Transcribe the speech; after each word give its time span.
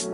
What 0.00 0.12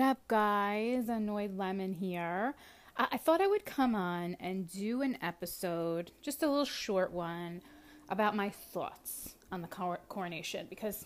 up, 0.00 0.26
guys? 0.28 1.10
Annoyed 1.10 1.54
Lemon 1.58 1.92
here. 1.92 2.54
I-, 2.96 3.08
I 3.12 3.16
thought 3.18 3.42
I 3.42 3.46
would 3.46 3.66
come 3.66 3.94
on 3.94 4.38
and 4.40 4.72
do 4.72 5.02
an 5.02 5.18
episode, 5.20 6.12
just 6.22 6.42
a 6.42 6.48
little 6.48 6.64
short 6.64 7.12
one, 7.12 7.60
about 8.08 8.34
my 8.34 8.48
thoughts 8.48 9.34
on 9.52 9.60
the 9.60 9.68
cor- 9.68 10.00
coronation 10.08 10.66
because 10.70 11.04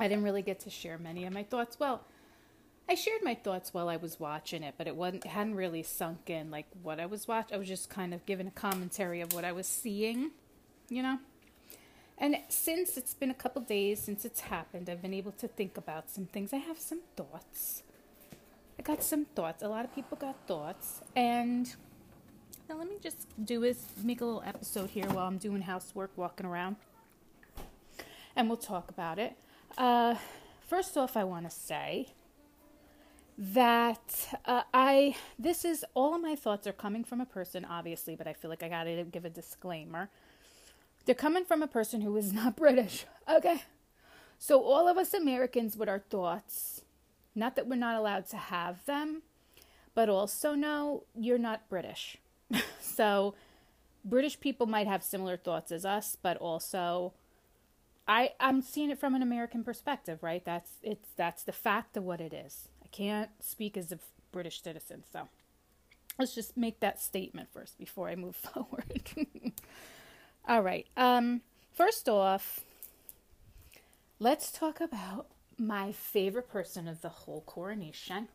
I 0.00 0.08
didn't 0.08 0.24
really 0.24 0.42
get 0.42 0.58
to 0.60 0.70
share 0.70 0.98
many 0.98 1.26
of 1.26 1.32
my 1.32 1.44
thoughts. 1.44 1.78
Well, 1.78 2.04
I 2.90 2.96
shared 2.96 3.22
my 3.22 3.36
thoughts 3.36 3.72
while 3.72 3.88
I 3.88 3.98
was 3.98 4.18
watching 4.18 4.64
it, 4.64 4.74
but 4.76 4.88
it 4.88 4.96
wasn't 4.96 5.24
it 5.24 5.28
hadn't 5.28 5.54
really 5.54 5.84
sunk 5.84 6.28
in 6.28 6.50
like 6.50 6.66
what 6.82 6.98
I 6.98 7.06
was 7.06 7.28
watching. 7.28 7.54
I 7.54 7.58
was 7.58 7.68
just 7.68 7.88
kind 7.88 8.12
of 8.12 8.26
giving 8.26 8.48
a 8.48 8.50
commentary 8.50 9.20
of 9.20 9.32
what 9.32 9.44
I 9.44 9.52
was 9.52 9.68
seeing, 9.68 10.32
you 10.88 11.04
know. 11.04 11.20
And 12.18 12.36
since 12.48 12.96
it's 12.96 13.14
been 13.14 13.30
a 13.30 13.34
couple 13.34 13.62
days 13.62 14.00
since 14.00 14.24
it's 14.24 14.40
happened, 14.40 14.90
I've 14.90 15.00
been 15.00 15.14
able 15.14 15.30
to 15.32 15.46
think 15.46 15.78
about 15.78 16.10
some 16.10 16.26
things. 16.26 16.52
I 16.52 16.56
have 16.56 16.80
some 16.80 17.02
thoughts. 17.16 17.84
I 18.76 18.82
got 18.82 19.04
some 19.04 19.24
thoughts. 19.24 19.62
A 19.62 19.68
lot 19.68 19.84
of 19.84 19.94
people 19.94 20.16
got 20.16 20.34
thoughts. 20.48 21.00
And 21.14 21.72
now 22.68 22.76
let 22.76 22.88
me 22.88 22.96
just 23.00 23.28
do 23.42 23.62
is 23.62 23.86
make 24.02 24.20
a 24.20 24.24
little 24.24 24.42
episode 24.44 24.90
here 24.90 25.06
while 25.06 25.28
I'm 25.28 25.38
doing 25.38 25.62
housework, 25.62 26.10
walking 26.16 26.44
around. 26.44 26.74
And 28.34 28.48
we'll 28.48 28.56
talk 28.56 28.90
about 28.90 29.20
it. 29.20 29.36
Uh, 29.78 30.16
first 30.66 30.96
off, 30.96 31.16
I 31.16 31.22
want 31.22 31.48
to 31.48 31.56
say 31.56 32.08
that 33.40 34.36
uh, 34.44 34.62
I 34.74 35.16
this 35.38 35.64
is 35.64 35.84
all 35.94 36.18
my 36.18 36.36
thoughts 36.36 36.66
are 36.66 36.72
coming 36.72 37.04
from 37.04 37.20
a 37.20 37.26
person, 37.26 37.64
obviously, 37.64 38.14
but 38.14 38.26
I 38.26 38.34
feel 38.34 38.50
like 38.50 38.62
I 38.62 38.68
gotta 38.68 39.04
give 39.10 39.24
a 39.24 39.30
disclaimer 39.30 40.10
they're 41.04 41.14
coming 41.14 41.44
from 41.44 41.62
a 41.62 41.66
person 41.66 42.00
who 42.00 42.16
is 42.16 42.32
not 42.34 42.56
British. 42.56 43.04
Okay. 43.28 43.62
So, 44.38 44.62
all 44.62 44.88
of 44.88 44.96
us 44.96 45.12
Americans 45.12 45.76
with 45.76 45.88
our 45.88 45.98
thoughts, 45.98 46.82
not 47.34 47.56
that 47.56 47.66
we're 47.66 47.76
not 47.76 47.96
allowed 47.96 48.26
to 48.28 48.36
have 48.36 48.84
them, 48.86 49.22
but 49.94 50.08
also 50.08 50.54
know 50.54 51.04
you're 51.14 51.38
not 51.38 51.68
British. 51.68 52.16
so, 52.80 53.34
British 54.04 54.40
people 54.40 54.66
might 54.66 54.86
have 54.86 55.02
similar 55.02 55.36
thoughts 55.36 55.70
as 55.70 55.84
us, 55.84 56.16
but 56.20 56.36
also 56.38 57.12
I 58.08 58.30
I'm 58.40 58.62
seeing 58.62 58.90
it 58.90 58.98
from 58.98 59.14
an 59.14 59.22
American 59.22 59.62
perspective, 59.62 60.22
right? 60.22 60.42
That's 60.44 60.70
it's 60.82 61.10
that's 61.16 61.42
the 61.42 61.52
fact 61.52 61.98
of 61.98 62.04
what 62.04 62.20
it 62.20 62.32
is. 62.32 62.68
Can't 62.92 63.30
speak 63.40 63.76
as 63.76 63.92
a 63.92 63.98
British 64.32 64.62
citizen, 64.62 65.04
so 65.12 65.28
let's 66.18 66.34
just 66.34 66.56
make 66.56 66.80
that 66.80 67.00
statement 67.00 67.48
first 67.52 67.78
before 67.78 68.08
I 68.08 68.16
move 68.16 68.36
forward. 68.54 69.02
All 70.48 70.62
right. 70.62 70.86
Um, 70.96 71.42
first 71.72 72.08
off, 72.08 72.60
let's 74.18 74.50
talk 74.50 74.80
about 74.80 75.26
my 75.58 75.92
favorite 75.92 76.48
person 76.50 76.88
of 76.88 77.02
the 77.02 77.08
whole 77.08 77.42
coronation, 77.42 78.28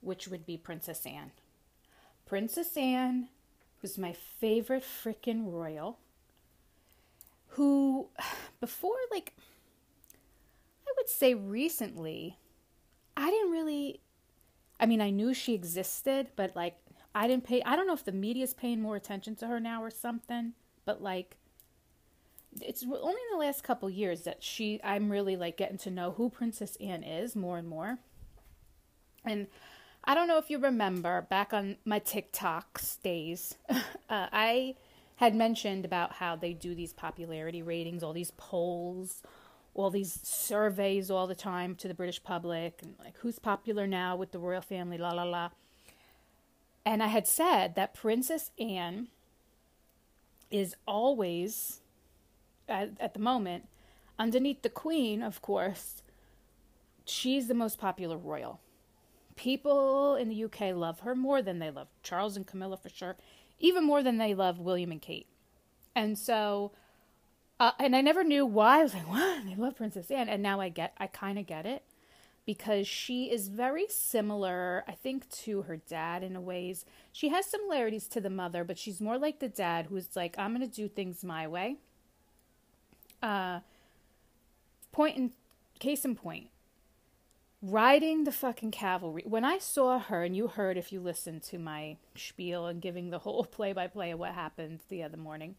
which 0.00 0.28
would 0.28 0.44
be 0.44 0.56
Princess 0.56 1.06
Anne. 1.06 1.30
Princess 2.26 2.76
Anne 2.76 3.28
was 3.82 3.96
my 3.96 4.12
favorite 4.12 4.84
freaking 4.84 5.52
royal 5.52 5.98
who, 7.50 8.08
before, 8.60 8.96
like, 9.10 9.32
I 10.86 10.92
would 10.96 11.08
say 11.08 11.34
recently, 11.34 12.36
I 13.20 13.30
didn't 13.30 13.52
really, 13.52 14.00
I 14.80 14.86
mean, 14.86 15.00
I 15.00 15.10
knew 15.10 15.34
she 15.34 15.54
existed, 15.54 16.28
but 16.36 16.56
like, 16.56 16.76
I 17.14 17.28
didn't 17.28 17.44
pay, 17.44 17.62
I 17.62 17.76
don't 17.76 17.86
know 17.86 17.92
if 17.92 18.04
the 18.04 18.12
media's 18.12 18.54
paying 18.54 18.80
more 18.80 18.96
attention 18.96 19.36
to 19.36 19.46
her 19.46 19.60
now 19.60 19.82
or 19.82 19.90
something 19.90 20.54
but 20.84 21.02
like 21.02 21.36
it's 22.60 22.82
only 22.82 23.20
in 23.30 23.38
the 23.38 23.38
last 23.38 23.62
couple 23.62 23.88
years 23.88 24.22
that 24.22 24.42
she 24.42 24.80
I'm 24.82 25.10
really 25.10 25.36
like 25.36 25.56
getting 25.56 25.78
to 25.78 25.90
know 25.90 26.12
who 26.12 26.30
Princess 26.30 26.76
Anne 26.80 27.04
is 27.04 27.36
more 27.36 27.58
and 27.58 27.68
more. 27.68 27.98
And 29.24 29.46
I 30.02 30.16
don't 30.16 30.26
know 30.26 30.38
if 30.38 30.50
you 30.50 30.58
remember 30.58 31.22
back 31.22 31.52
on 31.52 31.76
my 31.84 32.00
TikToks 32.00 33.02
days, 33.02 33.54
uh, 33.68 33.76
I 34.08 34.74
had 35.16 35.36
mentioned 35.36 35.84
about 35.84 36.14
how 36.14 36.34
they 36.34 36.54
do 36.54 36.74
these 36.74 36.92
popularity 36.92 37.62
ratings, 37.62 38.02
all 38.02 38.14
these 38.14 38.32
polls, 38.32 39.22
all 39.74 39.90
these 39.90 40.18
surveys 40.22 41.10
all 41.10 41.26
the 41.26 41.34
time 41.34 41.74
to 41.76 41.88
the 41.88 41.94
British 41.94 42.22
public, 42.22 42.80
and 42.82 42.94
like 42.98 43.16
who's 43.18 43.38
popular 43.38 43.86
now 43.86 44.16
with 44.16 44.32
the 44.32 44.38
royal 44.38 44.60
family, 44.60 44.98
la 44.98 45.12
la 45.12 45.24
la. 45.24 45.50
And 46.84 47.02
I 47.02 47.08
had 47.08 47.26
said 47.26 47.74
that 47.74 47.94
Princess 47.94 48.50
Anne 48.58 49.08
is 50.50 50.74
always, 50.86 51.80
at, 52.68 52.90
at 52.98 53.14
the 53.14 53.20
moment, 53.20 53.68
underneath 54.18 54.62
the 54.62 54.68
queen, 54.68 55.22
of 55.22 55.40
course, 55.42 56.02
she's 57.04 57.46
the 57.46 57.54
most 57.54 57.78
popular 57.78 58.16
royal. 58.16 58.60
People 59.36 60.16
in 60.16 60.28
the 60.28 60.44
UK 60.44 60.74
love 60.74 61.00
her 61.00 61.14
more 61.14 61.40
than 61.40 61.58
they 61.58 61.70
love 61.70 61.88
Charles 62.02 62.36
and 62.36 62.46
Camilla 62.46 62.76
for 62.76 62.88
sure, 62.88 63.16
even 63.58 63.84
more 63.84 64.02
than 64.02 64.18
they 64.18 64.34
love 64.34 64.58
William 64.58 64.90
and 64.90 65.00
Kate. 65.00 65.26
And 65.94 66.18
so, 66.18 66.72
uh, 67.60 67.72
and 67.78 67.94
I 67.94 68.00
never 68.00 68.24
knew 68.24 68.46
why. 68.46 68.80
I 68.80 68.82
was 68.82 68.94
like, 68.94 69.08
what? 69.08 69.44
They 69.44 69.54
love 69.54 69.76
Princess 69.76 70.10
Anne. 70.10 70.30
And 70.30 70.42
now 70.42 70.60
I 70.60 70.70
get, 70.70 70.94
I 70.98 71.06
kind 71.06 71.38
of 71.38 71.46
get 71.46 71.66
it 71.66 71.84
because 72.46 72.88
she 72.88 73.30
is 73.30 73.48
very 73.48 73.86
similar, 73.88 74.82
I 74.88 74.92
think, 74.92 75.28
to 75.30 75.62
her 75.62 75.76
dad 75.76 76.22
in 76.22 76.34
a 76.34 76.40
ways. 76.40 76.86
She 77.12 77.28
has 77.28 77.44
similarities 77.44 78.08
to 78.08 78.20
the 78.20 78.30
mother, 78.30 78.64
but 78.64 78.78
she's 78.78 79.00
more 79.00 79.18
like 79.18 79.40
the 79.40 79.48
dad 79.48 79.86
who's 79.86 80.16
like, 80.16 80.38
I'm 80.38 80.56
going 80.56 80.68
to 80.68 80.74
do 80.74 80.88
things 80.88 81.22
my 81.22 81.46
way. 81.46 81.76
Uh, 83.22 83.60
point 84.90 85.18
in 85.18 85.32
case 85.78 86.06
in 86.06 86.14
point, 86.14 86.48
riding 87.60 88.24
the 88.24 88.32
fucking 88.32 88.70
cavalry. 88.70 89.22
When 89.26 89.44
I 89.44 89.58
saw 89.58 89.98
her, 89.98 90.24
and 90.24 90.34
you 90.34 90.48
heard 90.48 90.78
if 90.78 90.92
you 90.92 91.00
listened 91.00 91.42
to 91.44 91.58
my 91.58 91.98
spiel 92.16 92.66
and 92.66 92.80
giving 92.80 93.10
the 93.10 93.18
whole 93.18 93.44
play 93.44 93.74
by 93.74 93.86
play 93.86 94.12
of 94.12 94.18
what 94.18 94.32
happened 94.32 94.80
the 94.88 95.02
other 95.02 95.18
morning, 95.18 95.56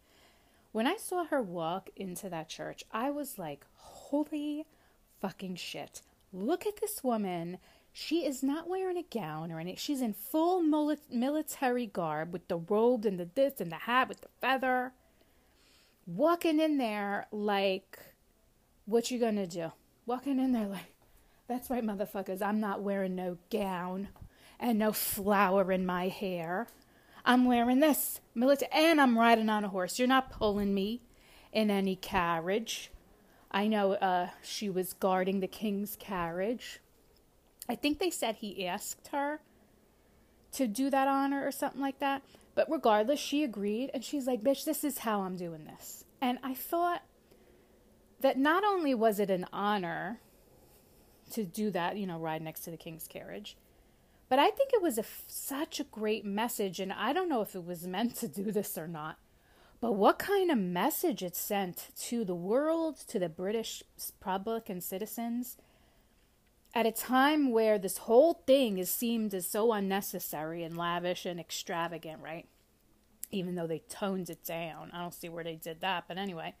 when 0.72 0.86
I 0.86 0.96
saw 0.96 1.24
her 1.26 1.42
walk 1.42 1.90
into 1.94 2.28
that 2.28 2.48
church, 2.48 2.84
I 2.90 3.10
was 3.10 3.38
like, 3.38 3.64
holy 3.74 4.66
fucking 5.20 5.56
shit 5.56 6.02
look 6.32 6.66
at 6.66 6.80
this 6.80 7.04
woman. 7.04 7.58
She 7.92 8.24
is 8.24 8.42
not 8.42 8.68
wearing 8.68 8.96
a 8.96 9.02
gown 9.02 9.52
or 9.52 9.60
anything. 9.60 9.76
She's 9.76 10.00
in 10.00 10.14
full 10.14 10.62
military 10.62 11.86
garb 11.86 12.32
with 12.32 12.48
the 12.48 12.56
robe 12.56 13.04
and 13.04 13.20
the 13.20 13.28
this 13.34 13.60
and 13.60 13.70
the 13.70 13.76
hat 13.76 14.08
with 14.08 14.22
the 14.22 14.28
feather. 14.40 14.92
Walking 16.06 16.58
in 16.58 16.78
there 16.78 17.26
like, 17.30 17.98
what 18.86 19.10
you 19.10 19.18
gonna 19.18 19.46
do? 19.46 19.72
Walking 20.06 20.40
in 20.40 20.52
there 20.52 20.66
like, 20.66 20.94
that's 21.48 21.68
right, 21.68 21.84
motherfuckers. 21.84 22.40
I'm 22.40 22.60
not 22.60 22.82
wearing 22.82 23.14
no 23.14 23.36
gown 23.50 24.08
and 24.58 24.78
no 24.78 24.92
flower 24.92 25.70
in 25.70 25.84
my 25.84 26.08
hair. 26.08 26.68
I'm 27.24 27.44
wearing 27.44 27.80
this 27.80 28.20
military, 28.34 28.70
and 28.72 29.00
I'm 29.00 29.18
riding 29.18 29.48
on 29.48 29.64
a 29.64 29.68
horse. 29.68 29.98
You're 29.98 30.08
not 30.08 30.30
pulling 30.30 30.74
me 30.74 31.02
in 31.52 31.70
any 31.70 31.96
carriage. 31.96 32.90
I 33.50 33.68
know 33.68 33.92
uh, 33.92 34.28
she 34.42 34.68
was 34.68 34.92
guarding 34.94 35.40
the 35.40 35.46
king's 35.46 35.96
carriage. 35.96 36.80
I 37.68 37.74
think 37.74 37.98
they 37.98 38.10
said 38.10 38.36
he 38.36 38.66
asked 38.66 39.08
her 39.08 39.40
to 40.52 40.66
do 40.66 40.90
that 40.90 41.08
honor 41.08 41.46
or 41.46 41.52
something 41.52 41.80
like 41.80 41.98
that. 42.00 42.22
But 42.54 42.70
regardless, 42.70 43.20
she 43.20 43.44
agreed 43.44 43.90
and 43.94 44.04
she's 44.04 44.26
like, 44.26 44.42
bitch, 44.42 44.64
this 44.64 44.84
is 44.84 44.98
how 44.98 45.20
I'm 45.20 45.36
doing 45.36 45.64
this. 45.64 46.04
And 46.20 46.38
I 46.42 46.54
thought 46.54 47.02
that 48.20 48.38
not 48.38 48.64
only 48.64 48.94
was 48.94 49.18
it 49.18 49.30
an 49.30 49.46
honor 49.52 50.20
to 51.32 51.44
do 51.44 51.70
that, 51.70 51.96
you 51.96 52.06
know, 52.06 52.18
ride 52.18 52.42
next 52.42 52.60
to 52.60 52.70
the 52.70 52.76
king's 52.76 53.06
carriage, 53.06 53.56
but 54.32 54.38
I 54.38 54.48
think 54.48 54.70
it 54.72 54.80
was 54.80 54.96
a, 54.96 55.04
such 55.26 55.78
a 55.78 55.84
great 55.84 56.24
message. 56.24 56.80
And 56.80 56.90
I 56.90 57.12
don't 57.12 57.28
know 57.28 57.42
if 57.42 57.54
it 57.54 57.66
was 57.66 57.86
meant 57.86 58.16
to 58.16 58.28
do 58.28 58.50
this 58.50 58.78
or 58.78 58.88
not. 58.88 59.18
But 59.78 59.92
what 59.92 60.18
kind 60.18 60.50
of 60.50 60.56
message 60.56 61.22
it 61.22 61.36
sent 61.36 61.88
to 62.04 62.24
the 62.24 62.34
world, 62.34 62.96
to 63.08 63.18
the 63.18 63.28
British 63.28 63.82
public 64.20 64.70
and 64.70 64.82
citizens, 64.82 65.58
at 66.74 66.86
a 66.86 66.92
time 66.92 67.50
where 67.50 67.78
this 67.78 67.98
whole 67.98 68.42
thing 68.46 68.78
is 68.78 68.90
seemed 68.90 69.34
as 69.34 69.46
so 69.46 69.70
unnecessary 69.70 70.62
and 70.62 70.78
lavish 70.78 71.26
and 71.26 71.38
extravagant, 71.38 72.22
right? 72.22 72.46
Even 73.32 73.54
though 73.54 73.66
they 73.66 73.80
toned 73.80 74.30
it 74.30 74.42
down. 74.44 74.92
I 74.94 75.02
don't 75.02 75.12
see 75.12 75.28
where 75.28 75.44
they 75.44 75.56
did 75.56 75.82
that, 75.82 76.04
but 76.08 76.16
anyway. 76.16 76.54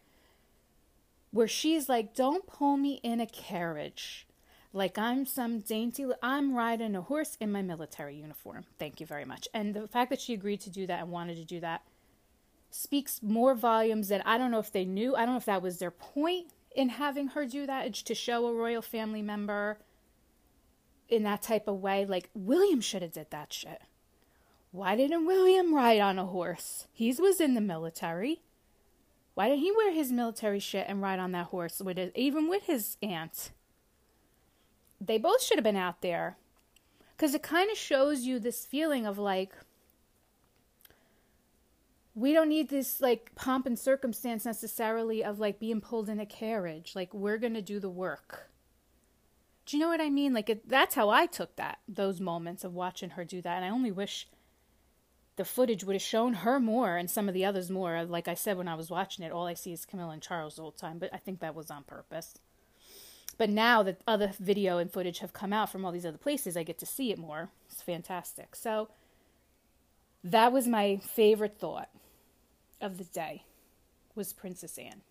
Where 1.30 1.48
she's 1.48 1.88
like, 1.88 2.14
don't 2.14 2.46
pull 2.46 2.76
me 2.76 3.00
in 3.02 3.18
a 3.18 3.26
carriage 3.26 4.26
like 4.72 4.96
I'm 4.98 5.26
some 5.26 5.60
dainty, 5.60 6.06
I'm 6.22 6.54
riding 6.54 6.96
a 6.96 7.02
horse 7.02 7.36
in 7.40 7.52
my 7.52 7.62
military 7.62 8.16
uniform. 8.16 8.64
Thank 8.78 9.00
you 9.00 9.06
very 9.06 9.24
much. 9.24 9.46
And 9.52 9.74
the 9.74 9.88
fact 9.88 10.10
that 10.10 10.20
she 10.20 10.34
agreed 10.34 10.60
to 10.62 10.70
do 10.70 10.86
that 10.86 11.00
and 11.00 11.10
wanted 11.10 11.36
to 11.36 11.44
do 11.44 11.60
that 11.60 11.82
speaks 12.70 13.22
more 13.22 13.54
volumes 13.54 14.08
than 14.08 14.22
I 14.22 14.38
don't 14.38 14.50
know 14.50 14.58
if 14.58 14.72
they 14.72 14.86
knew. 14.86 15.14
I 15.14 15.20
don't 15.20 15.34
know 15.34 15.38
if 15.38 15.44
that 15.44 15.62
was 15.62 15.78
their 15.78 15.90
point 15.90 16.52
in 16.74 16.88
having 16.88 17.28
her 17.28 17.44
do 17.44 17.66
that. 17.66 17.92
To 17.92 18.14
show 18.14 18.46
a 18.46 18.54
royal 18.54 18.82
family 18.82 19.20
member 19.20 19.78
in 21.08 21.22
that 21.24 21.42
type 21.42 21.68
of 21.68 21.82
way. 21.82 22.06
Like 22.06 22.30
William 22.34 22.80
should 22.80 23.02
have 23.02 23.12
did 23.12 23.30
that 23.30 23.52
shit. 23.52 23.82
Why 24.70 24.96
didn't 24.96 25.26
William 25.26 25.74
ride 25.74 26.00
on 26.00 26.18
a 26.18 26.24
horse? 26.24 26.86
He 26.92 27.12
was 27.12 27.42
in 27.42 27.52
the 27.52 27.60
military. 27.60 28.40
Why 29.34 29.50
didn't 29.50 29.60
he 29.60 29.70
wear 29.70 29.92
his 29.92 30.10
military 30.10 30.60
shit 30.60 30.86
and 30.88 31.02
ride 31.02 31.18
on 31.18 31.32
that 31.32 31.48
horse 31.48 31.80
with 31.80 31.98
it, 31.98 32.12
even 32.14 32.48
with 32.48 32.64
his 32.64 32.96
aunt? 33.02 33.50
They 35.04 35.18
both 35.18 35.42
should 35.42 35.58
have 35.58 35.64
been 35.64 35.76
out 35.76 36.00
there. 36.00 36.36
Because 37.16 37.34
it 37.34 37.42
kind 37.42 37.70
of 37.70 37.76
shows 37.76 38.22
you 38.22 38.38
this 38.38 38.64
feeling 38.64 39.06
of 39.06 39.18
like, 39.18 39.52
we 42.14 42.32
don't 42.32 42.48
need 42.48 42.68
this 42.68 43.00
like 43.00 43.34
pomp 43.34 43.66
and 43.66 43.78
circumstance 43.78 44.44
necessarily 44.44 45.24
of 45.24 45.38
like 45.38 45.58
being 45.58 45.80
pulled 45.80 46.08
in 46.08 46.20
a 46.20 46.26
carriage. 46.26 46.92
Like, 46.94 47.12
we're 47.14 47.38
going 47.38 47.54
to 47.54 47.62
do 47.62 47.80
the 47.80 47.90
work. 47.90 48.50
Do 49.66 49.76
you 49.76 49.82
know 49.82 49.88
what 49.88 50.00
I 50.00 50.10
mean? 50.10 50.34
Like, 50.34 50.50
it, 50.50 50.68
that's 50.68 50.94
how 50.94 51.10
I 51.10 51.26
took 51.26 51.56
that, 51.56 51.78
those 51.86 52.20
moments 52.20 52.64
of 52.64 52.74
watching 52.74 53.10
her 53.10 53.24
do 53.24 53.40
that. 53.42 53.56
And 53.56 53.64
I 53.64 53.70
only 53.70 53.92
wish 53.92 54.28
the 55.36 55.44
footage 55.44 55.84
would 55.84 55.94
have 55.94 56.02
shown 56.02 56.34
her 56.34 56.60
more 56.60 56.96
and 56.96 57.10
some 57.10 57.28
of 57.28 57.34
the 57.34 57.44
others 57.44 57.70
more. 57.70 58.04
Like 58.04 58.28
I 58.28 58.34
said 58.34 58.58
when 58.58 58.68
I 58.68 58.74
was 58.74 58.90
watching 58.90 59.24
it, 59.24 59.32
all 59.32 59.46
I 59.46 59.54
see 59.54 59.72
is 59.72 59.86
Camilla 59.86 60.12
and 60.12 60.22
Charles 60.22 60.56
the 60.56 60.62
whole 60.62 60.72
time, 60.72 60.98
but 60.98 61.10
I 61.12 61.18
think 61.18 61.40
that 61.40 61.54
was 61.54 61.70
on 61.70 61.84
purpose. 61.84 62.34
But 63.38 63.50
now 63.50 63.82
that 63.82 64.00
other 64.06 64.32
video 64.38 64.78
and 64.78 64.90
footage 64.90 65.20
have 65.20 65.32
come 65.32 65.52
out 65.52 65.70
from 65.70 65.84
all 65.84 65.92
these 65.92 66.06
other 66.06 66.18
places, 66.18 66.56
I 66.56 66.62
get 66.62 66.78
to 66.78 66.86
see 66.86 67.10
it 67.10 67.18
more. 67.18 67.50
It's 67.70 67.82
fantastic. 67.82 68.54
So 68.54 68.88
that 70.22 70.52
was 70.52 70.68
my 70.68 70.98
favorite 70.98 71.58
thought 71.58 71.88
of 72.80 72.98
the 72.98 73.04
day 73.04 73.44
was 74.14 74.32
Princess 74.32 74.78
Anne. 74.78 75.02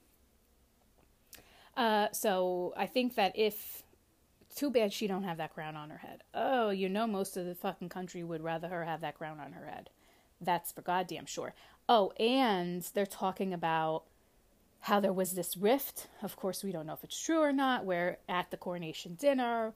Uh, 1.76 2.08
so 2.12 2.74
I 2.78 2.86
think 2.86 3.16
that 3.16 3.32
if 3.36 3.84
too 4.56 4.70
bad 4.70 4.92
she 4.92 5.08
don't 5.08 5.24
have 5.24 5.38
that 5.38 5.54
crown 5.54 5.76
on 5.76 5.90
her 5.90 5.98
head. 5.98 6.24
Oh, 6.34 6.70
you 6.70 6.90
know 6.90 7.08
most 7.08 7.38
of 7.38 7.46
the 7.46 7.56
fucking 7.56 7.90
country 7.90 8.24
would 8.24 8.44
rather 8.44 8.68
her 8.68 8.86
have 8.86 9.02
that 9.02 9.18
crown 9.18 9.40
on 9.40 9.54
her 9.54 9.66
head. 9.66 9.90
That's 10.40 10.72
for 10.72 10.82
goddamn 10.82 11.26
sure. 11.26 11.54
Oh, 11.88 12.12
and 12.20 12.82
they're 12.94 13.06
talking 13.06 13.54
about 13.54 14.04
how 14.82 15.00
there 15.00 15.14
was 15.14 15.34
this 15.34 15.56
rift. 15.56 16.08
Of 16.22 16.36
course, 16.36 16.64
we 16.64 16.72
don't 16.72 16.88
know 16.88 16.94
if 16.94 17.04
it's 17.04 17.20
true 17.22 17.40
or 17.40 17.54
not. 17.54 17.86
Where 17.86 18.18
at 18.28 18.52
the 18.52 18.58
coronation 18.58 19.16
dinner, 19.16 19.74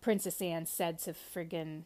Princess 0.00 0.40
Anne 0.40 0.66
said 0.66 0.98
to 1.00 1.12
friggin' 1.12 1.82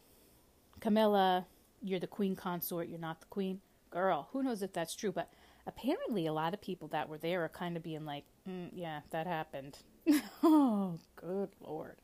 Camilla, 0.79 1.45
You're 1.81 1.99
the 1.99 2.07
queen 2.07 2.35
consort, 2.35 2.87
you're 2.87 2.99
not 2.99 3.19
the 3.19 3.27
queen. 3.27 3.61
Girl, 3.89 4.29
who 4.31 4.41
knows 4.41 4.61
if 4.61 4.71
that's 4.71 4.95
true? 4.95 5.11
But 5.11 5.31
apparently, 5.67 6.27
a 6.27 6.33
lot 6.33 6.53
of 6.53 6.61
people 6.61 6.87
that 6.89 7.09
were 7.09 7.17
there 7.17 7.43
are 7.43 7.49
kind 7.49 7.75
of 7.75 7.83
being 7.83 8.05
like, 8.05 8.23
mm, 8.47 8.69
Yeah, 8.73 9.01
that 9.11 9.27
happened. 9.27 9.79
oh, 10.43 10.97
good 11.15 11.49
lord. 11.59 11.97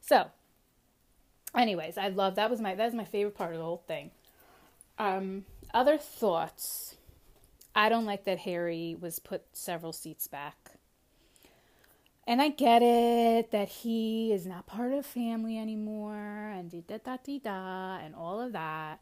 So, 0.00 0.30
anyways, 1.54 1.98
I 1.98 2.08
love 2.08 2.36
that 2.36 2.50
was 2.50 2.60
my 2.60 2.74
that 2.74 2.84
was 2.86 2.94
my 2.94 3.04
favorite 3.04 3.34
part 3.34 3.52
of 3.52 3.58
the 3.58 3.64
whole 3.64 3.84
thing. 3.86 4.10
Um, 4.98 5.44
other 5.74 5.98
thoughts. 5.98 6.96
I 7.76 7.90
don't 7.90 8.06
like 8.06 8.24
that 8.24 8.38
Harry 8.38 8.96
was 8.98 9.18
put 9.18 9.42
several 9.52 9.92
seats 9.92 10.26
back. 10.26 10.72
And 12.26 12.40
I 12.40 12.48
get 12.48 12.80
it 12.82 13.50
that 13.50 13.68
he 13.68 14.32
is 14.32 14.46
not 14.46 14.66
part 14.66 14.94
of 14.94 15.04
family 15.04 15.58
anymore 15.58 16.16
and 16.16 16.70
da 16.70 16.98
da 17.04 17.18
da 17.22 17.38
da 17.38 17.98
and 17.98 18.14
all 18.14 18.40
of 18.40 18.54
that. 18.54 19.00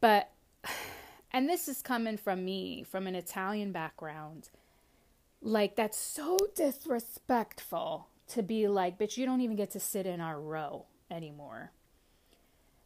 But 0.00 0.30
and 1.32 1.48
this 1.48 1.66
is 1.68 1.82
coming 1.82 2.16
from 2.16 2.44
me 2.44 2.84
from 2.84 3.08
an 3.08 3.16
Italian 3.16 3.72
background. 3.72 4.50
Like 5.42 5.74
that's 5.74 5.98
so 5.98 6.38
disrespectful 6.54 8.06
to 8.28 8.42
be 8.44 8.68
like, 8.68 8.98
bitch, 8.98 9.16
you 9.16 9.26
don't 9.26 9.40
even 9.40 9.56
get 9.56 9.72
to 9.72 9.80
sit 9.80 10.06
in 10.06 10.20
our 10.20 10.40
row 10.40 10.86
anymore. 11.10 11.72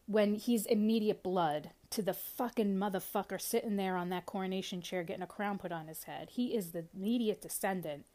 When 0.07 0.35
he's 0.35 0.65
immediate 0.65 1.23
blood 1.23 1.71
to 1.93 2.03
the 2.03 2.15
fucking 2.15 2.77
motherfucker 2.77 3.41
sitting 3.41 3.77
there 3.77 3.97
on 3.97 4.09
that 4.09 4.27
coronation 4.27 4.81
chair 4.81 5.03
getting 5.03 5.23
a 5.23 5.27
crown 5.27 5.59
put 5.59 5.73
on 5.73 5.87
his 5.87 6.05
head. 6.05 6.31
He 6.31 6.55
is 6.57 6.73
the 6.73 6.87
immediate 6.95 7.41
descendant. 7.41 8.07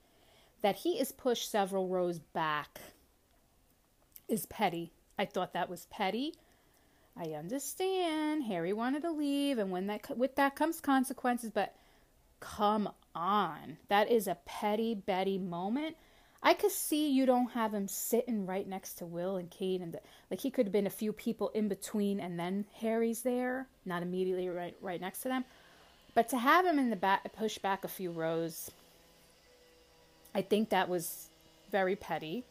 That 0.63 0.77
he 0.77 0.99
is 0.99 1.11
pushed 1.11 1.49
several 1.49 1.87
rows 1.87 2.17
back 2.19 2.79
is 4.27 4.47
petty. 4.47 4.91
I 5.17 5.25
thought 5.25 5.53
that 5.53 5.69
was 5.69 5.87
petty. 5.91 6.33
I 7.15 7.31
understand 7.31 8.43
Harry 8.43 8.73
wanted 8.73 9.03
to 9.03 9.11
leave, 9.11 9.57
and 9.57 9.71
when 9.71 9.87
that 9.87 10.17
with 10.17 10.35
that 10.35 10.55
comes 10.55 10.81
consequences. 10.81 11.51
But 11.51 11.75
come 12.39 12.89
on, 13.15 13.77
that 13.87 14.11
is 14.11 14.27
a 14.27 14.37
petty 14.45 14.93
Betty 14.95 15.37
moment 15.37 15.95
I 16.47 16.53
could 16.53 16.71
see 16.71 17.09
you 17.09 17.25
don't 17.25 17.51
have 17.51 17.73
him 17.73 17.89
sitting 17.89 18.45
right 18.45 18.65
next 18.65 18.93
to 18.99 19.05
Will 19.05 19.35
and 19.35 19.51
Kate, 19.51 19.81
and 19.81 19.93
the, 19.93 19.99
like 20.31 20.39
he 20.39 20.49
could 20.49 20.67
have 20.67 20.71
been 20.71 20.87
a 20.87 20.89
few 20.89 21.11
people 21.11 21.49
in 21.49 21.67
between, 21.67 22.21
and 22.21 22.39
then 22.39 22.63
Harry's 22.79 23.21
there, 23.21 23.67
not 23.85 24.01
immediately 24.01 24.47
right 24.47 24.73
right 24.79 25.01
next 25.01 25.23
to 25.23 25.27
them. 25.27 25.43
But 26.15 26.29
to 26.29 26.37
have 26.37 26.65
him 26.65 26.79
in 26.79 26.89
the 26.89 26.95
back, 26.95 27.33
push 27.33 27.57
back 27.57 27.83
a 27.83 27.89
few 27.89 28.11
rows, 28.11 28.71
I 30.33 30.41
think 30.41 30.69
that 30.69 30.87
was 30.87 31.27
very 31.69 31.97
petty. 31.97 32.45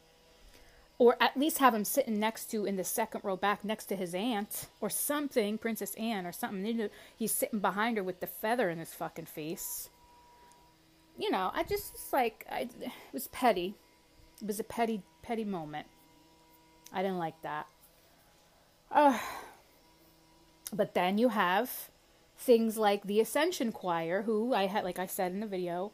Or 0.99 1.17
at 1.19 1.35
least 1.35 1.57
have 1.57 1.73
him 1.73 1.83
sitting 1.83 2.19
next 2.19 2.51
to 2.51 2.65
in 2.65 2.75
the 2.75 2.83
second 2.83 3.21
row 3.23 3.35
back 3.35 3.65
next 3.65 3.85
to 3.85 3.95
his 3.95 4.13
aunt 4.13 4.67
or 4.79 4.91
something, 4.91 5.57
Princess 5.57 5.95
Anne 5.95 6.27
or 6.27 6.31
something. 6.31 6.91
He's 7.17 7.33
sitting 7.33 7.61
behind 7.61 7.97
her 7.97 8.03
with 8.03 8.19
the 8.19 8.27
feather 8.27 8.69
in 8.69 8.77
his 8.77 8.93
fucking 8.93 9.25
face 9.25 9.89
you 11.17 11.31
know, 11.31 11.51
I 11.53 11.63
just 11.63 12.13
like, 12.13 12.45
I, 12.49 12.69
it 12.81 12.91
was 13.11 13.27
petty. 13.27 13.75
It 14.41 14.47
was 14.47 14.59
a 14.59 14.63
petty, 14.63 15.01
petty 15.21 15.43
moment. 15.43 15.87
I 16.93 17.01
didn't 17.01 17.17
like 17.17 17.41
that. 17.41 17.67
Uh, 18.91 19.17
but 20.73 20.93
then 20.93 21.17
you 21.17 21.29
have 21.29 21.89
things 22.37 22.77
like 22.77 23.03
the 23.03 23.19
Ascension 23.19 23.71
Choir, 23.71 24.21
who 24.21 24.53
I 24.53 24.67
had, 24.67 24.83
like 24.83 24.99
I 24.99 25.05
said 25.05 25.31
in 25.31 25.39
the 25.39 25.47
video, 25.47 25.91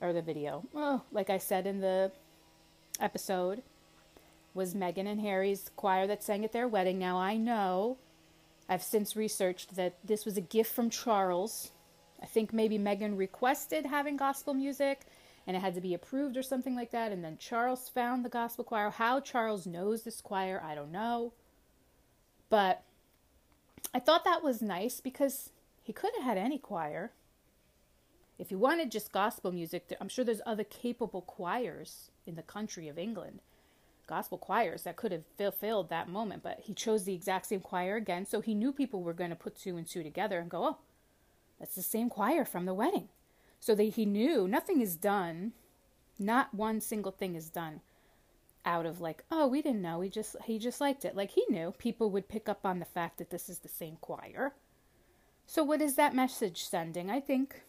or 0.00 0.12
the 0.12 0.22
video, 0.22 0.64
oh, 0.74 1.02
like 1.10 1.30
I 1.30 1.38
said 1.38 1.66
in 1.66 1.80
the 1.80 2.12
episode, 3.00 3.62
was 4.52 4.74
Meghan 4.74 5.06
and 5.06 5.20
Harry's 5.20 5.70
choir 5.76 6.06
that 6.06 6.22
sang 6.22 6.44
at 6.44 6.52
their 6.52 6.68
wedding. 6.68 6.98
Now 6.98 7.16
I 7.18 7.36
know, 7.36 7.98
I've 8.68 8.82
since 8.82 9.16
researched 9.16 9.76
that 9.76 9.94
this 10.04 10.24
was 10.24 10.36
a 10.36 10.42
gift 10.42 10.74
from 10.74 10.90
Charles 10.90 11.70
I 12.22 12.26
think 12.26 12.52
maybe 12.52 12.78
Meghan 12.78 13.18
requested 13.18 13.86
having 13.86 14.16
gospel 14.16 14.54
music 14.54 15.00
and 15.46 15.56
it 15.56 15.60
had 15.60 15.74
to 15.74 15.80
be 15.80 15.94
approved 15.94 16.36
or 16.36 16.42
something 16.42 16.74
like 16.74 16.90
that. 16.90 17.12
And 17.12 17.24
then 17.24 17.38
Charles 17.38 17.88
found 17.88 18.24
the 18.24 18.28
gospel 18.28 18.64
choir. 18.64 18.90
How 18.90 19.20
Charles 19.20 19.66
knows 19.66 20.02
this 20.02 20.20
choir, 20.20 20.60
I 20.64 20.74
don't 20.74 20.90
know. 20.90 21.32
But 22.48 22.82
I 23.94 24.00
thought 24.00 24.24
that 24.24 24.42
was 24.42 24.60
nice 24.60 25.00
because 25.00 25.50
he 25.82 25.92
could 25.92 26.10
have 26.16 26.24
had 26.24 26.38
any 26.38 26.58
choir. 26.58 27.12
If 28.38 28.50
he 28.50 28.54
wanted 28.54 28.90
just 28.90 29.12
gospel 29.12 29.52
music, 29.52 29.90
I'm 30.00 30.08
sure 30.08 30.24
there's 30.24 30.42
other 30.44 30.64
capable 30.64 31.22
choirs 31.22 32.10
in 32.26 32.34
the 32.34 32.42
country 32.42 32.88
of 32.88 32.98
England, 32.98 33.40
gospel 34.06 34.36
choirs 34.36 34.82
that 34.82 34.96
could 34.96 35.12
have 35.12 35.24
fulfilled 35.38 35.88
that 35.88 36.08
moment. 36.08 36.42
But 36.42 36.60
he 36.64 36.74
chose 36.74 37.04
the 37.04 37.14
exact 37.14 37.46
same 37.46 37.60
choir 37.60 37.96
again, 37.96 38.26
so 38.26 38.40
he 38.40 38.54
knew 38.54 38.72
people 38.72 39.02
were 39.02 39.14
going 39.14 39.30
to 39.30 39.36
put 39.36 39.56
two 39.56 39.76
and 39.76 39.86
two 39.86 40.02
together 40.02 40.38
and 40.38 40.50
go, 40.50 40.64
oh, 40.64 40.78
that's 41.58 41.74
the 41.74 41.82
same 41.82 42.10
choir 42.10 42.44
from 42.44 42.66
the 42.66 42.74
wedding. 42.74 43.08
So 43.66 43.74
that 43.74 43.82
he 43.82 44.06
knew 44.06 44.46
nothing 44.46 44.80
is 44.80 44.94
done, 44.94 45.50
not 46.20 46.54
one 46.54 46.80
single 46.80 47.10
thing 47.10 47.34
is 47.34 47.50
done 47.50 47.80
out 48.64 48.86
of 48.86 49.00
like, 49.00 49.24
oh, 49.28 49.48
we 49.48 49.60
didn't 49.60 49.82
know. 49.82 50.02
He 50.02 50.08
just 50.08 50.36
he 50.44 50.60
just 50.60 50.80
liked 50.80 51.04
it. 51.04 51.16
Like 51.16 51.32
he 51.32 51.44
knew 51.50 51.74
people 51.76 52.08
would 52.10 52.28
pick 52.28 52.48
up 52.48 52.64
on 52.64 52.78
the 52.78 52.84
fact 52.84 53.18
that 53.18 53.30
this 53.30 53.48
is 53.48 53.58
the 53.58 53.68
same 53.68 53.96
choir. 54.00 54.54
So 55.48 55.64
what 55.64 55.82
is 55.82 55.96
that 55.96 56.14
message 56.14 56.62
sending? 56.62 57.10
I 57.10 57.18
think 57.18 57.62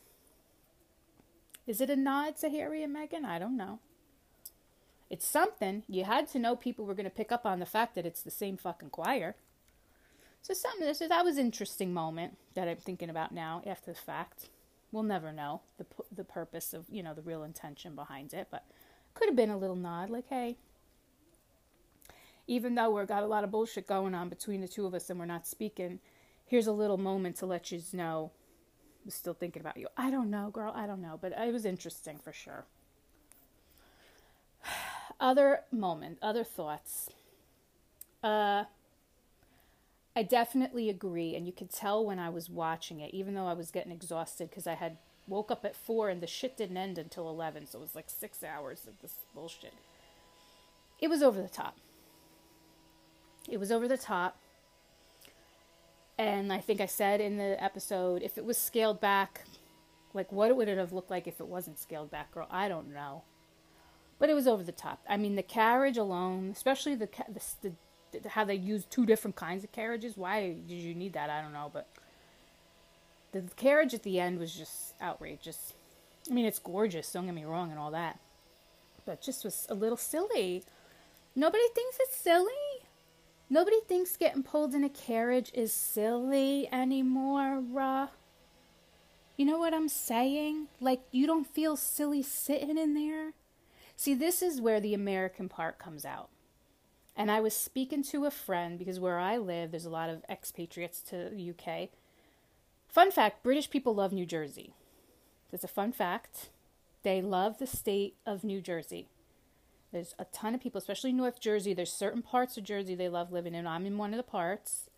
is 1.65 1.81
it 1.81 1.89
a 1.89 1.95
nod 1.95 2.37
to 2.41 2.49
Harry 2.49 2.83
and 2.83 2.95
Meghan? 2.95 3.25
I 3.25 3.39
don't 3.39 3.57
know. 3.57 3.79
It's 5.09 5.25
something. 5.25 5.81
You 5.89 6.03
had 6.03 6.27
to 6.27 6.37
know 6.37 6.55
people 6.55 6.85
were 6.85 6.93
going 6.93 7.05
to 7.05 7.09
pick 7.09 7.31
up 7.31 7.43
on 7.43 7.57
the 7.57 7.65
fact 7.65 7.95
that 7.95 8.05
it's 8.05 8.21
the 8.21 8.29
same 8.29 8.57
fucking 8.57 8.91
choir. 8.91 9.35
So 10.43 10.53
something 10.53 10.93
so 10.93 11.07
that 11.07 11.25
was 11.25 11.39
interesting 11.39 11.91
moment 11.91 12.37
that 12.53 12.67
I'm 12.67 12.77
thinking 12.77 13.09
about 13.09 13.31
now 13.31 13.63
after 13.65 13.91
the 13.91 13.99
fact. 13.99 14.49
We'll 14.91 15.03
never 15.03 15.31
know 15.31 15.61
the 15.77 15.85
the 16.11 16.23
purpose 16.23 16.73
of 16.73 16.85
you 16.89 17.03
know 17.03 17.13
the 17.13 17.21
real 17.21 17.43
intention 17.43 17.95
behind 17.95 18.33
it, 18.33 18.47
but 18.49 18.65
could 19.13 19.27
have 19.27 19.35
been 19.35 19.49
a 19.49 19.57
little 19.57 19.75
nod 19.75 20.09
like, 20.09 20.27
hey, 20.29 20.57
even 22.47 22.75
though 22.75 22.91
we've 22.91 23.07
got 23.07 23.23
a 23.23 23.27
lot 23.27 23.43
of 23.43 23.51
bullshit 23.51 23.87
going 23.87 24.15
on 24.15 24.29
between 24.29 24.61
the 24.61 24.67
two 24.67 24.85
of 24.85 24.93
us 24.93 25.09
and 25.09 25.19
we're 25.19 25.25
not 25.25 25.45
speaking, 25.45 25.99
here's 26.45 26.67
a 26.67 26.71
little 26.71 26.97
moment 26.97 27.35
to 27.37 27.45
let 27.45 27.71
you 27.71 27.81
know 27.93 28.31
I'm 29.03 29.11
still 29.11 29.33
thinking 29.33 29.61
about 29.61 29.77
you. 29.77 29.87
I 29.95 30.11
don't 30.11 30.29
know, 30.29 30.49
girl, 30.49 30.73
I 30.75 30.85
don't 30.85 31.01
know, 31.01 31.17
but 31.21 31.33
it 31.37 31.53
was 31.53 31.65
interesting 31.65 32.17
for 32.17 32.33
sure. 32.33 32.65
Other 35.19 35.61
moment, 35.71 36.19
other 36.21 36.43
thoughts. 36.43 37.09
Uh 38.21 38.65
I 40.17 40.23
definitely 40.23 40.89
agree, 40.89 41.35
and 41.35 41.45
you 41.45 41.53
could 41.53 41.71
tell 41.71 42.03
when 42.03 42.17
I 42.17 42.29
was 42.29 42.49
watching 42.49 43.01
it, 43.01 43.13
even 43.13 43.35
though 43.35 43.45
I 43.45 43.53
was 43.53 43.69
getting 43.69 43.91
exhausted 43.91 44.49
because 44.49 44.65
I 44.65 44.73
had 44.73 44.97
woke 45.27 45.51
up 45.51 45.63
at 45.63 45.75
four 45.75 46.09
and 46.09 46.21
the 46.21 46.25
shit 46.25 46.57
didn't 46.57 46.77
end 46.77 46.97
until 46.97 47.29
eleven, 47.29 47.67
so 47.67 47.77
it 47.77 47.81
was 47.81 47.93
like 47.93 48.09
six 48.09 48.43
hours 48.43 48.87
of 48.87 48.99
this 49.03 49.13
bullshit. 49.35 49.75
It 50.99 51.09
was 51.11 51.21
over 51.21 51.39
the 51.39 51.47
top. 51.47 51.77
It 53.47 53.59
was 53.59 53.71
over 53.71 53.87
the 53.87 53.95
top. 53.95 54.39
And 56.17 56.51
I 56.51 56.61
think 56.61 56.81
I 56.81 56.87
said 56.87 57.21
in 57.21 57.37
the 57.37 57.63
episode, 57.63 58.23
if 58.23 58.39
it 58.39 58.43
was 58.43 58.57
scaled 58.57 58.99
back, 58.99 59.43
like 60.15 60.31
what 60.31 60.55
would 60.57 60.67
it 60.67 60.79
have 60.79 60.93
looked 60.93 61.11
like 61.11 61.27
if 61.27 61.39
it 61.39 61.47
wasn't 61.47 61.77
scaled 61.77 62.09
back, 62.09 62.31
girl? 62.31 62.47
I 62.49 62.67
don't 62.69 62.91
know. 62.91 63.21
But 64.17 64.31
it 64.31 64.33
was 64.33 64.47
over 64.47 64.63
the 64.63 64.71
top. 64.71 64.99
I 65.07 65.15
mean, 65.15 65.35
the 65.35 65.43
carriage 65.43 65.95
alone, 65.97 66.49
especially 66.51 66.95
the, 66.95 67.07
the, 67.29 67.43
the 67.61 67.73
how 68.27 68.43
they 68.43 68.55
use 68.55 68.85
two 68.85 69.05
different 69.05 69.35
kinds 69.35 69.63
of 69.63 69.71
carriages. 69.71 70.17
Why 70.17 70.55
did 70.67 70.75
you 70.75 70.95
need 70.95 71.13
that? 71.13 71.29
I 71.29 71.41
don't 71.41 71.53
know, 71.53 71.69
but 71.71 71.87
the 73.31 73.41
carriage 73.55 73.93
at 73.93 74.03
the 74.03 74.19
end 74.19 74.39
was 74.39 74.53
just 74.53 74.93
outrageous. 75.01 75.73
I 76.29 76.33
mean, 76.33 76.45
it's 76.45 76.59
gorgeous, 76.59 77.11
don't 77.11 77.25
get 77.25 77.35
me 77.35 77.45
wrong, 77.45 77.71
and 77.71 77.79
all 77.79 77.91
that. 77.91 78.19
But 79.05 79.21
just 79.21 79.43
was 79.43 79.67
a 79.69 79.73
little 79.73 79.97
silly. 79.97 80.63
Nobody 81.35 81.67
thinks 81.73 81.97
it's 82.01 82.17
silly. 82.17 82.51
Nobody 83.49 83.79
thinks 83.87 84.17
getting 84.17 84.43
pulled 84.43 84.73
in 84.73 84.83
a 84.83 84.89
carriage 84.89 85.51
is 85.53 85.71
silly 85.71 86.67
anymore, 86.71 87.61
bruh. 87.61 88.09
You 89.37 89.45
know 89.45 89.57
what 89.57 89.73
I'm 89.73 89.87
saying? 89.87 90.67
Like, 90.81 91.01
you 91.11 91.27
don't 91.27 91.47
feel 91.47 91.77
silly 91.77 92.23
sitting 92.23 92.77
in 92.77 92.93
there? 92.95 93.33
See, 93.95 94.13
this 94.13 94.41
is 94.41 94.59
where 94.59 94.79
the 94.79 94.93
American 94.93 95.47
part 95.47 95.79
comes 95.79 96.03
out. 96.05 96.29
And 97.17 97.31
I 97.31 97.39
was 97.39 97.55
speaking 97.55 98.03
to 98.03 98.25
a 98.25 98.31
friend 98.31 98.77
because 98.77 98.99
where 98.99 99.17
I 99.17 99.37
live, 99.37 99.71
there's 99.71 99.85
a 99.85 99.89
lot 99.89 100.11
of 100.11 100.23
expatriates 100.29 101.01
to 101.09 101.31
the 101.33 101.49
UK. 101.49 101.89
Fun 102.87 103.09
fact 103.09 103.43
British 103.43 103.71
people 103.71 103.95
love 103.95 104.13
New 104.13 104.25
Jersey. 104.25 104.73
That's 105.51 105.63
a 105.63 105.67
fun 105.67 105.91
fact. 105.91 106.49
They 107.01 107.21
love 107.21 107.57
the 107.57 107.65
state 107.65 108.15
of 108.25 108.43
New 108.43 108.61
Jersey. 108.61 109.07
There's 109.91 110.13
a 110.19 110.25
ton 110.25 110.53
of 110.53 110.61
people, 110.61 110.77
especially 110.77 111.11
North 111.11 111.39
Jersey. 111.39 111.73
There's 111.73 111.91
certain 111.91 112.21
parts 112.21 112.55
of 112.57 112.63
Jersey 112.63 112.93
they 112.93 113.09
love 113.09 113.31
living 113.31 113.55
in. 113.55 113.65
I'm 113.65 113.85
in 113.85 113.97
one 113.97 114.13
of 114.13 114.17
the 114.17 114.23
parts. 114.23 114.89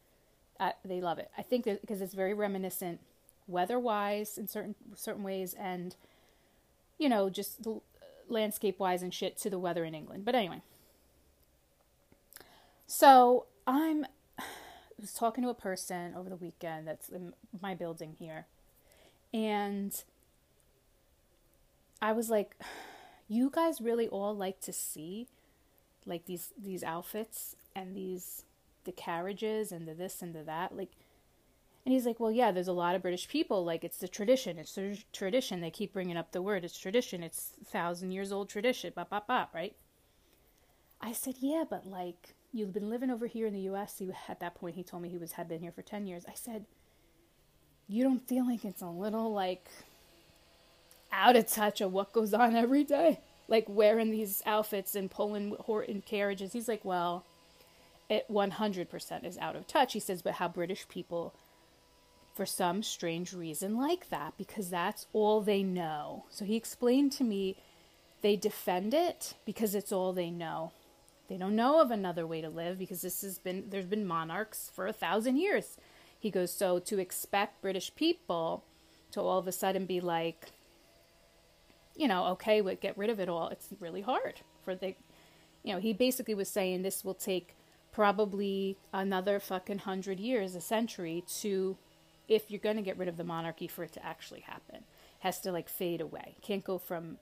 Uh, 0.60 0.72
they 0.84 1.00
love 1.00 1.20
it. 1.20 1.30
I 1.38 1.42
think 1.42 1.66
because 1.66 2.02
it's 2.02 2.14
very 2.14 2.34
reminiscent, 2.34 3.00
weather-wise, 3.48 4.38
in 4.38 4.48
certain 4.48 4.76
certain 4.96 5.24
ways, 5.24 5.54
and 5.58 5.96
you 6.98 7.08
know, 7.08 7.30
just 7.30 7.66
landscape-wise 8.28 9.04
and 9.04 9.14
shit 9.14 9.38
to 9.38 9.50
the 9.50 9.60
weather 9.60 9.86
in 9.86 9.96
England. 9.96 10.26
But 10.26 10.36
anyway, 10.36 10.62
so 12.90 13.46
I'm 13.68 14.04
was 15.00 15.14
talking 15.16 15.44
to 15.44 15.50
a 15.50 15.54
person 15.54 16.16
over 16.16 16.28
the 16.28 16.36
weekend 16.36 16.88
that's 16.88 17.08
in 17.10 17.34
my 17.62 17.76
building 17.76 18.16
here, 18.18 18.48
and 19.32 20.04
I 22.02 22.14
was 22.14 22.30
like, 22.32 22.56
"You 23.28 23.52
guys 23.54 23.80
really 23.80 24.08
all 24.08 24.36
like 24.36 24.60
to 24.62 24.74
see 24.74 25.28
like 26.06 26.26
these 26.26 26.52
these 26.58 26.84
outfits 26.84 27.56
and 27.76 27.96
these 27.96 28.44
the 28.86 28.92
carriages 28.92 29.72
and 29.72 29.88
the 29.88 29.94
this 29.94 30.22
and 30.22 30.34
the 30.34 30.44
that 30.44 30.76
like." 30.76 30.92
And 31.86 31.94
he's 31.94 32.06
like, 32.08 32.20
"Well, 32.20 32.32
yeah, 32.32 32.52
there's 32.52 32.68
a 32.68 32.74
lot 32.74 32.96
of 32.96 33.04
British 33.04 33.28
people. 33.30 33.64
Like, 33.64 33.84
it's 33.84 34.00
the 34.00 34.08
tradition. 34.08 34.58
It's 34.58 34.74
the 34.74 35.02
tradition. 35.14 35.62
They 35.62 35.72
keep 35.72 35.94
bringing 35.94 36.18
up 36.18 36.32
the 36.32 36.42
word. 36.42 36.66
It's 36.66 36.78
tradition. 36.78 37.24
It's 37.24 37.54
thousand 37.66 38.12
years 38.12 38.32
old 38.32 38.50
tradition. 38.50 38.94
Bop, 38.96 39.12
bop, 39.12 39.28
bop. 39.28 39.54
Right?" 39.54 39.76
I 41.00 41.14
said, 41.14 41.36
"Yeah, 41.40 41.66
but 41.70 41.86
like." 41.86 42.36
You've 42.54 42.74
been 42.74 42.90
living 42.90 43.10
over 43.10 43.28
here 43.28 43.48
in 43.48 43.54
the 43.54 43.62
U.S. 43.62 43.98
He, 44.00 44.10
at 44.28 44.40
that 44.40 44.56
point, 44.56 44.76
he 44.76 44.84
told 44.84 45.04
me 45.04 45.10
he 45.10 45.18
was 45.18 45.34
had 45.34 45.48
been 45.48 45.62
here 45.62 45.72
for 45.72 45.82
ten 45.82 46.08
years. 46.08 46.26
I 46.28 46.34
said, 46.34 46.66
you 47.88 48.04
don't 48.04 48.28
feel 48.28 48.46
like 48.46 48.64
it's 48.64 48.82
a 48.82 48.88
little 48.88 49.34
like 49.34 49.68
out 51.12 51.36
of 51.36 51.48
touch 51.48 51.82
of 51.82 51.92
what 51.92 52.14
goes 52.14 52.34
on 52.34 52.56
every 52.56 52.84
day, 52.84 53.20
like 53.48 53.66
wearing 53.68 54.12
these 54.12 54.44
outfits 54.46 54.96
and 54.96 55.10
pulling 55.10 55.56
in 55.88 56.02
carriages. 56.02 56.54
He's 56.54 56.68
like, 56.68 56.86
well, 56.86 57.26
it 58.10 58.26
100% 58.30 59.26
is 59.26 59.38
out 59.38 59.56
of 59.56 59.68
touch. 59.68 59.94
He 59.94 60.00
says, 60.00 60.22
but 60.22 60.34
how 60.34 60.48
British 60.48 60.88
people, 60.88 61.34
for 62.36 62.46
some 62.46 62.84
strange 62.84 63.34
reason, 63.34 63.76
like 63.76 64.10
that 64.10 64.34
because 64.38 64.70
that's 64.70 65.08
all 65.14 65.42
they 65.42 65.64
know. 65.64 66.26
So 66.30 66.46
he 66.46 66.56
explained 66.56 67.12
to 67.14 67.24
me 67.24 67.58
they 68.22 68.36
defend 68.36 68.94
it 68.94 69.36
because 69.46 69.74
it's 69.74 69.92
all 69.92 70.14
they 70.14 70.30
know. 70.30 70.74
They 71.30 71.38
don't 71.38 71.56
know 71.56 71.80
of 71.80 71.92
another 71.92 72.26
way 72.26 72.42
to 72.42 72.50
live 72.50 72.80
because 72.80 73.02
this 73.02 73.22
has 73.22 73.38
been 73.38 73.66
there's 73.70 73.86
been 73.86 74.06
monarchs 74.06 74.72
for 74.74 74.88
a 74.88 74.94
thousand 74.94 75.38
years. 75.38 75.78
He 76.20 76.32
goes, 76.32 76.52
so 76.52 76.80
to 76.80 77.00
expect 77.00 77.62
British 77.62 77.94
people 77.96 78.66
to 79.12 79.22
all 79.22 79.38
of 79.40 79.48
a 79.48 79.52
sudden 79.52 79.86
be 79.86 80.02
like, 80.02 80.52
you 81.96 82.08
know, 82.08 82.26
okay, 82.28 82.62
we 82.62 82.76
get 82.76 82.98
rid 82.98 83.10
of 83.10 83.20
it 83.20 83.30
all. 83.30 83.48
It's 83.50 83.70
really 83.80 84.02
hard 84.02 84.42
for 84.64 84.76
the, 84.76 84.96
you 85.64 85.74
know, 85.74 85.80
he 85.80 85.94
basically 85.94 86.34
was 86.34 86.50
saying 86.50 86.82
this 86.82 87.06
will 87.06 87.14
take 87.14 87.56
probably 87.92 88.78
another 88.94 89.40
fucking 89.40 89.80
hundred 89.80 90.20
years, 90.20 90.56
a 90.56 90.62
century 90.62 91.24
to, 91.42 91.78
if 92.28 92.50
you're 92.52 92.60
going 92.60 92.76
to 92.76 92.82
get 92.82 92.98
rid 92.98 93.08
of 93.08 93.18
the 93.18 93.24
monarchy 93.24 93.68
for 93.68 93.84
it 93.84 93.94
to 93.94 94.06
actually 94.06 94.42
happen, 94.42 94.84
has 95.20 95.40
to 95.42 95.52
like 95.52 95.70
fade 95.70 96.02
away. 96.02 96.36
Can't 96.42 96.64
go 96.64 96.78
from, 96.78 97.18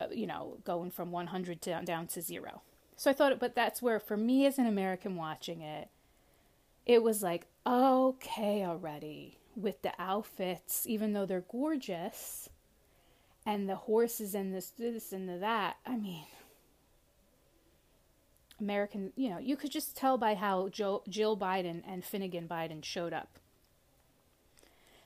uh, 0.00 0.06
you 0.12 0.26
know, 0.26 0.58
going 0.64 0.90
from 0.90 1.10
100 1.10 1.60
down, 1.60 1.84
down 1.84 2.06
to 2.08 2.20
zero. 2.20 2.62
So 3.02 3.10
I 3.10 3.14
thought, 3.14 3.40
but 3.40 3.56
that's 3.56 3.82
where, 3.82 3.98
for 3.98 4.16
me 4.16 4.46
as 4.46 4.60
an 4.60 4.66
American 4.66 5.16
watching 5.16 5.60
it, 5.60 5.88
it 6.86 7.02
was 7.02 7.20
like, 7.20 7.48
okay, 7.66 8.64
already 8.64 9.38
with 9.56 9.82
the 9.82 9.90
outfits, 9.98 10.86
even 10.86 11.12
though 11.12 11.26
they're 11.26 11.40
gorgeous, 11.50 12.48
and 13.44 13.68
the 13.68 13.74
horses 13.74 14.36
and 14.36 14.54
this, 14.54 14.70
this 14.70 15.12
and 15.12 15.28
the 15.28 15.36
that. 15.38 15.78
I 15.84 15.96
mean, 15.96 16.26
American, 18.60 19.12
you 19.16 19.30
know, 19.30 19.38
you 19.38 19.56
could 19.56 19.72
just 19.72 19.96
tell 19.96 20.16
by 20.16 20.36
how 20.36 20.68
Joe, 20.68 21.02
Jill 21.08 21.36
Biden 21.36 21.82
and 21.84 22.04
Finnegan 22.04 22.46
Biden 22.46 22.84
showed 22.84 23.12
up. 23.12 23.40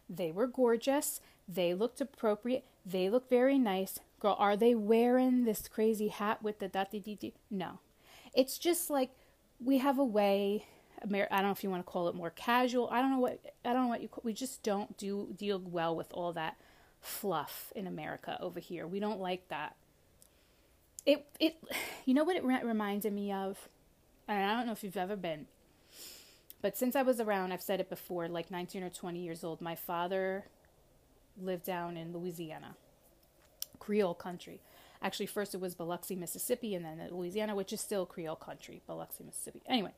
They 0.06 0.30
were 0.30 0.46
gorgeous. 0.46 1.22
They 1.48 1.72
looked 1.72 2.02
appropriate. 2.02 2.66
They 2.84 3.08
looked 3.08 3.30
very 3.30 3.58
nice. 3.58 4.00
Girl, 4.20 4.36
are 4.38 4.54
they 4.54 4.74
wearing 4.74 5.46
this 5.46 5.66
crazy 5.66 6.08
hat 6.08 6.42
with 6.42 6.58
the 6.58 6.68
dati 6.68 7.02
diti? 7.02 7.32
No. 7.50 7.78
It's 8.36 8.58
just 8.58 8.90
like 8.90 9.10
we 9.58 9.78
have 9.78 9.98
a 9.98 10.04
way. 10.04 10.66
I 11.02 11.06
don't 11.08 11.42
know 11.42 11.50
if 11.50 11.64
you 11.64 11.70
want 11.70 11.84
to 11.84 11.90
call 11.90 12.08
it 12.08 12.14
more 12.14 12.30
casual. 12.30 12.88
I 12.92 13.00
don't 13.00 13.10
know 13.10 13.18
what 13.18 13.40
I 13.64 13.72
don't 13.72 13.84
know 13.84 13.88
what 13.88 14.02
you. 14.02 14.10
We 14.22 14.34
just 14.34 14.62
don't 14.62 14.96
do 14.98 15.34
deal 15.36 15.58
well 15.58 15.96
with 15.96 16.12
all 16.12 16.32
that 16.34 16.56
fluff 17.00 17.72
in 17.74 17.86
America 17.86 18.36
over 18.40 18.60
here. 18.60 18.86
We 18.86 19.00
don't 19.00 19.20
like 19.20 19.48
that. 19.48 19.76
It 21.06 21.26
it, 21.40 21.56
you 22.04 22.14
know 22.14 22.24
what 22.24 22.36
it 22.36 22.44
re- 22.44 22.62
reminded 22.62 23.12
me 23.12 23.32
of, 23.32 23.68
and 24.28 24.44
I 24.44 24.56
don't 24.56 24.66
know 24.66 24.72
if 24.72 24.84
you've 24.84 24.96
ever 24.96 25.16
been, 25.16 25.46
but 26.60 26.76
since 26.76 26.96
I 26.96 27.02
was 27.02 27.20
around, 27.20 27.52
I've 27.52 27.62
said 27.62 27.80
it 27.80 27.88
before, 27.88 28.28
like 28.28 28.50
19 28.50 28.82
or 28.82 28.90
20 28.90 29.20
years 29.20 29.44
old. 29.44 29.60
My 29.60 29.76
father 29.76 30.46
lived 31.40 31.64
down 31.64 31.96
in 31.96 32.12
Louisiana, 32.12 32.76
Creole 33.78 34.14
country. 34.14 34.60
Actually, 35.02 35.26
first 35.26 35.54
it 35.54 35.60
was 35.60 35.74
Biloxi, 35.74 36.16
Mississippi, 36.16 36.74
and 36.74 36.84
then 36.84 37.00
Louisiana, 37.10 37.54
which 37.54 37.72
is 37.72 37.80
still 37.80 38.06
Creole 38.06 38.36
country, 38.36 38.82
Biloxi, 38.86 39.24
Mississippi. 39.24 39.62
Anyway, 39.66 39.92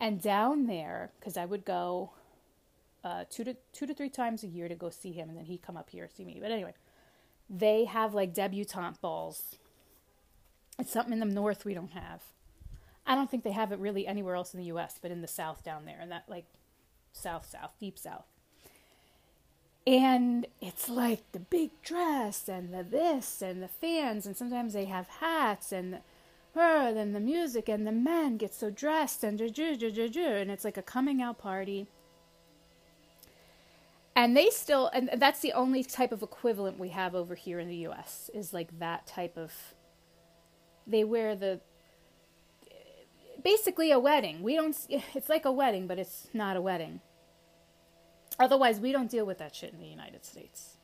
and 0.00 0.20
down 0.20 0.66
there, 0.66 1.12
because 1.18 1.36
I 1.36 1.44
would 1.44 1.64
go 1.64 2.10
uh, 3.04 3.24
two 3.30 3.44
to 3.44 3.56
two 3.72 3.86
to 3.86 3.94
three 3.94 4.10
times 4.10 4.42
a 4.42 4.48
year 4.48 4.68
to 4.68 4.74
go 4.74 4.90
see 4.90 5.12
him, 5.12 5.28
and 5.28 5.38
then 5.38 5.44
he'd 5.46 5.62
come 5.62 5.76
up 5.76 5.90
here 5.90 6.08
see 6.14 6.24
me. 6.24 6.38
But 6.40 6.50
anyway, 6.50 6.74
they 7.48 7.84
have 7.84 8.14
like 8.14 8.34
debutante 8.34 9.00
balls. 9.00 9.56
It's 10.78 10.92
something 10.92 11.12
in 11.12 11.20
the 11.20 11.26
north 11.26 11.64
we 11.64 11.74
don't 11.74 11.92
have. 11.92 12.22
I 13.06 13.14
don't 13.14 13.30
think 13.30 13.42
they 13.42 13.52
have 13.52 13.72
it 13.72 13.78
really 13.78 14.06
anywhere 14.06 14.34
else 14.34 14.52
in 14.52 14.60
the 14.60 14.66
U.S., 14.66 14.98
but 15.00 15.10
in 15.10 15.22
the 15.22 15.28
south 15.28 15.64
down 15.64 15.86
there, 15.86 15.98
and 16.00 16.10
that 16.12 16.24
like 16.28 16.44
south, 17.12 17.48
south, 17.50 17.72
deep 17.80 17.98
south. 17.98 18.26
And 19.86 20.46
it's 20.60 20.88
like 20.88 21.30
the 21.32 21.38
big 21.40 21.70
dress 21.82 22.48
and 22.48 22.74
the 22.74 22.82
this 22.82 23.40
and 23.40 23.62
the 23.62 23.68
fans, 23.68 24.26
and 24.26 24.36
sometimes 24.36 24.74
they 24.74 24.84
have 24.84 25.08
hats 25.08 25.72
and 25.72 26.00
her, 26.54 26.92
then 26.92 27.12
the 27.12 27.20
music, 27.20 27.68
and 27.68 27.86
the 27.86 27.92
men 27.92 28.36
get 28.36 28.52
so 28.52 28.70
dressed 28.70 29.24
and 29.24 29.40
and 29.40 30.50
it's 30.50 30.64
like 30.64 30.76
a 30.76 30.82
coming 30.82 31.22
out 31.22 31.38
party. 31.38 31.86
And 34.14 34.36
they 34.36 34.50
still, 34.50 34.90
and 34.92 35.10
that's 35.16 35.40
the 35.40 35.52
only 35.52 35.84
type 35.84 36.10
of 36.10 36.22
equivalent 36.22 36.78
we 36.78 36.88
have 36.88 37.14
over 37.14 37.36
here 37.36 37.60
in 37.60 37.68
the 37.68 37.76
U.S. 37.76 38.30
is 38.34 38.52
like 38.52 38.78
that 38.80 39.06
type 39.06 39.36
of. 39.36 39.52
They 40.86 41.04
wear 41.04 41.36
the 41.36 41.60
basically 43.44 43.92
a 43.92 43.98
wedding. 43.98 44.42
We 44.42 44.56
don't. 44.56 44.76
It's 45.14 45.28
like 45.28 45.44
a 45.44 45.52
wedding, 45.52 45.86
but 45.86 46.00
it's 46.00 46.28
not 46.34 46.56
a 46.56 46.60
wedding. 46.60 47.00
Otherwise, 48.38 48.78
we 48.80 48.92
don't 48.92 49.10
deal 49.10 49.26
with 49.26 49.38
that 49.38 49.54
shit 49.54 49.72
in 49.72 49.80
the 49.80 49.86
United 49.86 50.24
States. 50.24 50.76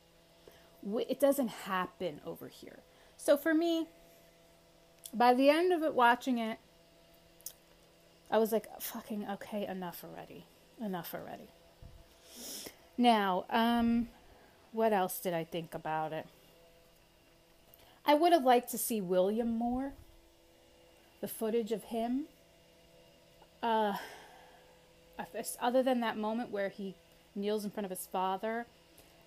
It 1.09 1.19
doesn't 1.19 1.47
happen 1.47 2.21
over 2.25 2.47
here. 2.47 2.79
So 3.17 3.37
for 3.37 3.53
me, 3.53 3.87
by 5.13 5.33
the 5.33 5.49
end 5.49 5.71
of 5.71 5.81
it, 5.81 5.93
watching 5.93 6.37
it, 6.37 6.59
I 8.29 8.37
was 8.37 8.51
like, 8.51 8.67
fucking 8.81 9.25
okay, 9.33 9.65
enough 9.65 10.03
already. 10.03 10.45
Enough 10.83 11.13
already. 11.13 11.49
Now, 12.97 13.45
um, 13.49 14.09
what 14.71 14.91
else 14.91 15.19
did 15.19 15.33
I 15.33 15.43
think 15.43 15.73
about 15.73 16.11
it? 16.11 16.27
I 18.05 18.13
would 18.13 18.33
have 18.33 18.43
liked 18.43 18.69
to 18.71 18.77
see 18.77 19.01
William 19.01 19.57
more. 19.57 19.93
The 21.21 21.27
footage 21.27 21.71
of 21.71 21.85
him. 21.85 22.25
Uh, 23.63 23.93
other 25.61 25.81
than 25.81 26.01
that 26.01 26.17
moment 26.17 26.51
where 26.51 26.69
he 26.69 26.95
kneels 27.35 27.65
in 27.65 27.71
front 27.71 27.85
of 27.85 27.89
his 27.89 28.07
father, 28.07 28.65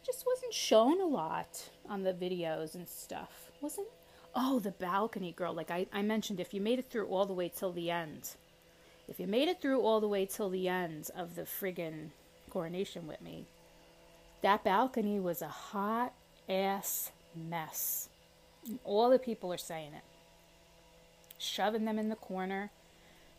just 0.04 0.24
wasn't 0.26 0.54
shown 0.54 1.00
a 1.00 1.06
lot 1.06 1.70
on 1.88 2.02
the 2.02 2.12
videos 2.12 2.74
and 2.74 2.88
stuff. 2.88 3.50
Wasn't? 3.60 3.88
Oh 4.34 4.58
the 4.58 4.70
balcony 4.70 5.32
girl 5.32 5.52
like 5.52 5.70
I, 5.70 5.86
I 5.92 6.02
mentioned 6.02 6.38
if 6.38 6.52
you 6.52 6.60
made 6.60 6.78
it 6.78 6.90
through 6.90 7.06
all 7.06 7.26
the 7.26 7.32
way 7.32 7.50
till 7.54 7.72
the 7.72 7.90
end 7.90 8.36
if 9.08 9.18
you 9.18 9.26
made 9.26 9.48
it 9.48 9.60
through 9.60 9.80
all 9.80 10.00
the 10.00 10.06
way 10.06 10.26
till 10.26 10.50
the 10.50 10.68
end 10.68 11.10
of 11.16 11.34
the 11.34 11.42
friggin' 11.42 12.10
coronation 12.50 13.06
with 13.08 13.20
me 13.22 13.46
that 14.42 14.62
balcony 14.62 15.18
was 15.18 15.42
a 15.42 15.48
hot 15.48 16.12
ass 16.48 17.10
mess. 17.34 18.08
All 18.84 19.10
the 19.10 19.18
people 19.18 19.52
are 19.52 19.58
saying 19.58 19.92
it. 19.94 20.04
Shoving 21.38 21.84
them 21.84 21.98
in 21.98 22.08
the 22.08 22.16
corner 22.16 22.70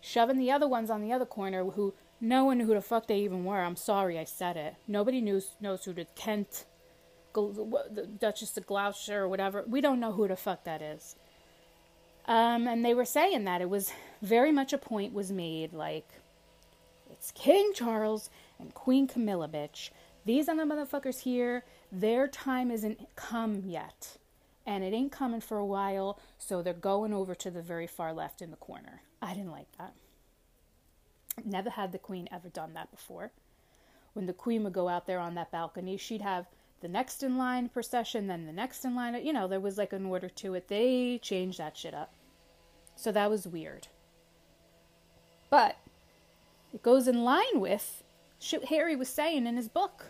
shoving 0.02 0.38
the 0.38 0.52
other 0.52 0.68
ones 0.68 0.90
on 0.90 1.02
the 1.02 1.12
other 1.12 1.26
corner 1.26 1.64
who 1.64 1.94
no 2.22 2.46
one 2.46 2.58
knew 2.58 2.66
who 2.66 2.74
the 2.74 2.82
fuck 2.82 3.08
they 3.08 3.20
even 3.20 3.44
were 3.44 3.62
i'm 3.62 3.76
sorry 3.76 4.20
i 4.20 4.24
said 4.24 4.58
it 4.58 4.76
nobody 4.88 5.22
knows 5.22 5.52
knows 5.62 5.86
who 5.86 5.94
the 5.94 6.06
kent 6.16 6.66
the 7.34 8.08
Duchess 8.20 8.58
of 8.58 8.66
Gloucester 8.66 9.22
or 9.24 9.28
whatever. 9.28 9.64
We 9.68 9.82
don't 9.82 10.00
know 10.00 10.12
who 10.12 10.28
the 10.28 10.36
fuck 10.36 10.64
that 10.64 10.82
is. 10.82 11.16
Um, 12.26 12.68
and 12.68 12.86
they 12.86 12.94
were 12.94 13.06
saying 13.06 13.46
that 13.46 13.62
it 13.62 13.70
was 13.70 13.92
very 14.22 14.52
much 14.52 14.74
a 14.74 14.78
point 14.78 15.14
was 15.14 15.32
made 15.32 15.74
like 15.74 16.08
it's 17.10 17.32
King 17.32 17.72
Charles 17.74 18.30
and 18.60 18.74
Queen 18.74 19.08
Camilla, 19.08 19.48
bitch. 19.48 19.90
These 20.26 20.48
are 20.48 20.56
the 20.56 20.64
motherfuckers 20.64 21.22
here. 21.22 21.64
Their 21.92 22.28
time 22.28 22.70
isn't 22.70 23.16
come 23.16 23.64
yet. 23.66 24.18
And 24.66 24.84
it 24.84 24.94
ain't 24.94 25.12
coming 25.12 25.42
for 25.42 25.58
a 25.58 25.66
while, 25.66 26.20
so 26.38 26.62
they're 26.62 26.74
going 26.74 27.14
over 27.14 27.34
to 27.34 27.50
the 27.50 27.64
very 27.64 27.88
far 27.88 28.14
left 28.14 28.42
in 28.42 28.52
the 28.52 28.58
corner. 28.58 29.02
I 29.20 29.34
didn't 29.34 29.52
like 29.52 29.72
that. 29.80 29.94
Never 31.46 31.72
had 31.72 31.92
the 31.92 31.98
Queen 31.98 32.28
ever 32.32 32.50
done 32.50 32.74
that 32.74 32.92
before. 32.92 33.32
When 34.14 34.26
the 34.26 34.34
Queen 34.34 34.64
would 34.64 34.74
go 34.74 34.88
out 34.88 35.06
there 35.06 35.20
on 35.20 35.36
that 35.36 35.52
balcony, 35.52 35.98
she'd 35.98 36.22
have 36.22 36.48
the 36.82 36.88
next 36.88 37.24
in 37.24 37.38
line 37.38 37.70
procession, 37.70 38.28
then 38.28 38.46
the 38.46 38.54
next 38.54 38.86
in 38.86 38.96
line. 38.96 39.26
You 39.26 39.34
know, 39.34 39.48
there 39.48 39.60
was 39.60 39.78
like 39.78 39.94
an 39.94 40.06
order 40.06 40.30
to 40.30 40.56
it. 40.56 40.68
They 40.68 41.20
changed 41.22 41.60
that 41.60 41.78
shit 41.78 41.94
up. 41.94 42.14
So 42.96 43.12
that 43.12 43.30
was 43.30 43.48
weird. 43.48 43.88
But 45.50 45.78
it 46.74 46.84
goes 46.84 47.08
in 47.08 47.24
line 47.24 47.60
with 47.60 48.04
shit 48.40 48.66
Harry 48.66 48.96
was 48.96 49.10
saying 49.10 49.48
in 49.48 49.58
his 49.58 49.68
book. 49.68 50.08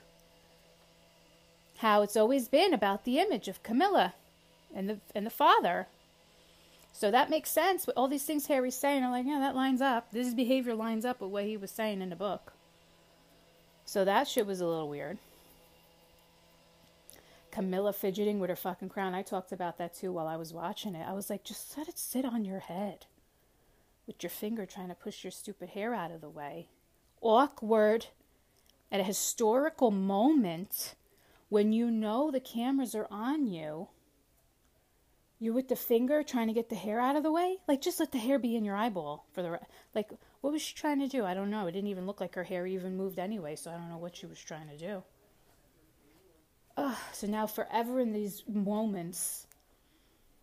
How 1.78 2.02
it's 2.02 2.18
always 2.18 2.48
been 2.48 2.74
about 2.74 3.06
the 3.06 3.20
image 3.20 3.48
of 3.48 3.64
Camilla 3.64 4.14
and 4.74 4.90
the 4.90 5.00
and 5.16 5.26
the 5.26 5.32
father. 5.32 5.88
So 7.00 7.10
that 7.12 7.30
makes 7.30 7.50
sense. 7.50 7.88
With 7.88 7.96
all 7.96 8.10
these 8.10 8.26
things 8.26 8.48
Harry's 8.48 8.76
saying 8.76 9.06
are 9.06 9.10
like, 9.10 9.26
yeah, 9.26 9.40
that 9.40 9.56
lines 9.56 9.80
up. 9.80 10.12
This 10.12 10.34
behavior 10.34 10.76
lines 10.76 11.06
up 11.06 11.22
with 11.22 11.32
what 11.32 11.46
he 11.46 11.56
was 11.56 11.72
saying 11.72 12.02
in 12.02 12.10
the 12.10 12.16
book. 12.18 12.52
So 13.86 14.04
that 14.04 14.28
shit 14.28 14.46
was 14.46 14.60
a 14.60 14.68
little 14.68 14.90
weird. 14.90 15.18
Camilla 17.52 17.94
fidgeting 17.94 18.42
with 18.42 18.50
her 18.50 18.56
fucking 18.58 18.90
crown. 18.90 19.16
I 19.16 19.22
talked 19.22 19.54
about 19.54 19.78
that 19.78 19.96
too 19.96 20.12
while 20.12 20.28
I 20.28 20.36
was 20.36 20.52
watching 20.52 20.94
it. 20.94 21.08
I 21.08 21.14
was 21.14 21.30
like, 21.30 21.46
just 21.46 21.78
let 21.78 21.88
it 21.88 21.98
sit 21.98 22.26
on 22.26 22.44
your 22.44 22.60
head 22.60 23.06
with 24.06 24.22
your 24.22 24.30
finger 24.30 24.66
trying 24.66 24.90
to 24.90 24.94
push 24.94 25.24
your 25.24 25.32
stupid 25.32 25.70
hair 25.70 25.94
out 25.94 26.12
of 26.12 26.20
the 26.20 26.28
way. 26.28 26.68
Awkward 27.22 28.08
at 28.92 29.00
a 29.00 29.04
historical 29.04 29.90
moment 29.90 30.96
when 31.48 31.72
you 31.72 31.90
know 31.90 32.30
the 32.30 32.42
cameras 32.42 32.94
are 32.94 33.08
on 33.10 33.48
you. 33.48 33.88
You're 35.40 35.54
with 35.54 35.70
the 35.70 35.76
finger 35.76 36.22
trying 36.22 36.48
to 36.48 36.54
get 36.54 36.68
the 36.68 36.76
hair 36.76 37.00
out 37.00 37.16
of 37.16 37.24
the 37.24 37.32
way? 37.32 37.58
Like, 37.66 37.82
just 37.82 38.00
let 38.00 38.12
the 38.12 38.18
hair 38.18 38.38
be 38.38 38.58
in 38.58 38.66
your 38.66 38.76
eyeball 38.76 39.26
for 39.32 39.42
the. 39.42 39.52
Re- 39.52 39.60
like, 39.96 40.10
what 40.42 40.52
was 40.52 40.62
she 40.62 40.76
trying 40.76 41.00
to 41.00 41.08
do? 41.08 41.24
I 41.24 41.34
don't 41.34 41.50
know. 41.50 41.68
It 41.68 41.72
didn't 41.72 41.90
even 41.90 42.06
look 42.06 42.20
like 42.20 42.36
her 42.36 42.44
hair 42.44 42.68
even 42.68 42.98
moved 42.98 43.20
anyway, 43.20 43.56
so 43.56 43.72
I 43.72 43.76
don't 43.76 43.90
know 43.90 43.98
what 43.98 44.18
she 44.18 44.26
was 44.26 44.40
trying 44.40 44.68
to 44.68 44.78
do. 44.78 45.02
Ugh, 46.76 46.98
so 47.14 47.28
now, 47.28 47.48
forever 47.48 48.02
in 48.02 48.12
these 48.12 48.44
moments, 48.48 49.48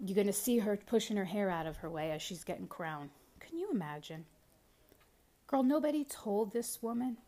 you're 0.00 0.24
to 0.24 0.32
see 0.32 0.58
her 0.58 0.78
pushing 0.86 1.16
her 1.16 1.24
hair 1.24 1.50
out 1.50 1.66
of 1.66 1.76
her 1.78 1.90
way 1.90 2.10
as 2.10 2.22
she's 2.22 2.44
getting 2.44 2.66
crowned. 2.66 3.10
Can 3.40 3.58
you 3.58 3.70
imagine? 3.70 4.24
Girl, 5.46 5.62
nobody 5.62 6.04
told 6.04 6.52
this 6.52 6.82
woman. 6.82 7.18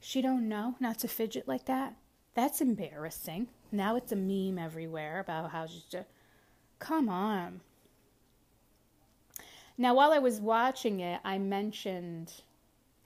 She 0.00 0.22
don't 0.22 0.48
know 0.48 0.76
not 0.78 1.00
to 1.00 1.08
fidget 1.08 1.48
like 1.48 1.66
that. 1.66 1.96
That's 2.34 2.60
embarrassing. 2.60 3.48
Now 3.72 3.96
it's 3.96 4.12
a 4.12 4.16
meme 4.16 4.58
everywhere 4.58 5.18
about 5.18 5.50
how 5.50 5.66
she's 5.66 5.82
just. 5.82 6.06
Come 6.78 7.08
on. 7.08 7.60
Now, 9.76 9.94
while 9.94 10.12
I 10.12 10.18
was 10.18 10.40
watching 10.40 11.00
it, 11.00 11.20
I 11.24 11.38
mentioned 11.38 12.32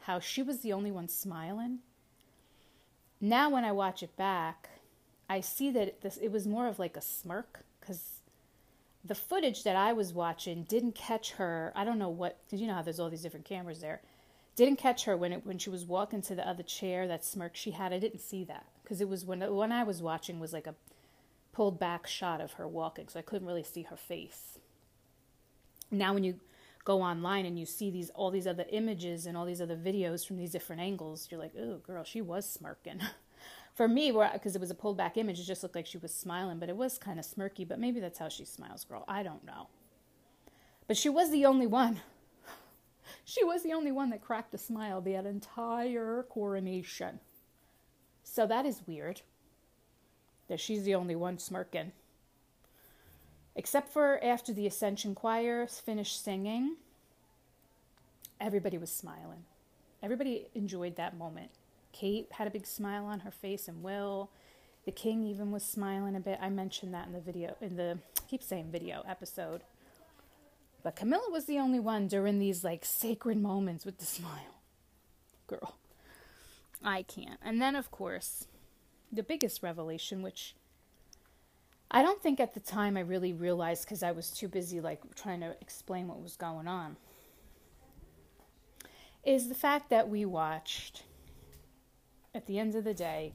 how 0.01 0.21
she 0.21 0.43
was 0.43 0.61
the 0.61 0.73
only 0.73 0.91
one 0.91 1.09
smiling. 1.09 1.81
Now, 3.21 3.51
when 3.51 3.65
I 3.65 3.73
watch 3.73 4.03
it 4.03 4.17
back, 4.17 4.69
I 5.29 5.41
see 5.41 5.71
that 5.71 6.01
this 6.01 6.17
it 6.17 6.33
was 6.33 6.47
more 6.47 6.67
of 6.67 6.79
like 6.79 6.97
a 6.97 7.01
smirk 7.01 7.61
because 7.81 8.21
the 9.05 9.15
footage 9.15 9.65
that 9.65 9.77
I 9.77 9.93
was 9.93 10.13
watching 10.13 10.65
didn't 10.65 10.95
catch 10.95 11.33
her. 11.33 11.73
I 11.75 11.85
don't 11.85 11.99
know 11.99 12.09
what 12.09 12.39
because 12.45 12.61
you 12.61 12.67
know 12.67 12.75
how 12.75 12.83
there's 12.83 13.01
all 13.01 13.11
these 13.11 13.23
different 13.23 13.47
cameras 13.47 13.81
there. 13.81 14.01
Didn't 14.57 14.77
catch 14.77 15.05
her 15.05 15.17
when 15.17 15.33
it 15.33 15.47
when 15.47 15.59
she 15.59 15.71
was 15.71 15.85
walking 15.85 16.23
to 16.23 16.35
the 16.35 16.47
other 16.47 16.63
chair. 16.63 17.07
That 17.07 17.25
smirk 17.25 17.55
she 17.55 17.73
had, 17.73 17.93
I 17.93 17.99
didn't 17.99 18.21
see 18.21 18.45
that 18.45 18.67
because 18.83 19.01
it 19.01 19.09
was 19.09 19.25
when 19.25 19.41
when 19.55 19.73
I 19.73 19.85
was 19.85 20.03
watching 20.03 20.41
was 20.41 20.53
like 20.53 20.67
a 20.67 20.75
pulled 21.53 21.79
back 21.79 22.07
shot 22.07 22.41
of 22.41 22.53
her 22.55 22.67
walking, 22.67 23.09
so 23.09 23.19
I 23.19 23.23
couldn't 23.23 23.47
really 23.47 23.63
see 23.63 23.83
her 23.83 23.97
face. 23.97 24.59
Now 25.91 26.15
when 26.15 26.25
you 26.25 26.41
go 26.85 27.03
online 27.03 27.47
and 27.47 27.59
you 27.59 27.67
see 27.67 27.91
these 27.91 28.11
all 28.11 28.31
these 28.31 28.47
other 28.47 28.65
images 28.71 29.27
and 29.27 29.37
all 29.37 29.45
these 29.45 29.61
other 29.61 29.77
videos 29.77 30.27
from 30.27 30.39
these 30.39 30.51
different 30.51 30.83
angles, 30.83 31.29
you're 31.31 31.41
like, 31.41 31.53
oh 31.59 31.77
girl, 31.77 32.05
she 32.05 32.21
was 32.21 32.49
smirking. 32.49 33.01
for 33.75 33.89
me, 33.89 34.13
because 34.33 34.55
it 34.55 34.61
was 34.61 34.71
a 34.71 34.75
pulled 34.75 34.97
back 34.97 35.17
image, 35.17 35.39
it 35.39 35.45
just 35.45 35.63
looked 35.63 35.75
like 35.75 35.87
she 35.87 35.99
was 35.99 36.15
smiling, 36.15 36.59
but 36.59 36.69
it 36.69 36.77
was 36.77 36.99
kind 36.99 37.19
of 37.19 37.27
smirky. 37.27 37.67
But 37.67 37.81
maybe 37.81 38.01
that's 38.01 38.19
how 38.19 38.29
she 38.29 38.45
smiles, 38.45 38.85
girl. 38.85 39.05
I 39.09 39.23
don't 39.23 39.45
know. 39.45 39.69
But 40.87 40.97
she 40.97 41.09
was 41.09 41.31
the 41.31 41.47
only 41.47 41.67
one. 41.67 42.01
she 43.25 43.45
was 43.45 43.63
the 43.63 43.73
only 43.73 43.93
one 43.93 44.11
that 44.11 44.23
cracked 44.23 44.55
a 44.55 44.59
smile 44.59 45.01
the 45.01 45.15
entire 45.15 46.27
coronation. 46.29 47.21
So 48.25 48.47
that 48.47 48.67
is 48.67 48.83
weird 48.87 49.23
that 50.53 50.61
she's 50.61 50.85
the 50.85 50.95
only 50.95 51.17
one 51.17 51.39
smirking. 51.39 51.93
Except 53.57 53.91
for 53.91 54.23
after 54.23 54.53
the 54.53 54.67
Ascension 54.67 55.15
Choir 55.15 55.67
finished 55.67 56.23
singing, 56.23 56.77
everybody 58.39 58.77
was 58.77 58.91
smiling. 58.91 59.45
Everybody 60.03 60.49
enjoyed 60.55 60.97
that 60.97 61.17
moment. 61.17 61.53
Kate 61.91 62.29
had 62.33 62.47
a 62.47 62.51
big 62.51 62.67
smile 62.67 63.07
on 63.07 63.21
her 63.21 63.31
face, 63.31 63.67
and 63.67 63.83
Will. 63.83 64.29
The 64.85 64.93
king 64.93 65.25
even 65.25 65.53
was 65.53 65.65
smiling 65.65 66.17
a 66.17 66.21
bit. 66.21 66.39
I 66.39 66.51
mentioned 66.51 66.93
that 66.93 67.07
in 67.07 67.15
the 67.15 67.21
video, 67.21 67.57
in 67.63 67.77
the 67.77 67.97
I 68.19 68.29
keep 68.29 68.43
saying 68.43 68.69
video 68.71 69.03
episode. 69.09 69.63
But 70.83 70.97
Camilla 70.97 71.31
was 71.31 71.47
the 71.47 71.59
only 71.59 71.81
one 71.81 72.09
during 72.09 72.39
these 72.39 72.63
like 72.63 72.85
sacred 72.85 73.39
moments 73.39 73.87
with 73.87 73.97
the 73.97 74.05
smile. 74.05 74.61
Girl, 75.47 75.77
I 76.85 77.05
can't. 77.05 77.41
And 77.43 77.63
then, 77.63 77.75
of 77.75 77.91
course, 77.91 78.49
the 79.13 79.23
biggest 79.23 79.63
revelation, 79.63 80.23
which 80.23 80.55
I 81.91 82.03
don't 82.03 82.23
think 82.23 82.41
at 82.41 82.55
the 82.55 82.61
time 82.61 82.97
I 82.97 83.01
really 83.01 83.33
realized 83.33 83.85
because 83.85 84.03
I 84.03 84.13
was 84.13 84.31
too 84.31 84.49
busy 84.49 84.81
like 84.81 85.15
trying 85.15 85.41
to 85.41 85.55
explain 85.61 86.09
what 86.09 86.23
was 86.23 86.37
going 86.37 86.67
on, 86.67 86.97
is 89.25 89.49
the 89.49 89.55
fact 89.55 89.91
that 89.91 90.09
we 90.09 90.25
watched 90.25 91.05
at 92.35 92.47
the 92.47 92.59
end 92.59 92.75
of 92.75 92.85
the 92.85 92.95
day, 92.95 93.35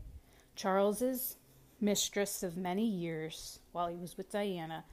Charles's 0.56 1.38
mistress 1.80 2.42
of 2.42 2.58
many 2.58 2.86
years, 2.86 3.60
while 3.72 3.88
he 3.88 3.96
was 3.96 4.18
with 4.18 4.32
Diana, 4.32 4.84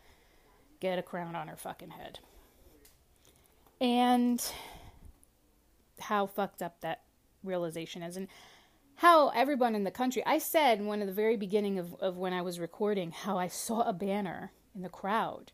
get 0.81 0.99
a 0.99 1.03
crown 1.03 1.35
on 1.35 1.49
her 1.49 1.57
fucking 1.57 1.91
head. 1.91 2.19
And 3.81 4.45
how 5.99 6.27
fucked 6.27 6.63
up 6.63 6.81
that 6.83 7.03
realization 7.43 8.03
is. 8.03 8.17
And 8.17 8.29
how 8.97 9.29
everyone 9.31 9.75
in 9.75 9.85
the 9.85 9.91
country, 9.91 10.23
I 10.25 10.39
said 10.39 10.81
one 10.81 11.01
of 11.01 11.07
the 11.07 11.13
very 11.13 11.37
beginning 11.37 11.79
of, 11.79 11.95
of 12.01 12.17
when 12.17 12.33
I 12.33 12.43
was 12.43 12.61
recording, 12.61 13.11
how 13.11 13.39
I 13.39 13.49
saw 13.49 13.83
a 13.83 13.93
banner 13.93 14.53
in 14.75 14.83
the 14.83 14.89
crowd 14.89 15.53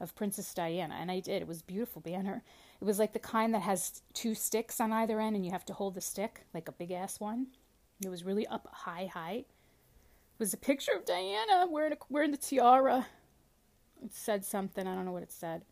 of 0.00 0.14
Princess 0.14 0.52
Diana. 0.54 0.96
And 0.98 1.10
I 1.10 1.20
did. 1.20 1.42
It 1.42 1.48
was 1.48 1.62
beautiful 1.62 2.00
banner. 2.00 2.42
It 2.80 2.84
was 2.84 2.98
like 2.98 3.12
the 3.12 3.18
kind 3.18 3.52
that 3.54 3.62
has 3.62 4.02
two 4.14 4.34
sticks 4.34 4.80
on 4.80 4.92
either 4.92 5.20
end 5.20 5.36
and 5.36 5.44
you 5.44 5.52
have 5.52 5.66
to 5.66 5.74
hold 5.74 5.94
the 5.94 6.00
stick, 6.00 6.42
like 6.54 6.68
a 6.68 6.72
big 6.72 6.90
ass 6.90 7.20
one. 7.20 7.48
It 8.02 8.08
was 8.08 8.24
really 8.24 8.46
up 8.46 8.66
high, 8.72 9.10
high. 9.12 9.44
It 9.44 10.38
was 10.38 10.54
a 10.54 10.58
picture 10.58 10.92
of 10.96 11.04
Diana 11.04 11.66
wearing, 11.70 11.92
a, 11.92 11.96
wearing 12.08 12.30
the 12.30 12.38
tiara. 12.38 13.06
It 14.02 14.14
said 14.14 14.44
something. 14.46 14.86
I 14.86 14.94
don't 14.94 15.04
know 15.04 15.12
what 15.12 15.22
it 15.22 15.32
said. 15.32 15.62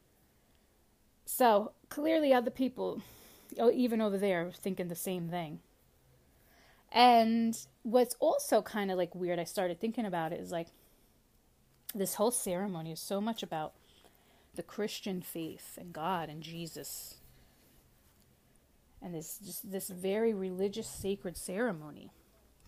So 1.24 1.72
clearly, 1.88 2.32
other 2.32 2.50
people, 2.50 3.02
oh, 3.58 3.70
even 3.70 4.02
over 4.02 4.18
there, 4.18 4.50
thinking 4.54 4.88
the 4.88 4.94
same 4.94 5.28
thing. 5.28 5.60
And 6.90 7.56
what's 7.82 8.14
also 8.18 8.62
kind 8.62 8.90
of 8.90 8.96
like 8.96 9.14
weird, 9.14 9.38
I 9.38 9.44
started 9.44 9.80
thinking 9.80 10.06
about 10.06 10.32
it, 10.32 10.40
is 10.40 10.50
like 10.50 10.68
this 11.94 12.14
whole 12.14 12.30
ceremony 12.30 12.92
is 12.92 13.00
so 13.00 13.20
much 13.20 13.42
about 13.42 13.74
the 14.54 14.62
Christian 14.62 15.22
faith 15.22 15.78
and 15.78 15.92
God 15.92 16.28
and 16.28 16.42
Jesus 16.42 17.18
and 19.00 19.14
this 19.14 19.38
just 19.44 19.70
this 19.70 19.88
very 19.88 20.34
religious 20.34 20.88
sacred 20.88 21.36
ceremony. 21.36 22.10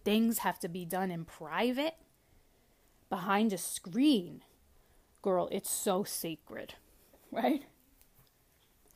Things 0.04 0.38
have 0.38 0.58
to 0.60 0.68
be 0.68 0.84
done 0.84 1.10
in 1.10 1.24
private 1.24 1.94
behind 3.08 3.52
a 3.52 3.58
screen. 3.58 4.42
Girl, 5.22 5.48
it's 5.50 5.70
so 5.70 6.04
sacred, 6.04 6.74
right? 7.30 7.64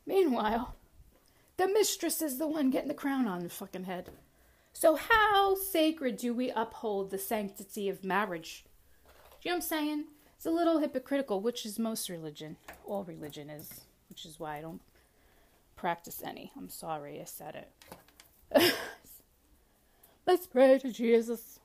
Meanwhile, 0.07 0.77
the 1.57 1.69
mistress 1.69 2.23
is 2.23 2.39
the 2.39 2.47
one 2.47 2.71
getting 2.71 2.89
the 2.89 2.95
crown 2.95 3.27
on 3.27 3.43
the 3.43 3.51
fucking 3.51 3.85
head. 3.85 4.11
So, 4.77 4.97
how 4.97 5.55
sacred 5.55 6.17
do 6.17 6.35
we 6.35 6.51
uphold 6.51 7.11
the 7.11 7.19
sanctity 7.19 7.89
of 7.89 8.05
marriage? 8.05 8.65
Do 9.05 9.49
you 9.49 9.51
know 9.51 9.57
what 9.57 9.65
I'm 9.65 9.69
saying? 9.69 10.05
It's 10.37 10.47
a 10.47 10.51
little 10.51 10.81
hypocritical, 10.81 11.41
which 11.41 11.65
is 11.65 11.79
most 11.79 12.09
religion. 12.09 12.57
All 12.85 13.05
religion 13.05 13.49
is, 13.49 13.83
which 14.09 14.27
is 14.27 14.41
why 14.41 14.59
I 14.59 14.61
don't 14.61 14.83
practice 15.77 16.23
any. 16.25 16.51
I'm 16.57 16.69
sorry 16.69 17.21
I 17.21 17.25
said 17.25 17.67
it. 18.51 18.75
Let's 20.27 20.49
pray 20.49 20.79
to 20.81 20.91
Jesus 20.91 21.61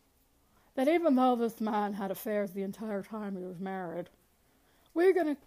that 0.75 0.87
even 0.87 1.15
though 1.15 1.35
this 1.35 1.59
man 1.59 1.93
had 1.93 2.11
affairs 2.11 2.51
the 2.51 2.63
entire 2.63 3.01
time 3.01 3.35
he 3.35 3.43
was 3.43 3.59
married, 3.59 4.09
we're 4.93 5.13
gonna 5.13 5.37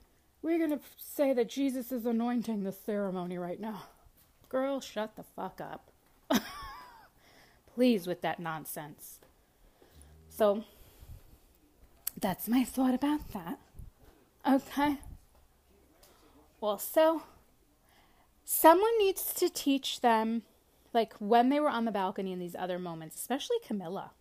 we're 0.42 0.58
gonna 0.58 0.80
say 0.98 1.32
that 1.32 1.48
Jesus 1.48 1.92
is 1.92 2.06
anointing 2.06 2.64
this 2.64 2.80
ceremony 2.84 3.38
right 3.38 3.60
now. 3.60 3.84
Girl, 4.48 4.80
shut 4.80 5.14
the 5.14 5.22
fuck 5.22 5.60
up. 5.60 5.90
Please 7.74 8.06
with 8.06 8.20
that 8.20 8.38
nonsense. 8.38 9.18
So 10.28 10.64
that's 12.20 12.48
my 12.48 12.64
thought 12.64 12.94
about 12.94 13.32
that. 13.32 13.58
Okay. 14.46 14.98
Well, 16.60 16.78
so 16.78 17.22
someone 18.44 18.98
needs 18.98 19.32
to 19.34 19.48
teach 19.48 20.00
them, 20.00 20.42
like 20.92 21.14
when 21.18 21.48
they 21.48 21.60
were 21.60 21.68
on 21.68 21.84
the 21.84 21.90
balcony 21.92 22.32
in 22.32 22.38
these 22.38 22.56
other 22.58 22.78
moments, 22.78 23.16
especially 23.16 23.56
Camilla. 23.66 24.12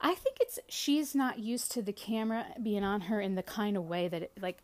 I 0.00 0.14
think 0.14 0.38
it's 0.40 0.58
she's 0.68 1.14
not 1.14 1.38
used 1.38 1.70
to 1.72 1.82
the 1.82 1.92
camera 1.92 2.46
being 2.60 2.82
on 2.82 3.02
her 3.02 3.20
in 3.20 3.36
the 3.36 3.42
kind 3.42 3.76
of 3.76 3.88
way 3.88 4.08
that 4.08 4.22
it, 4.22 4.32
like 4.40 4.58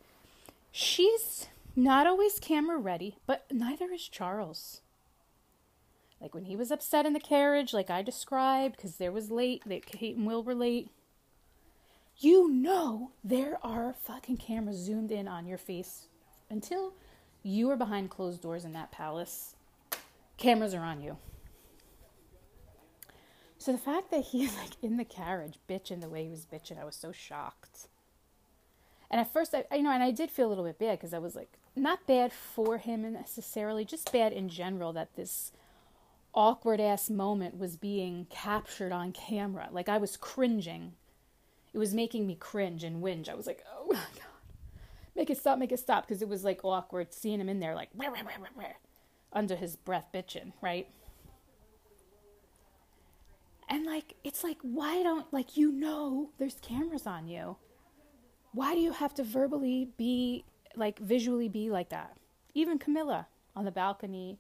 she's 0.73 1.47
not 1.77 2.09
always 2.09 2.41
camera 2.41 2.77
ready, 2.77 3.17
but 3.25 3.47
neither 3.53 3.93
is 3.93 4.09
Charles. 4.09 4.81
Like 6.21 6.35
when 6.35 6.45
he 6.45 6.57
was 6.57 6.71
upset 6.71 7.07
in 7.07 7.13
the 7.13 7.21
carriage, 7.21 7.73
like 7.73 7.91
I 7.91 8.03
described, 8.03 8.77
because 8.77 8.97
there 8.97 9.13
was 9.13 9.31
late, 9.31 9.63
that 9.67 9.87
Kate 9.87 10.17
and 10.17 10.27
Will 10.27 10.43
were 10.43 10.55
late. 10.55 10.91
You 12.17 12.51
know 12.51 13.13
there 13.23 13.59
are 13.63 13.95
fucking 14.05 14.39
cameras 14.39 14.77
zoomed 14.77 15.13
in 15.13 15.29
on 15.29 15.47
your 15.47 15.59
face 15.59 16.09
until 16.51 16.95
you 17.43 17.71
are 17.71 17.77
behind 17.77 18.11
closed 18.11 18.43
doors 18.43 18.65
in 18.65 18.73
that 18.73 18.91
palace. 18.91 19.55
Cameras 20.37 20.75
are 20.75 20.85
on 20.85 21.01
you. 21.01 21.19
So 23.59 23.73
the 23.73 23.79
fact 23.79 24.11
that 24.11 24.25
he's 24.25 24.57
like 24.59 24.73
in 24.83 24.97
the 24.97 25.05
carriage 25.05 25.59
bitching 25.69 26.01
the 26.01 26.09
way 26.09 26.25
he 26.25 26.31
was 26.31 26.47
bitching, 26.47 26.81
I 26.81 26.85
was 26.85 26.97
so 26.97 27.13
shocked. 27.13 27.89
And 29.11 29.21
at 29.21 29.33
first, 29.33 29.55
I 29.55 29.65
you 29.75 29.83
know, 29.83 29.91
and 29.91 30.03
I 30.03 30.11
did 30.11 30.31
feel 30.31 30.49
a 30.49 30.51
little 30.51 30.65
bit 30.65 30.79
bad 30.79 30.99
because 30.99 31.15
I 31.15 31.19
was 31.19 31.35
like, 31.35 31.53
not 31.77 32.07
bad 32.07 32.33
for 32.33 32.79
him 32.79 33.11
necessarily, 33.13 33.85
just 33.85 34.13
bad 34.13 34.33
in 34.33 34.49
general 34.49 34.93
that 34.95 35.15
this 35.15 35.53
awkward 36.39 36.81
ass 36.81 37.11
moment 37.11 37.59
was 37.59 37.77
being 37.77 38.25
captured 38.31 38.93
on 38.93 39.11
camera. 39.11 39.69
Like 39.73 39.89
I 39.89 39.99
was 39.99 40.17
cringing. 40.17 40.93
It 41.75 41.79
was 41.79 41.93
making 41.93 42.29
me 42.29 42.37
cringe 42.37 42.85
and 42.85 43.03
whinge. 43.03 43.29
I 43.29 43.35
was 43.35 43.49
like, 43.49 43.65
oh 43.69 43.87
my 43.91 43.97
god. 43.97 44.23
Make 45.17 45.31
it 45.31 45.39
stop, 45.39 45.59
make 45.59 45.73
it 45.73 45.81
stop. 45.81 46.07
Because 46.07 46.23
it 46.23 46.29
was 46.29 46.45
like 46.45 46.65
awkward 46.65 47.13
seeing 47.13 47.41
him 47.41 47.49
in 47.49 47.59
there 47.59 47.75
like 47.75 47.89
rah, 47.93 48.07
rah, 48.07 48.21
rah, 48.57 48.67
under 49.33 49.57
his 49.57 49.75
breath 49.75 50.07
bitching, 50.15 50.53
right? 50.63 50.87
And 53.69 53.85
like 53.85 54.15
it's 54.23 54.45
like 54.45 54.59
why 54.63 55.03
don't 55.03 55.31
like 55.33 55.57
you 55.57 55.73
know 55.73 56.31
there's 56.39 56.61
cameras 56.63 57.05
on 57.05 57.27
you. 57.27 57.57
Why 58.53 58.75
do 58.75 58.81
you 58.81 58.93
have 58.93 59.13
to 59.15 59.25
verbally 59.25 59.89
be 59.97 60.45
like 60.77 61.01
visually 61.01 61.49
be 61.49 61.69
like 61.69 61.89
that? 61.89 62.17
Even 62.55 62.79
Camilla 62.79 63.27
on 63.57 63.65
the 63.65 63.73
balcony 63.73 64.39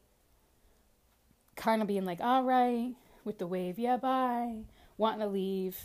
kind 1.58 1.82
of 1.82 1.88
being 1.88 2.06
like, 2.06 2.22
all 2.22 2.42
right, 2.42 2.94
with 3.24 3.38
the 3.38 3.46
wave, 3.46 3.78
yeah, 3.78 3.98
bye, 3.98 4.62
wanting 4.96 5.20
to 5.20 5.26
leave, 5.26 5.76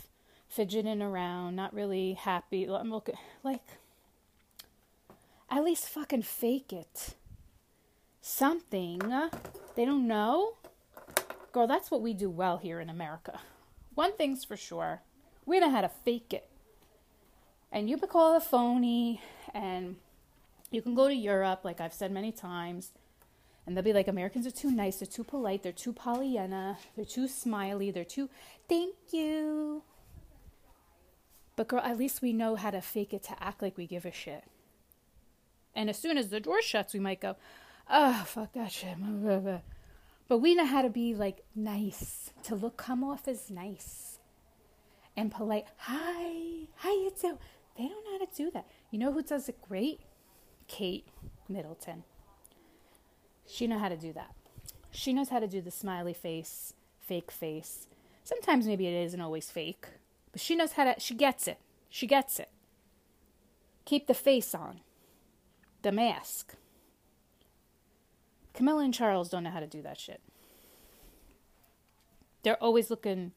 fidgeting 0.48 1.02
around, 1.02 1.56
not 1.56 1.74
really 1.74 2.14
happy. 2.14 2.64
I'm 2.64 2.90
looking 2.90 3.16
like, 3.42 3.60
at 5.50 5.62
least 5.62 5.90
fucking 5.90 6.22
fake 6.22 6.72
it. 6.72 7.14
Something. 8.22 9.00
They 9.74 9.84
don't 9.84 10.08
know. 10.08 10.54
Girl, 11.52 11.66
that's 11.66 11.90
what 11.90 12.00
we 12.00 12.14
do 12.14 12.30
well 12.30 12.56
here 12.56 12.80
in 12.80 12.88
America. 12.88 13.40
One 13.94 14.16
thing's 14.16 14.44
for 14.44 14.56
sure 14.56 15.02
we 15.46 15.60
know 15.60 15.70
how 15.70 15.82
to 15.82 15.88
fake 15.88 16.32
it. 16.32 16.48
And 17.70 17.90
you 17.90 17.98
can 17.98 18.08
call 18.08 18.34
it 18.34 18.38
a 18.38 18.40
phony, 18.40 19.20
and 19.52 19.96
you 20.70 20.80
can 20.80 20.94
go 20.94 21.08
to 21.08 21.14
Europe, 21.14 21.64
like 21.64 21.80
I've 21.80 21.92
said 21.92 22.12
many 22.12 22.30
times, 22.32 22.92
and 23.66 23.76
they'll 23.76 23.84
be 23.84 23.92
like, 23.92 24.08
Americans 24.08 24.46
are 24.46 24.50
too 24.50 24.70
nice, 24.70 24.96
they're 24.96 25.06
too 25.06 25.24
polite, 25.24 25.62
they're 25.62 25.72
too 25.72 25.92
Pollyanna, 25.92 26.78
they're 26.96 27.04
too 27.04 27.28
smiley, 27.28 27.90
they're 27.90 28.04
too, 28.04 28.28
thank 28.68 28.94
you. 29.10 29.82
But 31.56 31.68
girl, 31.68 31.80
at 31.80 31.96
least 31.98 32.20
we 32.20 32.32
know 32.32 32.56
how 32.56 32.70
to 32.70 32.80
fake 32.80 33.14
it 33.14 33.22
to 33.24 33.42
act 33.42 33.62
like 33.62 33.76
we 33.76 33.86
give 33.86 34.04
a 34.04 34.12
shit. 34.12 34.44
And 35.74 35.88
as 35.88 35.98
soon 35.98 36.18
as 36.18 36.28
the 36.28 36.40
door 36.40 36.60
shuts, 36.62 36.94
we 36.94 37.00
might 37.00 37.20
go, 37.20 37.36
oh, 37.90 38.24
fuck 38.26 38.52
that 38.52 38.72
shit. 38.72 38.96
But 40.26 40.38
we 40.38 40.54
know 40.54 40.64
how 40.64 40.80
to 40.80 40.88
be 40.88 41.14
like 41.14 41.44
nice, 41.54 42.30
to 42.44 42.54
look, 42.54 42.78
come 42.78 43.04
off 43.04 43.28
as 43.28 43.50
nice 43.50 44.18
and 45.16 45.30
polite. 45.30 45.66
Hi, 45.76 46.66
how 46.76 46.90
you 46.90 47.12
doing? 47.20 47.38
They 47.76 47.88
don't 47.88 48.04
know 48.04 48.18
how 48.18 48.24
to 48.24 48.36
do 48.36 48.50
that. 48.52 48.66
You 48.90 48.98
know 48.98 49.12
who 49.12 49.22
does 49.22 49.48
it 49.48 49.60
great? 49.60 50.00
Kate 50.66 51.06
Middleton. 51.48 52.04
She 53.46 53.66
knows 53.66 53.80
how 53.80 53.88
to 53.88 53.96
do 53.96 54.12
that. 54.12 54.34
She 54.90 55.12
knows 55.12 55.28
how 55.28 55.40
to 55.40 55.48
do 55.48 55.60
the 55.60 55.70
smiley 55.70 56.14
face, 56.14 56.72
fake 57.00 57.30
face. 57.30 57.86
Sometimes 58.22 58.66
maybe 58.66 58.86
it 58.86 58.94
isn't 59.04 59.20
always 59.20 59.50
fake, 59.50 59.86
but 60.32 60.40
she 60.40 60.56
knows 60.56 60.72
how 60.72 60.84
to, 60.84 61.00
she 61.00 61.14
gets 61.14 61.48
it. 61.48 61.58
She 61.90 62.06
gets 62.06 62.38
it. 62.38 62.48
Keep 63.84 64.06
the 64.06 64.14
face 64.14 64.54
on, 64.54 64.80
the 65.82 65.92
mask. 65.92 66.54
Camilla 68.54 68.84
and 68.84 68.94
Charles 68.94 69.28
don't 69.28 69.42
know 69.42 69.50
how 69.50 69.60
to 69.60 69.66
do 69.66 69.82
that 69.82 69.98
shit. 69.98 70.20
They're 72.42 72.62
always 72.62 72.88
looking 72.88 73.32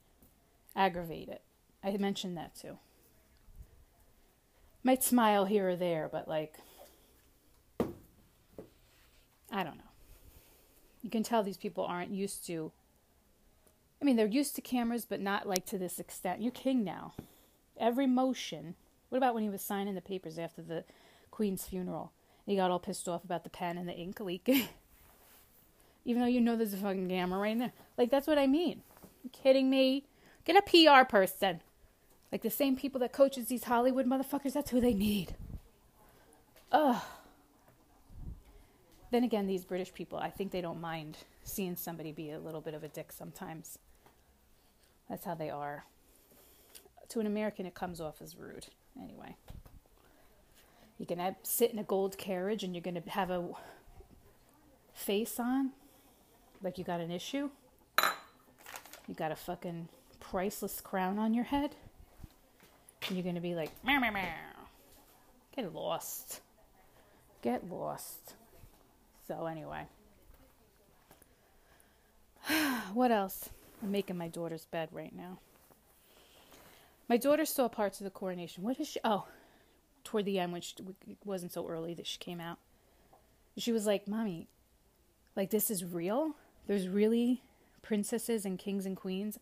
aggravated. 0.75 1.39
I 1.83 1.97
mentioned 1.97 2.37
that 2.37 2.55
too. 2.55 2.77
Might 4.83 5.03
smile 5.03 5.45
here 5.45 5.69
or 5.69 5.75
there, 5.75 6.07
but 6.09 6.27
like, 6.27 6.55
I 9.51 9.63
don't 9.63 9.77
know 9.77 9.86
you 11.07 11.11
can 11.11 11.23
tell 11.23 11.41
these 11.41 11.55
people 11.55 11.85
aren't 11.85 12.11
used 12.11 12.45
to 12.47 12.73
I 14.01 14.05
mean, 14.05 14.17
they're 14.17 14.27
used 14.27 14.55
to 14.55 14.61
cameras, 14.61 15.05
but 15.05 15.21
not 15.21 15.47
like 15.47 15.65
to 15.67 15.77
this 15.77 15.99
extent. 15.99 16.41
You're 16.41 16.51
king 16.51 16.83
now. 16.83 17.13
Every 17.79 18.05
motion. 18.05 18.75
What 19.07 19.17
about 19.17 19.33
when 19.33 19.43
he 19.43 19.49
was 19.49 19.61
signing 19.61 19.95
the 19.95 20.01
papers 20.01 20.37
after 20.37 20.61
the 20.61 20.83
Queen's 21.31 21.65
funeral? 21.65 22.11
He 22.45 22.57
got 22.57 22.69
all 22.69 22.79
pissed 22.79 23.07
off 23.07 23.23
about 23.23 23.43
the 23.45 23.49
pen 23.49 23.77
and 23.77 23.87
the 23.87 23.93
ink 23.93 24.19
leaking. 24.19 24.67
Even 26.05 26.21
though 26.21 26.27
you 26.27 26.41
know 26.41 26.55
there's 26.55 26.73
a 26.73 26.77
fucking 26.77 27.09
camera 27.09 27.39
right 27.39 27.57
there. 27.57 27.71
Like, 27.97 28.11
that's 28.11 28.27
what 28.27 28.37
I 28.37 28.47
mean. 28.47 28.81
You 29.23 29.29
kidding 29.31 29.69
me? 29.69 30.05
Get 30.45 30.57
a 30.57 30.61
PR 30.61 31.05
person. 31.05 31.61
Like 32.31 32.41
the 32.41 32.49
same 32.49 32.75
people 32.75 32.99
that 32.99 33.13
coaches 33.13 33.47
these 33.47 33.63
Hollywood 33.63 34.05
motherfuckers, 34.05 34.53
that's 34.53 34.71
who 34.71 34.81
they 34.81 34.93
need. 34.93 35.35
Ugh. 36.71 37.01
Then 39.11 39.23
again, 39.23 39.47
these 39.47 39.63
British 39.63 39.93
people, 39.93 40.17
I 40.17 40.29
think 40.29 40.51
they 40.51 40.61
don't 40.61 40.81
mind 40.81 41.17
seeing 41.43 41.75
somebody 41.75 42.11
be 42.11 42.31
a 42.31 42.39
little 42.39 42.61
bit 42.61 42.73
of 42.73 42.83
a 42.83 42.87
dick 42.87 43.11
sometimes. 43.11 43.79
That's 45.09 45.23
how 45.23 45.35
they 45.35 45.49
are. 45.49 45.85
To 47.09 47.19
an 47.21 47.27
American, 47.27 47.65
it 47.65 47.73
comes 47.73 48.01
off 48.01 48.21
as 48.21 48.35
rude. 48.35 48.67
Anyway, 49.01 49.35
you 50.97 51.05
can 51.05 51.19
have, 51.19 51.35
sit 51.43 51.71
in 51.71 51.79
a 51.79 51.83
gold 51.83 52.17
carriage 52.17 52.63
and 52.63 52.75
you're 52.75 52.81
going 52.81 53.01
to 53.01 53.09
have 53.09 53.29
a 53.29 53.45
face 54.93 55.39
on 55.39 55.71
like 56.61 56.77
you 56.77 56.83
got 56.83 56.99
an 56.99 57.11
issue. 57.11 57.49
You 59.07 59.13
got 59.15 59.31
a 59.31 59.35
fucking 59.35 59.87
priceless 60.19 60.81
crown 60.81 61.17
on 61.17 61.33
your 61.33 61.45
head. 61.45 61.75
And 63.07 63.15
you're 63.15 63.23
going 63.23 63.35
to 63.35 63.41
be 63.41 63.55
like, 63.55 63.71
meow, 63.85 63.99
meow, 63.99 64.11
meow. 64.11 64.23
Get 65.55 65.73
lost. 65.73 66.41
Get 67.41 67.69
lost. 67.69 68.33
So, 69.27 69.45
anyway. 69.45 69.87
what 72.93 73.11
else? 73.11 73.49
I'm 73.83 73.91
making 73.91 74.17
my 74.17 74.27
daughter's 74.27 74.65
bed 74.65 74.89
right 74.91 75.15
now. 75.15 75.39
My 77.09 77.17
daughter 77.17 77.45
saw 77.45 77.67
parts 77.67 77.99
of 77.99 78.05
the 78.05 78.09
coronation. 78.09 78.63
What 78.63 78.79
is 78.79 78.87
she? 78.87 78.99
Oh, 79.03 79.27
toward 80.03 80.25
the 80.25 80.39
end 80.39 80.53
which 80.53 80.75
wasn't 81.25 81.53
so 81.53 81.67
early 81.67 81.93
that 81.93 82.07
she 82.07 82.17
came 82.17 82.39
out. 82.39 82.57
She 83.57 83.71
was 83.71 83.85
like, 83.85 84.07
"Mommy, 84.07 84.47
Like, 85.35 85.49
this 85.51 85.69
is 85.69 85.83
real? 85.85 86.35
There's 86.67 86.87
really 86.87 87.41
princesses 87.81 88.45
and 88.45 88.57
kings 88.57 88.85
and 88.85 88.97
queens? 88.97 89.39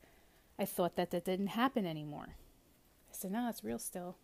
I 0.58 0.66
thought 0.66 0.96
that 0.96 1.12
that 1.12 1.26
didn't 1.26 1.48
happen 1.48 1.86
anymore. 1.86 2.28
I 2.30 3.12
said, 3.12 3.32
no, 3.32 3.50
it's 3.50 3.64
real 3.64 3.80
still. 3.80 4.16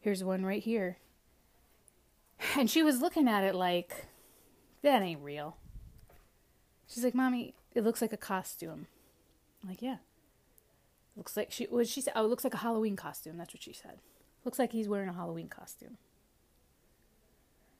Here's 0.00 0.22
one 0.22 0.44
right 0.44 0.62
here. 0.62 0.98
And 2.56 2.68
she 2.68 2.82
was 2.82 3.00
looking 3.00 3.28
at 3.28 3.44
it 3.44 3.54
like, 3.54 4.06
that 4.82 5.02
ain't 5.02 5.22
real. 5.22 5.56
She's 6.88 7.04
like, 7.04 7.14
Mommy, 7.14 7.54
it 7.74 7.84
looks 7.84 8.02
like 8.02 8.12
a 8.12 8.18
costume. 8.18 8.86
I'm 9.62 9.70
like, 9.70 9.82
yeah. 9.82 9.96
Looks 11.16 11.36
like 11.36 11.52
she 11.52 11.66
was 11.66 11.90
she 11.90 12.00
said 12.00 12.14
oh 12.16 12.24
it 12.24 12.28
looks 12.28 12.44
like 12.44 12.54
a 12.54 12.58
Halloween 12.58 12.96
costume, 12.96 13.36
that's 13.36 13.52
what 13.52 13.62
she 13.62 13.72
said. 13.72 13.98
Looks 14.44 14.58
like 14.58 14.72
he's 14.72 14.88
wearing 14.88 15.08
a 15.08 15.12
Halloween 15.14 15.48
costume. 15.48 15.98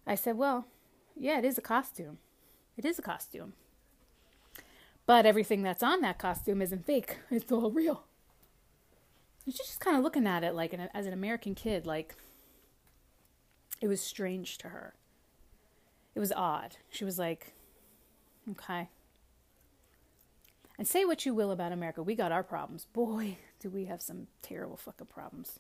I 0.07 0.15
said, 0.15 0.37
Well, 0.37 0.67
yeah, 1.17 1.39
it 1.39 1.45
is 1.45 1.59
a 1.59 1.63
costume. 1.63 2.19
It 2.77 2.85
is 2.85 2.99
a 2.99 3.03
costume. 3.03 3.55
But 5.07 5.27
everything 5.27 5.63
that's 5.63 5.83
on 5.83 6.01
that 6.03 6.19
costume 6.19 6.63
isn't 6.63 6.87
fake. 6.87 7.19
It's 7.31 7.51
all 7.51 7.71
real. 7.71 8.05
And 9.45 9.55
she's 9.55 9.67
just 9.67 9.81
kind 9.81 9.97
of 9.97 10.03
looking 10.03 10.27
at 10.27 10.45
it 10.45 10.55
like 10.55 10.73
an, 10.73 10.89
as 10.95 11.07
an 11.07 11.13
American 11.13 11.55
kid, 11.55 11.87
like 11.87 12.15
it 13.81 13.89
was 13.89 14.01
strange 14.01 14.59
to 14.59 14.69
her. 14.69 14.95
It 16.15 16.21
was 16.21 16.33
odd. 16.33 16.77
She 16.91 17.05
was 17.05 17.19
like, 17.19 17.53
okay. 18.51 18.89
And 20.79 20.87
say 20.87 21.05
what 21.05 21.25
you 21.25 21.35
will 21.35 21.51
about 21.51 21.73
America, 21.73 22.03
we 22.03 22.15
got 22.15 22.33
our 22.33 22.43
problems. 22.43 22.87
Boy, 22.93 23.39
do 23.61 23.71
we 23.71 23.87
have 23.87 24.03
some 24.03 24.27
terrible 24.43 24.77
fucking 24.77 25.07
problems. 25.07 25.59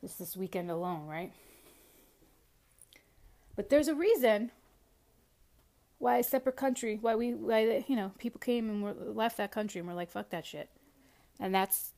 Just 0.00 0.18
this 0.18 0.36
weekend 0.36 0.70
alone, 0.70 1.06
right? 1.06 1.32
But 3.54 3.70
there's 3.70 3.88
a 3.88 3.94
reason 3.94 4.50
why 5.98 6.18
a 6.18 6.22
separate 6.22 6.56
country, 6.56 6.98
why 7.00 7.14
we, 7.14 7.32
why 7.32 7.84
you 7.86 7.94
know, 7.94 8.10
people 8.18 8.40
came 8.40 8.68
and 8.68 8.82
were, 8.82 8.94
left 8.94 9.36
that 9.36 9.52
country 9.52 9.78
and 9.78 9.88
were 9.88 9.94
like, 9.94 10.10
fuck 10.10 10.30
that 10.30 10.44
shit. 10.44 10.68
And 11.38 11.54
that's 11.54 11.92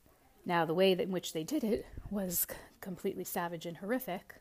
now 0.44 0.66
the 0.66 0.74
way 0.74 0.92
in 0.92 1.10
which 1.10 1.32
they 1.32 1.42
did 1.42 1.64
it 1.64 1.86
was 2.10 2.46
completely 2.80 3.24
savage 3.24 3.64
and 3.64 3.78
horrific. 3.78 4.34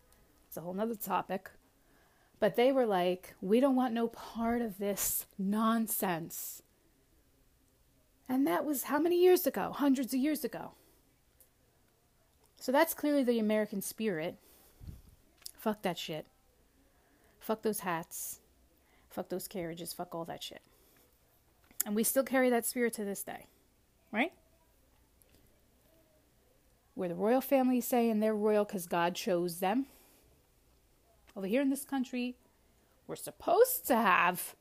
It's 0.47 0.57
a 0.57 0.61
whole 0.61 0.73
nother 0.73 0.95
topic. 0.95 1.49
But 2.43 2.57
they 2.57 2.73
were 2.73 2.85
like, 2.85 3.35
we 3.39 3.61
don't 3.61 3.77
want 3.77 3.93
no 3.93 4.09
part 4.09 4.61
of 4.61 4.77
this 4.77 5.27
nonsense. 5.39 6.61
And 8.27 8.45
that 8.45 8.65
was 8.65 8.83
how 8.83 8.99
many 8.99 9.17
years 9.17 9.47
ago? 9.47 9.71
Hundreds 9.73 10.13
of 10.13 10.19
years 10.19 10.43
ago. 10.43 10.73
So 12.59 12.73
that's 12.73 12.93
clearly 12.93 13.23
the 13.23 13.39
American 13.39 13.81
spirit. 13.81 14.35
Fuck 15.57 15.83
that 15.83 15.97
shit. 15.97 16.25
Fuck 17.39 17.61
those 17.61 17.79
hats. 17.79 18.41
Fuck 19.09 19.29
those 19.29 19.47
carriages. 19.47 19.93
Fuck 19.93 20.13
all 20.13 20.25
that 20.25 20.43
shit. 20.43 20.63
And 21.85 21.95
we 21.95 22.03
still 22.03 22.25
carry 22.25 22.49
that 22.49 22.65
spirit 22.65 22.91
to 22.95 23.05
this 23.05 23.23
day. 23.23 23.47
Right? 24.11 24.33
Where 26.93 27.07
the 27.07 27.15
royal 27.15 27.39
family 27.39 27.79
saying 27.79 28.19
they're 28.19 28.35
royal 28.35 28.65
because 28.65 28.85
God 28.85 29.15
chose 29.15 29.61
them. 29.61 29.85
Over 31.35 31.47
here 31.47 31.61
in 31.61 31.69
this 31.69 31.85
country, 31.85 32.35
we're 33.07 33.15
supposed 33.15 33.87
to 33.87 33.95
have 33.95 34.55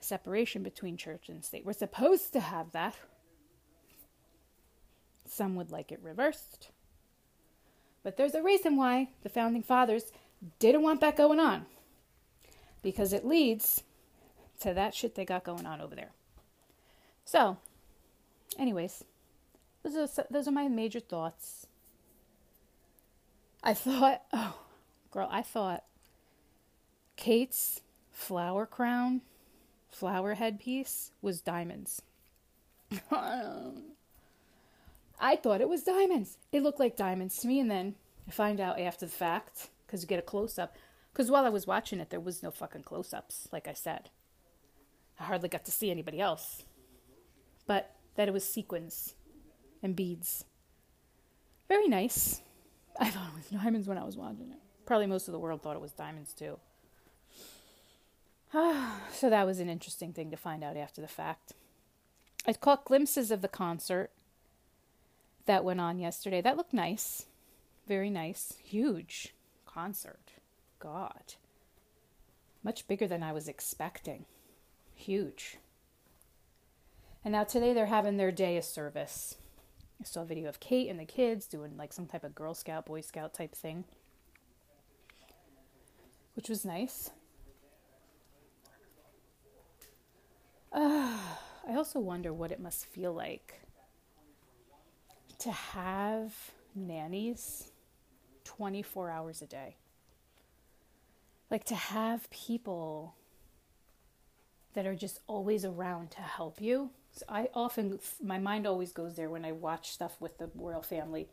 a 0.00 0.04
separation 0.04 0.62
between 0.62 0.96
church 0.96 1.28
and 1.28 1.44
state. 1.44 1.64
We're 1.64 1.72
supposed 1.72 2.32
to 2.32 2.40
have 2.40 2.72
that. 2.72 2.96
Some 5.26 5.54
would 5.56 5.70
like 5.70 5.92
it 5.92 6.00
reversed. 6.02 6.70
But 8.02 8.16
there's 8.16 8.34
a 8.34 8.42
reason 8.42 8.76
why 8.76 9.10
the 9.22 9.28
founding 9.28 9.62
fathers 9.62 10.12
didn't 10.58 10.82
want 10.82 11.00
that 11.00 11.16
going 11.16 11.40
on. 11.40 11.66
Because 12.82 13.12
it 13.12 13.26
leads 13.26 13.82
to 14.60 14.74
that 14.74 14.94
shit 14.94 15.14
they 15.14 15.24
got 15.24 15.44
going 15.44 15.66
on 15.66 15.80
over 15.80 15.94
there. 15.94 16.12
So, 17.24 17.58
anyways, 18.58 19.04
those 19.82 20.18
are, 20.18 20.24
those 20.30 20.48
are 20.48 20.52
my 20.52 20.68
major 20.68 21.00
thoughts. 21.00 21.66
I 23.62 23.74
thought, 23.74 24.22
oh, 24.32 24.54
girl, 25.10 25.28
I 25.30 25.42
thought 25.42 25.84
Kate's 27.16 27.80
flower 28.10 28.66
crown, 28.66 29.22
flower 29.90 30.34
headpiece 30.34 31.12
was 31.22 31.40
diamonds. 31.40 32.02
I 35.20 35.36
thought 35.36 35.60
it 35.60 35.68
was 35.68 35.82
diamonds. 35.82 36.38
It 36.52 36.62
looked 36.62 36.80
like 36.80 36.96
diamonds 36.96 37.38
to 37.38 37.48
me, 37.48 37.60
and 37.60 37.70
then 37.70 37.96
I 38.26 38.30
find 38.30 38.60
out 38.60 38.80
after 38.80 39.06
the 39.06 39.12
fact 39.12 39.68
because 39.86 40.02
you 40.02 40.08
get 40.08 40.18
a 40.18 40.22
close 40.22 40.58
up. 40.58 40.76
Because 41.12 41.30
while 41.30 41.44
I 41.44 41.50
was 41.50 41.66
watching 41.66 41.98
it, 41.98 42.10
there 42.10 42.20
was 42.20 42.42
no 42.42 42.50
fucking 42.50 42.82
close 42.84 43.12
ups, 43.12 43.48
like 43.52 43.66
I 43.66 43.72
said. 43.72 44.10
I 45.18 45.24
hardly 45.24 45.48
got 45.48 45.64
to 45.64 45.72
see 45.72 45.90
anybody 45.90 46.20
else. 46.20 46.62
But 47.66 47.96
that 48.14 48.28
it 48.28 48.34
was 48.34 48.44
sequins 48.44 49.14
and 49.82 49.96
beads. 49.96 50.44
Very 51.68 51.88
nice. 51.88 52.42
I 52.98 53.10
thought 53.10 53.28
it 53.28 53.52
was 53.52 53.60
diamonds 53.62 53.88
when 53.88 53.98
I 53.98 54.04
was 54.04 54.16
watching 54.16 54.50
it. 54.50 54.67
Probably 54.88 55.06
most 55.06 55.28
of 55.28 55.32
the 55.32 55.38
world 55.38 55.60
thought 55.60 55.76
it 55.76 55.82
was 55.82 55.92
diamonds 55.92 56.32
too. 56.32 56.58
so 59.12 59.28
that 59.28 59.44
was 59.44 59.60
an 59.60 59.68
interesting 59.68 60.14
thing 60.14 60.30
to 60.30 60.36
find 60.38 60.64
out 60.64 60.78
after 60.78 61.02
the 61.02 61.06
fact. 61.06 61.52
I 62.46 62.54
caught 62.54 62.86
glimpses 62.86 63.30
of 63.30 63.42
the 63.42 63.48
concert 63.48 64.12
that 65.44 65.62
went 65.62 65.82
on 65.82 65.98
yesterday. 65.98 66.40
That 66.40 66.56
looked 66.56 66.72
nice. 66.72 67.26
Very 67.86 68.08
nice. 68.08 68.54
Huge 68.64 69.34
concert. 69.66 70.32
God. 70.78 71.34
Much 72.64 72.88
bigger 72.88 73.06
than 73.06 73.22
I 73.22 73.34
was 73.34 73.46
expecting. 73.46 74.24
Huge. 74.94 75.58
And 77.22 77.32
now 77.32 77.44
today 77.44 77.74
they're 77.74 77.84
having 77.84 78.16
their 78.16 78.32
day 78.32 78.56
of 78.56 78.64
service. 78.64 79.36
I 80.00 80.04
saw 80.04 80.22
a 80.22 80.24
video 80.24 80.48
of 80.48 80.60
Kate 80.60 80.88
and 80.88 80.98
the 80.98 81.04
kids 81.04 81.46
doing 81.46 81.76
like 81.76 81.92
some 81.92 82.06
type 82.06 82.24
of 82.24 82.34
Girl 82.34 82.54
Scout, 82.54 82.86
Boy 82.86 83.02
Scout 83.02 83.34
type 83.34 83.54
thing, 83.54 83.84
which 86.38 86.48
was 86.48 86.64
nice. 86.64 87.10
Uh, 90.72 91.18
I 91.68 91.74
also 91.74 91.98
wonder 91.98 92.32
what 92.32 92.52
it 92.52 92.60
must 92.60 92.86
feel 92.86 93.12
like 93.12 93.60
to 95.40 95.50
have 95.50 96.32
nannies 96.76 97.72
24 98.44 99.10
hours 99.10 99.42
a 99.42 99.46
day. 99.46 99.74
Like 101.50 101.64
to 101.64 101.74
have 101.74 102.30
people 102.30 103.16
that 104.74 104.86
are 104.86 104.94
just 104.94 105.18
always 105.26 105.64
around 105.64 106.12
to 106.12 106.20
help 106.20 106.60
you. 106.60 106.90
So 107.10 107.24
I 107.28 107.48
often, 107.52 107.98
my 108.22 108.38
mind 108.38 108.64
always 108.64 108.92
goes 108.92 109.16
there 109.16 109.28
when 109.28 109.44
I 109.44 109.50
watch 109.50 109.90
stuff 109.90 110.20
with 110.20 110.38
the 110.38 110.48
royal 110.54 110.82
family, 110.82 111.26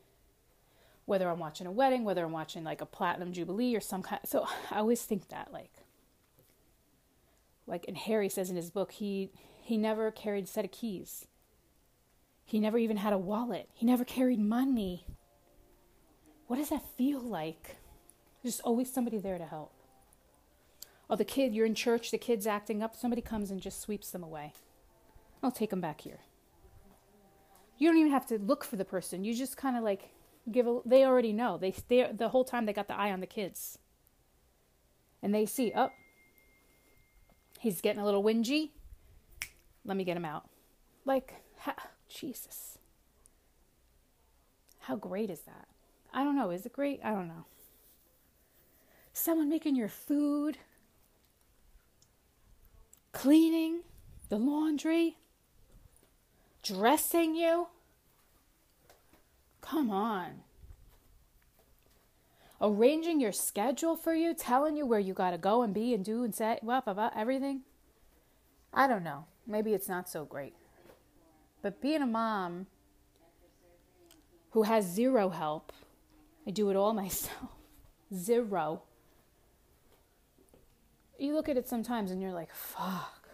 whether 1.05 1.29
I'm 1.29 1.39
watching 1.39 1.67
a 1.67 1.71
wedding, 1.71 2.03
whether 2.03 2.23
I'm 2.23 2.31
watching 2.31 2.63
like 2.63 2.81
a 2.81 2.85
platinum 2.85 3.31
jubilee 3.31 3.75
or 3.75 3.81
some 3.81 4.01
kind. 4.01 4.21
So 4.25 4.47
I 4.71 4.79
always 4.79 5.03
think 5.03 5.29
that 5.29 5.51
like, 5.51 5.71
like, 7.67 7.85
and 7.87 7.97
Harry 7.97 8.29
says 8.29 8.49
in 8.49 8.55
his 8.55 8.69
book, 8.69 8.91
he 8.93 9.29
he 9.61 9.77
never 9.77 10.11
carried 10.11 10.43
a 10.43 10.47
set 10.47 10.65
of 10.65 10.71
keys. 10.71 11.27
He 12.43 12.59
never 12.59 12.77
even 12.77 12.97
had 12.97 13.13
a 13.13 13.17
wallet. 13.17 13.69
He 13.73 13.85
never 13.85 14.05
carried 14.05 14.39
money. 14.39 15.07
What 16.45 16.57
does 16.57 16.69
that 16.69 16.83
feel 16.95 17.19
like? 17.19 17.77
There's 18.43 18.59
always 18.59 18.93
somebody 18.93 19.17
there 19.17 19.39
to 19.39 19.45
help. 19.45 19.73
Oh, 21.09 21.15
the 21.15 21.25
kid, 21.25 21.53
you're 21.53 21.65
in 21.65 21.73
church, 21.73 22.11
the 22.11 22.19
kid's 22.19 22.45
acting 22.45 22.83
up, 22.83 22.95
somebody 22.95 23.21
comes 23.21 23.49
and 23.49 23.59
just 23.59 23.81
sweeps 23.81 24.11
them 24.11 24.23
away. 24.23 24.53
I'll 25.41 25.51
take 25.51 25.71
them 25.71 25.81
back 25.81 26.01
here. 26.01 26.19
You 27.77 27.89
don't 27.89 27.97
even 27.97 28.11
have 28.11 28.27
to 28.27 28.37
look 28.37 28.63
for 28.63 28.75
the 28.75 28.85
person. 28.85 29.23
You 29.23 29.33
just 29.33 29.57
kind 29.57 29.75
of 29.75 29.83
like 29.83 30.09
give 30.51 30.67
a, 30.67 30.79
they 30.85 31.05
already 31.05 31.33
know. 31.33 31.57
They, 31.57 31.73
they 31.87 32.11
the 32.11 32.29
whole 32.29 32.45
time 32.45 32.65
they 32.65 32.73
got 32.73 32.87
the 32.87 32.97
eye 32.97 33.11
on 33.11 33.19
the 33.19 33.27
kids. 33.27 33.79
And 35.21 35.33
they 35.33 35.45
see, 35.45 35.71
oh, 35.75 35.89
he's 37.59 37.81
getting 37.81 38.01
a 38.01 38.05
little 38.05 38.23
whingy. 38.23 38.69
Let 39.83 39.97
me 39.97 40.03
get 40.03 40.17
him 40.17 40.25
out. 40.25 40.49
Like, 41.03 41.33
ha- 41.59 41.89
Jesus. 42.09 42.77
How 44.81 44.95
great 44.95 45.29
is 45.29 45.41
that? 45.41 45.67
I 46.13 46.23
don't 46.23 46.35
know. 46.35 46.51
Is 46.51 46.65
it 46.65 46.73
great? 46.73 46.99
I 47.03 47.11
don't 47.11 47.27
know. 47.27 47.45
Someone 49.13 49.49
making 49.49 49.75
your 49.75 49.87
food, 49.87 50.57
cleaning 53.11 53.81
the 54.29 54.37
laundry, 54.37 55.17
dressing 56.61 57.35
you. 57.35 57.67
Come 59.65 59.89
on. 59.89 60.41
Arranging 62.61 63.19
your 63.19 63.31
schedule 63.31 63.95
for 63.95 64.13
you, 64.13 64.33
telling 64.33 64.77
you 64.77 64.85
where 64.85 64.99
you 64.99 65.13
got 65.13 65.31
to 65.31 65.37
go 65.37 65.61
and 65.61 65.73
be 65.73 65.93
and 65.93 66.05
do 66.05 66.23
and 66.23 66.33
say, 66.33 66.59
well, 66.61 66.81
blah, 66.81 66.93
blah, 66.93 67.09
everything. 67.15 67.61
I 68.73 68.87
don't 68.87 69.03
know. 69.03 69.25
Maybe 69.47 69.73
it's 69.73 69.89
not 69.89 70.07
so 70.07 70.23
great. 70.23 70.53
But 71.61 71.81
being 71.81 72.01
a 72.01 72.07
mom 72.07 72.67
who 74.51 74.63
has 74.63 74.85
zero 74.85 75.29
help, 75.29 75.73
I 76.47 76.51
do 76.51 76.69
it 76.69 76.75
all 76.75 76.93
myself. 77.03 77.51
Zero. 78.13 78.83
you 81.17 81.33
look 81.33 81.49
at 81.49 81.57
it 81.57 81.67
sometimes 81.67 82.11
and 82.11 82.21
you're 82.21 82.31
like, 82.31 82.53
fuck. 82.53 83.27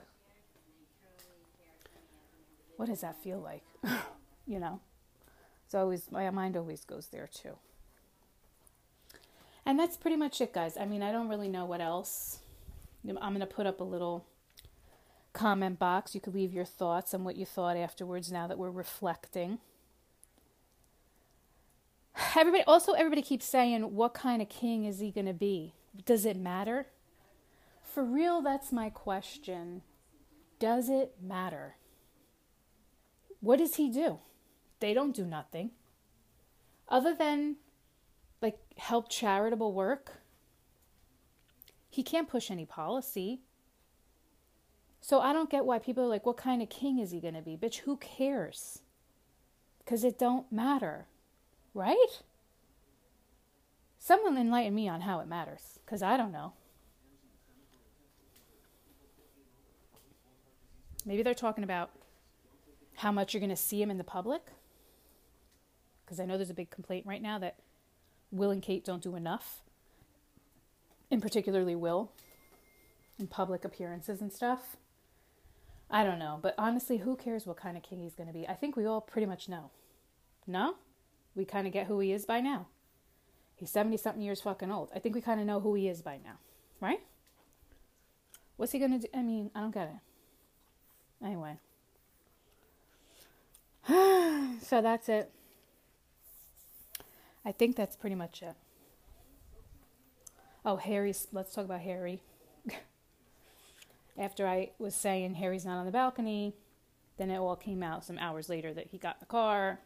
What 2.77 2.87
does 2.87 3.01
that 3.01 3.21
feel 3.21 3.39
like? 3.39 3.63
you 4.47 4.59
know? 4.59 4.79
It's 5.71 5.75
always, 5.77 6.11
my 6.11 6.29
mind 6.31 6.57
always 6.57 6.83
goes 6.83 7.07
there 7.13 7.29
too. 7.33 7.55
And 9.65 9.79
that's 9.79 9.95
pretty 9.95 10.17
much 10.17 10.41
it, 10.41 10.51
guys. 10.51 10.75
I 10.75 10.83
mean, 10.83 11.01
I 11.01 11.13
don't 11.13 11.29
really 11.29 11.47
know 11.47 11.63
what 11.63 11.79
else. 11.79 12.39
I'm 13.07 13.15
going 13.15 13.39
to 13.39 13.45
put 13.45 13.65
up 13.65 13.79
a 13.79 13.85
little 13.85 14.25
comment 15.31 15.79
box. 15.79 16.13
You 16.13 16.19
could 16.19 16.35
leave 16.35 16.51
your 16.51 16.65
thoughts 16.65 17.13
on 17.13 17.23
what 17.23 17.37
you 17.37 17.45
thought 17.45 17.77
afterwards 17.77 18.33
now 18.33 18.47
that 18.47 18.57
we're 18.57 18.69
reflecting. 18.69 19.59
Everybody 22.35 22.65
also 22.65 22.91
everybody 22.91 23.21
keeps 23.21 23.45
saying 23.45 23.95
what 23.95 24.13
kind 24.13 24.41
of 24.41 24.49
king 24.49 24.83
is 24.83 24.99
he 24.99 25.09
going 25.09 25.25
to 25.25 25.33
be? 25.33 25.71
Does 26.05 26.25
it 26.25 26.35
matter? 26.35 26.87
For 27.81 28.03
real, 28.03 28.41
that's 28.41 28.73
my 28.73 28.89
question. 28.89 29.83
Does 30.59 30.89
it 30.89 31.13
matter? 31.21 31.75
What 33.39 33.59
does 33.59 33.75
he 33.75 33.89
do? 33.89 34.19
They 34.81 34.93
don't 34.93 35.15
do 35.15 35.25
nothing. 35.25 35.71
Other 36.89 37.15
than 37.15 37.55
like 38.41 38.57
help 38.77 39.09
charitable 39.09 39.73
work. 39.73 40.21
He 41.89 42.03
can't 42.03 42.27
push 42.27 42.49
any 42.49 42.65
policy. 42.65 43.41
So 44.99 45.19
I 45.19 45.33
don't 45.33 45.49
get 45.49 45.65
why 45.65 45.79
people 45.79 46.03
are 46.03 46.07
like, 46.07 46.25
what 46.25 46.37
kind 46.37 46.61
of 46.61 46.69
king 46.69 46.99
is 46.99 47.11
he 47.11 47.19
going 47.19 47.33
to 47.33 47.41
be? 47.41 47.57
Bitch, 47.57 47.79
who 47.79 47.97
cares? 47.97 48.81
Because 49.79 50.03
it 50.03 50.17
don't 50.17 50.51
matter, 50.51 51.07
right? 51.73 52.21
Someone 53.99 54.37
enlighten 54.37 54.75
me 54.75 54.87
on 54.87 55.01
how 55.01 55.19
it 55.19 55.27
matters, 55.27 55.79
because 55.85 56.01
I 56.01 56.17
don't 56.17 56.31
know. 56.31 56.53
Maybe 61.03 61.23
they're 61.23 61.33
talking 61.33 61.63
about 61.63 61.91
how 62.97 63.11
much 63.11 63.33
you're 63.33 63.41
going 63.41 63.49
to 63.49 63.55
see 63.55 63.81
him 63.81 63.89
in 63.89 63.97
the 63.97 64.03
public. 64.03 64.41
Because 66.11 66.19
I 66.19 66.25
know 66.25 66.35
there's 66.35 66.49
a 66.49 66.53
big 66.53 66.71
complaint 66.71 67.05
right 67.05 67.21
now 67.21 67.39
that 67.39 67.55
Will 68.33 68.51
and 68.51 68.61
Kate 68.61 68.83
don't 68.83 69.01
do 69.01 69.15
enough, 69.15 69.61
and 71.09 71.21
particularly 71.21 71.73
Will 71.73 72.11
in 73.17 73.27
public 73.27 73.63
appearances 73.63 74.19
and 74.19 74.29
stuff. 74.29 74.75
I 75.89 76.03
don't 76.03 76.19
know, 76.19 76.37
but 76.41 76.53
honestly, 76.57 76.97
who 76.97 77.15
cares 77.15 77.47
what 77.47 77.55
kind 77.55 77.77
of 77.77 77.83
king 77.83 78.01
he's 78.01 78.13
going 78.13 78.27
to 78.27 78.33
be? 78.33 78.45
I 78.45 78.55
think 78.55 78.75
we 78.75 78.85
all 78.85 78.99
pretty 78.99 79.25
much 79.25 79.47
know. 79.47 79.71
No? 80.45 80.75
We 81.33 81.45
kind 81.45 81.65
of 81.65 81.71
get 81.71 81.87
who 81.87 82.01
he 82.01 82.11
is 82.11 82.25
by 82.25 82.41
now. 82.41 82.67
He's 83.55 83.69
70 83.69 83.95
something 83.95 84.21
years 84.21 84.41
fucking 84.41 84.69
old. 84.69 84.89
I 84.93 84.99
think 84.99 85.15
we 85.15 85.21
kind 85.21 85.39
of 85.39 85.45
know 85.45 85.61
who 85.61 85.75
he 85.75 85.87
is 85.87 86.01
by 86.01 86.19
now, 86.21 86.39
right? 86.81 86.99
What's 88.57 88.73
he 88.73 88.79
going 88.79 88.99
to 88.99 88.99
do? 88.99 89.07
I 89.13 89.21
mean, 89.21 89.49
I 89.55 89.61
don't 89.61 89.73
get 89.73 89.87
it. 89.87 91.25
Anyway. 91.25 91.55
so 94.61 94.81
that's 94.81 95.07
it. 95.07 95.31
I 97.45 97.51
think 97.51 97.75
that's 97.75 97.95
pretty 97.95 98.15
much 98.15 98.41
it. 98.41 98.55
Oh, 100.63 100.75
Harry's. 100.75 101.27
Let's 101.31 101.53
talk 101.53 101.65
about 101.65 101.81
Harry. 101.81 102.21
After 104.17 104.47
I 104.47 104.71
was 104.77 104.93
saying 104.93 105.35
Harry's 105.35 105.65
not 105.65 105.77
on 105.77 105.85
the 105.85 105.91
balcony, 105.91 106.53
then 107.17 107.31
it 107.31 107.37
all 107.37 107.55
came 107.55 107.81
out 107.81 108.05
some 108.05 108.19
hours 108.19 108.49
later 108.49 108.73
that 108.73 108.87
he 108.87 108.97
got 108.97 109.15
in 109.15 109.19
the 109.21 109.25
car. 109.25 109.79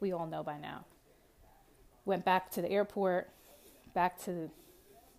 We 0.00 0.12
all 0.12 0.26
know 0.26 0.42
by 0.42 0.58
now. 0.58 0.84
Went 2.04 2.24
back 2.24 2.50
to 2.52 2.62
the 2.62 2.70
airport, 2.70 3.28
back 3.94 4.22
to 4.24 4.50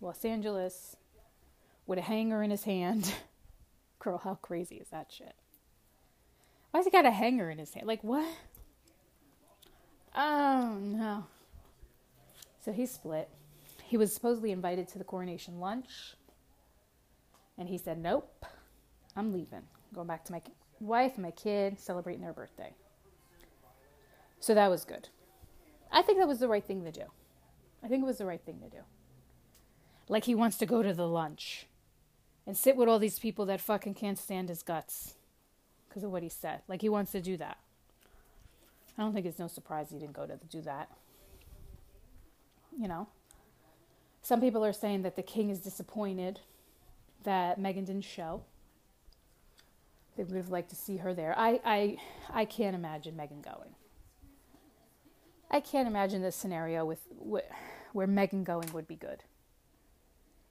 Los 0.00 0.24
Angeles 0.24 0.96
with 1.86 1.98
a 1.98 2.02
hanger 2.02 2.42
in 2.42 2.50
his 2.50 2.64
hand. 2.64 3.12
Girl, 3.98 4.18
how 4.18 4.34
crazy 4.36 4.76
is 4.76 4.88
that 4.88 5.12
shit? 5.12 5.34
Why's 6.70 6.84
he 6.84 6.90
got 6.90 7.06
a 7.06 7.10
hanger 7.10 7.50
in 7.50 7.58
his 7.58 7.72
hand? 7.74 7.86
Like, 7.86 8.02
what? 8.02 8.28
Oh, 10.14 10.78
no. 10.80 11.26
So 12.68 12.72
he 12.72 12.84
split. 12.84 13.30
He 13.82 13.96
was 13.96 14.12
supposedly 14.12 14.52
invited 14.52 14.88
to 14.88 14.98
the 14.98 15.04
coronation 15.04 15.58
lunch. 15.58 16.16
And 17.56 17.66
he 17.66 17.78
said, 17.78 17.96
Nope, 17.96 18.44
I'm 19.16 19.32
leaving. 19.32 19.62
going 19.94 20.06
back 20.06 20.22
to 20.26 20.32
my 20.32 20.42
wife 20.78 21.14
and 21.14 21.22
my 21.22 21.30
kid, 21.30 21.80
celebrating 21.80 22.20
their 22.20 22.34
birthday. 22.34 22.74
So 24.38 24.52
that 24.54 24.68
was 24.68 24.84
good. 24.84 25.08
I 25.90 26.02
think 26.02 26.18
that 26.18 26.28
was 26.28 26.40
the 26.40 26.48
right 26.48 26.62
thing 26.62 26.84
to 26.84 26.92
do. 26.92 27.04
I 27.82 27.88
think 27.88 28.02
it 28.02 28.06
was 28.06 28.18
the 28.18 28.26
right 28.26 28.44
thing 28.44 28.60
to 28.60 28.68
do. 28.68 28.82
Like 30.06 30.24
he 30.24 30.34
wants 30.34 30.58
to 30.58 30.66
go 30.66 30.82
to 30.82 30.92
the 30.92 31.08
lunch 31.08 31.68
and 32.46 32.54
sit 32.54 32.76
with 32.76 32.86
all 32.86 32.98
these 32.98 33.18
people 33.18 33.46
that 33.46 33.62
fucking 33.62 33.94
can't 33.94 34.18
stand 34.18 34.50
his 34.50 34.62
guts 34.62 35.14
because 35.88 36.04
of 36.04 36.10
what 36.10 36.22
he 36.22 36.28
said. 36.28 36.60
Like 36.68 36.82
he 36.82 36.90
wants 36.90 37.12
to 37.12 37.22
do 37.22 37.38
that. 37.38 37.56
I 38.98 39.04
don't 39.04 39.14
think 39.14 39.24
it's 39.24 39.38
no 39.38 39.48
surprise 39.48 39.88
he 39.90 39.98
didn't 39.98 40.12
go 40.12 40.26
to 40.26 40.38
do 40.50 40.60
that. 40.60 40.90
You 42.78 42.88
know? 42.88 43.08
Some 44.22 44.40
people 44.40 44.64
are 44.64 44.72
saying 44.72 45.02
that 45.02 45.16
the 45.16 45.22
king 45.22 45.50
is 45.50 45.60
disappointed 45.60 46.40
that 47.24 47.58
Meghan 47.58 47.86
didn't 47.86 48.02
show. 48.02 48.42
They 50.16 50.24
would 50.24 50.36
have 50.36 50.50
liked 50.50 50.70
to 50.70 50.76
see 50.76 50.98
her 50.98 51.14
there. 51.14 51.34
I, 51.36 51.60
I, 51.64 51.96
I 52.32 52.44
can't 52.44 52.74
imagine 52.74 53.14
Meghan 53.14 53.42
going. 53.42 53.74
I 55.50 55.60
can't 55.60 55.88
imagine 55.88 56.22
this 56.22 56.36
scenario 56.36 56.84
with, 56.84 57.00
where 57.18 58.06
Meghan 58.06 58.44
going 58.44 58.70
would 58.72 58.86
be 58.86 58.96
good. 58.96 59.24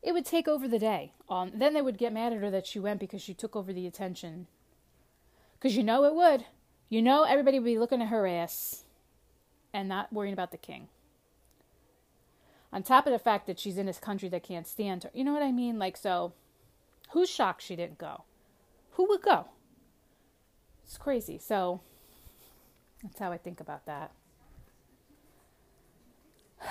It 0.01 0.13
would 0.13 0.25
take 0.25 0.47
over 0.47 0.67
the 0.67 0.79
day. 0.79 1.13
Um, 1.29 1.51
then 1.53 1.73
they 1.73 1.81
would 1.81 1.97
get 1.97 2.13
mad 2.13 2.33
at 2.33 2.39
her 2.39 2.49
that 2.49 2.65
she 2.65 2.79
went 2.79 2.99
because 2.99 3.21
she 3.21 3.33
took 3.33 3.55
over 3.55 3.73
the 3.73 3.85
attention. 3.85 4.47
Because 5.59 5.75
you 5.75 5.83
know 5.83 6.05
it 6.05 6.15
would. 6.15 6.45
You 6.89 7.01
know 7.01 7.23
everybody 7.23 7.59
would 7.59 7.65
be 7.65 7.77
looking 7.77 8.01
at 8.01 8.07
her 8.07 8.25
ass 8.25 8.85
and 9.73 9.89
not 9.89 10.13
worrying 10.13 10.33
about 10.33 10.51
the 10.51 10.57
king. 10.57 10.87
On 12.73 12.83
top 12.83 13.07
of 13.07 13.13
the 13.13 13.19
fact 13.19 13.47
that 13.47 13.59
she's 13.59 13.77
in 13.77 13.85
this 13.85 13.99
country 13.99 14.29
that 14.29 14.43
can't 14.43 14.67
stand 14.67 15.03
her. 15.03 15.11
You 15.13 15.23
know 15.23 15.33
what 15.33 15.41
I 15.41 15.51
mean? 15.51 15.79
Like, 15.79 15.95
so 15.97 16.33
Who's 17.11 17.29
shocked 17.29 17.61
she 17.61 17.75
didn't 17.75 17.97
go? 17.97 18.23
Who 18.91 19.07
would 19.07 19.21
go? 19.21 19.45
It's 20.83 20.97
crazy. 20.97 21.37
So 21.37 21.81
that's 23.01 23.19
how 23.19 23.31
I 23.31 23.37
think 23.37 23.59
about 23.59 23.85
that. 23.85 24.11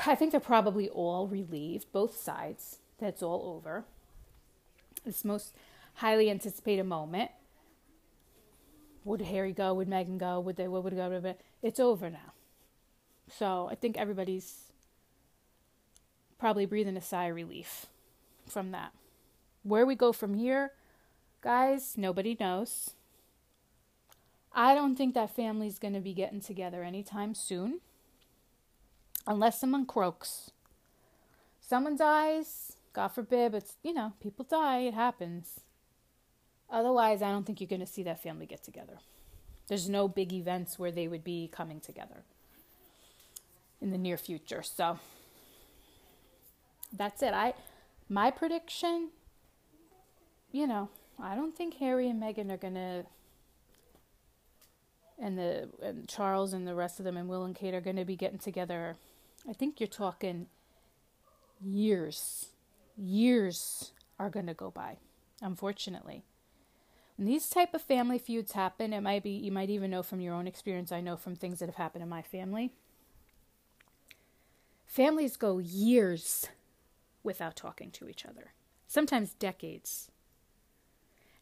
I 0.06 0.14
think 0.14 0.32
they're 0.32 0.40
probably 0.40 0.88
all 0.88 1.28
relieved, 1.28 1.92
both 1.92 2.16
sides, 2.20 2.78
that 2.98 3.08
it's 3.08 3.22
all 3.22 3.54
over. 3.56 3.84
This 5.04 5.24
most 5.24 5.54
highly 5.94 6.30
anticipated 6.30 6.84
moment. 6.84 7.30
Would 9.04 9.22
Harry 9.22 9.52
go? 9.52 9.72
Would 9.74 9.88
Meghan 9.88 10.18
go? 10.18 10.40
Would 10.40 10.56
they? 10.56 10.66
What 10.66 10.82
would 10.82 10.96
go? 10.96 11.34
It's 11.62 11.78
over 11.78 12.10
now. 12.10 12.32
So 13.30 13.68
I 13.70 13.76
think 13.76 13.96
everybody's 13.96 14.65
probably 16.38 16.66
breathing 16.66 16.96
a 16.96 17.02
sigh 17.02 17.26
of 17.26 17.36
relief 17.36 17.86
from 18.46 18.70
that. 18.72 18.92
Where 19.62 19.86
we 19.86 19.94
go 19.94 20.12
from 20.12 20.34
here, 20.34 20.72
guys, 21.42 21.94
nobody 21.96 22.36
knows. 22.38 22.90
I 24.52 24.74
don't 24.74 24.96
think 24.96 25.14
that 25.14 25.34
family's 25.34 25.78
going 25.78 25.94
to 25.94 26.00
be 26.00 26.14
getting 26.14 26.40
together 26.40 26.82
anytime 26.82 27.34
soon. 27.34 27.80
Unless 29.26 29.60
someone 29.60 29.86
croaks. 29.86 30.50
Someone 31.60 31.96
dies, 31.96 32.76
God 32.92 33.08
forbid, 33.08 33.52
but 33.52 33.64
you 33.82 33.92
know, 33.92 34.12
people 34.22 34.46
die, 34.48 34.80
it 34.80 34.94
happens. 34.94 35.60
Otherwise, 36.70 37.22
I 37.22 37.30
don't 37.30 37.44
think 37.44 37.60
you're 37.60 37.68
going 37.68 37.80
to 37.80 37.86
see 37.86 38.02
that 38.04 38.22
family 38.22 38.46
get 38.46 38.62
together. 38.62 38.98
There's 39.68 39.88
no 39.88 40.08
big 40.08 40.32
events 40.32 40.78
where 40.78 40.92
they 40.92 41.08
would 41.08 41.24
be 41.24 41.48
coming 41.52 41.80
together 41.80 42.22
in 43.80 43.90
the 43.90 43.98
near 43.98 44.16
future. 44.16 44.62
So 44.62 44.98
that's 46.96 47.22
it. 47.22 47.34
I 47.34 47.54
my 48.08 48.30
prediction 48.30 49.10
you 50.56 50.66
know, 50.66 50.88
I 51.22 51.34
don't 51.34 51.54
think 51.54 51.74
Harry 51.74 52.08
and 52.08 52.22
Meghan 52.22 52.50
are 52.50 52.56
gonna, 52.56 53.04
and 55.18 55.38
the 55.38 55.68
and 55.82 56.08
Charles 56.08 56.52
and 56.54 56.66
the 56.66 56.74
rest 56.74 56.98
of 56.98 57.04
them 57.04 57.16
and 57.16 57.28
Will 57.28 57.44
and 57.44 57.54
Kate 57.54 57.74
are 57.74 57.80
gonna 57.80 58.06
be 58.06 58.16
getting 58.16 58.38
together. 58.38 58.96
I 59.48 59.52
think 59.52 59.80
you're 59.80 59.86
talking 59.86 60.46
years, 61.60 62.46
years 62.96 63.92
are 64.18 64.30
gonna 64.30 64.54
go 64.54 64.70
by. 64.70 64.96
Unfortunately, 65.42 66.24
when 67.16 67.26
these 67.26 67.50
type 67.50 67.74
of 67.74 67.82
family 67.82 68.18
feuds 68.18 68.52
happen, 68.52 68.94
it 68.94 69.02
might 69.02 69.22
be 69.22 69.30
you 69.30 69.52
might 69.52 69.68
even 69.68 69.90
know 69.90 70.02
from 70.02 70.20
your 70.20 70.34
own 70.34 70.46
experience. 70.46 70.90
I 70.90 71.02
know 71.02 71.16
from 71.16 71.36
things 71.36 71.58
that 71.58 71.66
have 71.66 71.76
happened 71.76 72.02
in 72.02 72.08
my 72.08 72.22
family. 72.22 72.72
Families 74.86 75.36
go 75.36 75.58
years 75.58 76.48
without 77.26 77.56
talking 77.56 77.90
to 77.90 78.08
each 78.08 78.24
other, 78.24 78.52
sometimes 78.86 79.34
decades. 79.34 80.10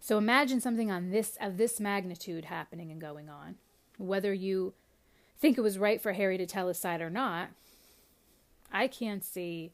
So 0.01 0.19
imagine 0.19 0.61
something 0.61 0.91
on 0.91 1.11
this 1.11 1.39
of 1.41 1.57
this 1.57 1.79
magnitude 1.79 2.47
happening 2.47 2.91
and 2.91 3.01
going 3.01 3.29
on. 3.29 3.55
Whether 3.97 4.35
you 4.35 4.75
think 5.39 5.57
it 5.57 5.63
was 5.63 5.79
right 5.79 6.01
for 6.01 6.13
Harry 6.13 6.37
to 6.37 6.47
tell 6.47 6.69
his 6.69 6.79
side 6.79 7.01
or 7.01 7.11
not, 7.11 7.51
I 8.73 8.89
can't 8.89 9.25
see 9.25 9.73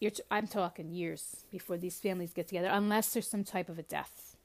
t- 0.00 0.22
I'm 0.30 0.46
talking 0.46 0.90
years 0.90 1.44
before 1.50 1.76
these 1.76 1.98
families 1.98 2.32
get 2.32 2.48
together, 2.48 2.68
unless 2.70 3.12
there's 3.12 3.28
some 3.28 3.44
type 3.44 3.68
of 3.68 3.78
a 3.78 3.82
death. 3.82 4.36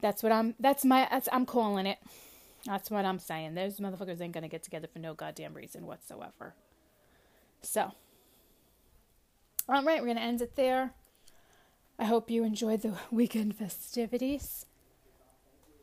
That's 0.00 0.22
what 0.22 0.32
I'm. 0.32 0.54
That's 0.60 0.84
my. 0.84 1.08
That's 1.10 1.28
I'm 1.32 1.46
calling 1.46 1.86
it. 1.86 1.98
That's 2.66 2.90
what 2.90 3.04
I'm 3.04 3.18
saying. 3.18 3.54
Those 3.54 3.78
motherfuckers 3.78 4.20
ain't 4.20 4.32
gonna 4.32 4.48
get 4.48 4.62
together 4.62 4.88
for 4.92 4.98
no 4.98 5.14
goddamn 5.14 5.54
reason 5.54 5.86
whatsoever. 5.86 6.54
So, 7.62 7.92
all 9.68 9.82
right, 9.82 10.00
we're 10.00 10.08
gonna 10.08 10.20
end 10.20 10.42
it 10.42 10.56
there. 10.56 10.92
I 11.98 12.04
hope 12.04 12.30
you 12.30 12.44
enjoyed 12.44 12.82
the 12.82 12.94
weekend 13.10 13.56
festivities. 13.56 14.66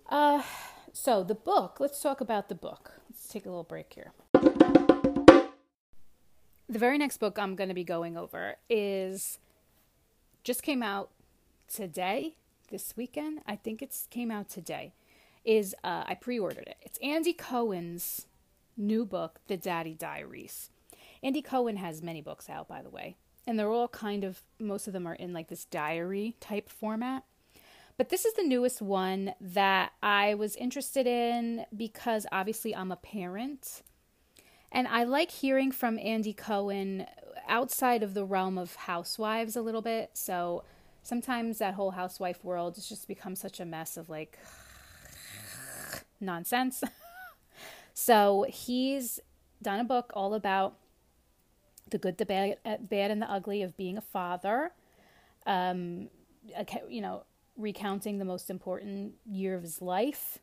Uh, 0.09 0.43
so 0.93 1.23
the 1.23 1.35
book. 1.35 1.79
Let's 1.79 2.01
talk 2.01 2.21
about 2.21 2.49
the 2.49 2.55
book. 2.55 2.91
Let's 3.09 3.27
take 3.27 3.45
a 3.45 3.49
little 3.49 3.63
break 3.63 3.93
here. 3.93 4.11
The 6.71 6.79
very 6.79 6.97
next 6.97 7.17
book 7.17 7.37
I'm 7.37 7.55
going 7.55 7.67
to 7.67 7.75
be 7.75 7.83
going 7.83 8.17
over 8.17 8.55
is 8.69 9.39
just 10.43 10.63
came 10.63 10.81
out 10.81 11.09
today, 11.73 12.35
this 12.69 12.95
weekend. 12.95 13.39
I 13.45 13.55
think 13.55 13.81
it's 13.81 14.07
came 14.09 14.31
out 14.31 14.49
today. 14.49 14.93
Is 15.43 15.75
uh, 15.83 16.03
I 16.05 16.15
pre-ordered 16.15 16.67
it. 16.67 16.77
It's 16.81 16.99
Andy 16.99 17.33
Cohen's 17.33 18.27
new 18.77 19.05
book, 19.05 19.39
The 19.47 19.57
Daddy 19.57 19.93
Diaries. 19.93 20.69
Andy 21.23 21.41
Cohen 21.41 21.77
has 21.77 22.01
many 22.01 22.21
books 22.21 22.49
out, 22.49 22.67
by 22.67 22.81
the 22.81 22.89
way, 22.89 23.17
and 23.47 23.57
they're 23.57 23.69
all 23.69 23.87
kind 23.87 24.23
of 24.23 24.43
most 24.59 24.87
of 24.87 24.93
them 24.93 25.07
are 25.07 25.15
in 25.15 25.33
like 25.33 25.47
this 25.47 25.65
diary 25.65 26.35
type 26.39 26.69
format. 26.69 27.23
But 27.97 28.09
this 28.09 28.25
is 28.25 28.33
the 28.33 28.43
newest 28.43 28.81
one 28.81 29.33
that 29.39 29.91
I 30.01 30.33
was 30.33 30.55
interested 30.55 31.05
in 31.05 31.65
because 31.75 32.25
obviously 32.31 32.75
I'm 32.75 32.91
a 32.91 32.95
parent. 32.95 33.83
And 34.71 34.87
I 34.87 35.03
like 35.03 35.29
hearing 35.29 35.71
from 35.71 35.99
Andy 35.99 36.33
Cohen 36.33 37.05
outside 37.47 38.01
of 38.01 38.13
the 38.13 38.23
realm 38.23 38.57
of 38.57 38.75
housewives 38.75 39.55
a 39.55 39.61
little 39.61 39.81
bit. 39.81 40.11
So 40.13 40.63
sometimes 41.03 41.57
that 41.57 41.73
whole 41.73 41.91
housewife 41.91 42.43
world 42.43 42.75
has 42.75 42.87
just 42.87 43.07
become 43.07 43.35
such 43.35 43.59
a 43.59 43.65
mess 43.65 43.97
of 43.97 44.09
like 44.09 44.39
nonsense. 46.19 46.83
so 47.93 48.45
he's 48.49 49.19
done 49.61 49.79
a 49.79 49.83
book 49.83 50.11
all 50.15 50.33
about 50.33 50.75
the 51.91 51.97
good, 51.97 52.17
the 52.17 52.25
bad, 52.25 52.57
uh, 52.65 52.77
bad 52.79 53.11
and 53.11 53.21
the 53.21 53.31
ugly 53.31 53.61
of 53.61 53.77
being 53.77 53.97
a 53.97 54.01
father. 54.01 54.71
Um, 55.45 56.09
you 56.89 57.01
know, 57.01 57.23
recounting 57.57 58.17
the 58.17 58.25
most 58.25 58.49
important 58.49 59.13
year 59.25 59.55
of 59.55 59.61
his 59.61 59.81
life. 59.81 60.39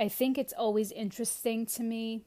I 0.00 0.08
think 0.08 0.36
it's 0.36 0.52
always 0.52 0.90
interesting 0.90 1.66
to 1.66 1.82
me 1.82 2.22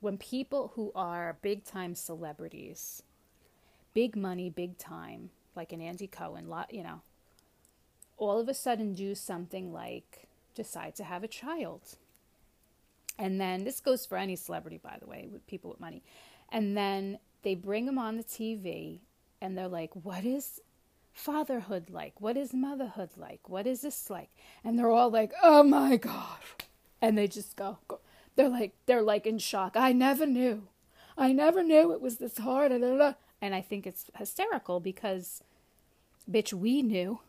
when 0.00 0.16
people 0.18 0.72
who 0.74 0.90
are 0.94 1.38
big 1.42 1.64
time 1.64 1.94
celebrities, 1.94 3.02
big 3.94 4.16
money, 4.16 4.50
big 4.50 4.78
time, 4.78 5.30
like 5.54 5.72
an 5.72 5.80
Andy 5.80 6.06
Cohen, 6.06 6.48
lot, 6.48 6.72
you 6.72 6.82
know, 6.82 7.02
all 8.16 8.40
of 8.40 8.48
a 8.48 8.54
sudden 8.54 8.94
do 8.94 9.14
something 9.14 9.72
like 9.72 10.28
decide 10.54 10.96
to 10.96 11.04
have 11.04 11.22
a 11.22 11.28
child. 11.28 11.96
And 13.18 13.40
then 13.40 13.64
this 13.64 13.80
goes 13.80 14.06
for 14.06 14.16
any 14.16 14.36
celebrity, 14.36 14.78
by 14.82 14.96
the 14.98 15.06
way, 15.06 15.28
with 15.30 15.46
people 15.46 15.70
with 15.70 15.80
money. 15.80 16.02
And 16.50 16.76
then 16.76 17.18
they 17.42 17.54
bring 17.54 17.86
them 17.86 17.98
on 17.98 18.16
the 18.16 18.24
TV 18.24 19.00
and 19.40 19.56
they're 19.56 19.68
like, 19.68 19.90
what 19.94 20.24
is 20.24 20.60
fatherhood 21.12 21.90
like? 21.90 22.20
What 22.20 22.36
is 22.36 22.52
motherhood 22.52 23.10
like? 23.16 23.48
What 23.48 23.66
is 23.66 23.82
this 23.82 24.10
like? 24.10 24.30
And 24.64 24.78
they're 24.78 24.90
all 24.90 25.10
like, 25.10 25.32
"Oh 25.42 25.62
my 25.62 25.96
god." 25.96 26.38
And 27.02 27.16
they 27.16 27.28
just 27.28 27.56
go, 27.56 27.78
go. 27.88 28.00
they're 28.36 28.48
like 28.48 28.74
they're 28.86 29.02
like 29.02 29.26
in 29.26 29.38
shock. 29.38 29.76
I 29.76 29.92
never 29.92 30.26
knew. 30.26 30.68
I 31.16 31.32
never 31.32 31.62
knew 31.62 31.92
it 31.92 32.00
was 32.00 32.18
this 32.18 32.38
hard. 32.38 32.72
And 32.72 33.54
I 33.54 33.60
think 33.60 33.86
it's 33.86 34.10
hysterical 34.16 34.80
because 34.80 35.42
bitch, 36.30 36.52
we 36.52 36.82
knew. 36.82 37.20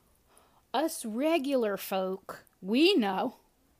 Us 0.73 1.03
regular 1.03 1.75
folk, 1.75 2.45
we 2.61 2.95
know 2.95 3.37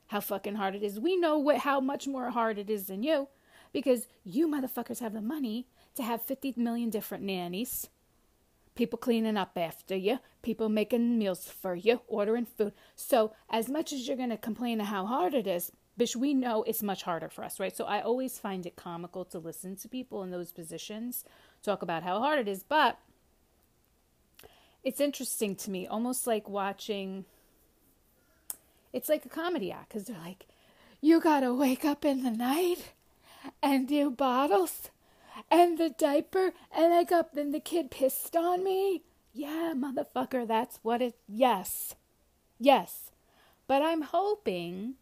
how 0.07 0.19
fucking 0.19 0.55
hard 0.55 0.75
it 0.75 0.83
is. 0.83 0.99
We 0.99 1.15
know 1.15 1.37
what 1.37 1.59
how 1.59 1.79
much 1.79 2.07
more 2.07 2.31
hard 2.31 2.57
it 2.57 2.69
is 2.69 2.87
than 2.87 3.01
you 3.03 3.29
because 3.71 4.07
you 4.25 4.47
motherfuckers 4.47 4.99
have 4.99 5.13
the 5.13 5.21
money 5.21 5.67
to 5.95 6.03
have 6.03 6.21
50 6.21 6.53
million 6.57 6.89
different 6.89 7.23
nannies 7.23 7.89
people 8.75 8.97
cleaning 8.97 9.37
up 9.37 9.57
after 9.57 9.95
you, 9.95 10.19
people 10.41 10.69
making 10.69 11.17
meals 11.17 11.45
for 11.45 11.75
you, 11.75 12.01
ordering 12.07 12.45
food. 12.45 12.73
So, 12.95 13.33
as 13.49 13.69
much 13.69 13.93
as 13.93 14.07
you're 14.07 14.17
going 14.17 14.29
to 14.29 14.37
complain 14.37 14.79
of 14.81 14.87
how 14.87 15.05
hard 15.05 15.33
it 15.33 15.47
is, 15.47 15.71
bitch, 15.99 16.15
we 16.15 16.33
know 16.33 16.63
it's 16.63 16.81
much 16.81 17.03
harder 17.03 17.29
for 17.29 17.43
us, 17.43 17.59
right? 17.59 17.75
So, 17.75 17.85
I 17.85 18.01
always 18.01 18.39
find 18.39 18.65
it 18.65 18.75
comical 18.75 19.25
to 19.25 19.39
listen 19.39 19.75
to 19.77 19.87
people 19.87 20.23
in 20.23 20.31
those 20.31 20.51
positions 20.51 21.23
talk 21.63 21.81
about 21.81 22.03
how 22.03 22.19
hard 22.19 22.39
it 22.39 22.47
is, 22.47 22.63
but 22.63 22.97
it's 24.83 24.99
interesting 24.99 25.55
to 25.57 25.69
me, 25.69 25.85
almost 25.85 26.25
like 26.25 26.49
watching. 26.49 27.25
It's 28.93 29.09
like 29.09 29.25
a 29.25 29.29
comedy 29.29 29.71
act 29.71 29.89
because 29.89 30.05
they're 30.05 30.17
like, 30.17 30.47
you 31.01 31.21
gotta 31.21 31.53
wake 31.53 31.85
up 31.85 32.03
in 32.03 32.23
the 32.23 32.31
night 32.31 32.93
and 33.61 33.87
do 33.87 34.09
bottles 34.09 34.89
and 35.49 35.77
the 35.77 35.89
diaper 35.89 36.53
and 36.75 36.93
I 36.93 37.03
got 37.03 37.33
then 37.33 37.51
the 37.51 37.59
kid 37.59 37.91
pissed 37.91 38.35
on 38.35 38.63
me. 38.63 39.03
Yeah, 39.33 39.73
motherfucker, 39.75 40.47
that's 40.47 40.79
what 40.83 41.01
it 41.01 41.15
yes. 41.27 41.95
Yes. 42.59 43.11
But 43.67 43.81
I'm 43.81 44.01
hoping 44.01 44.95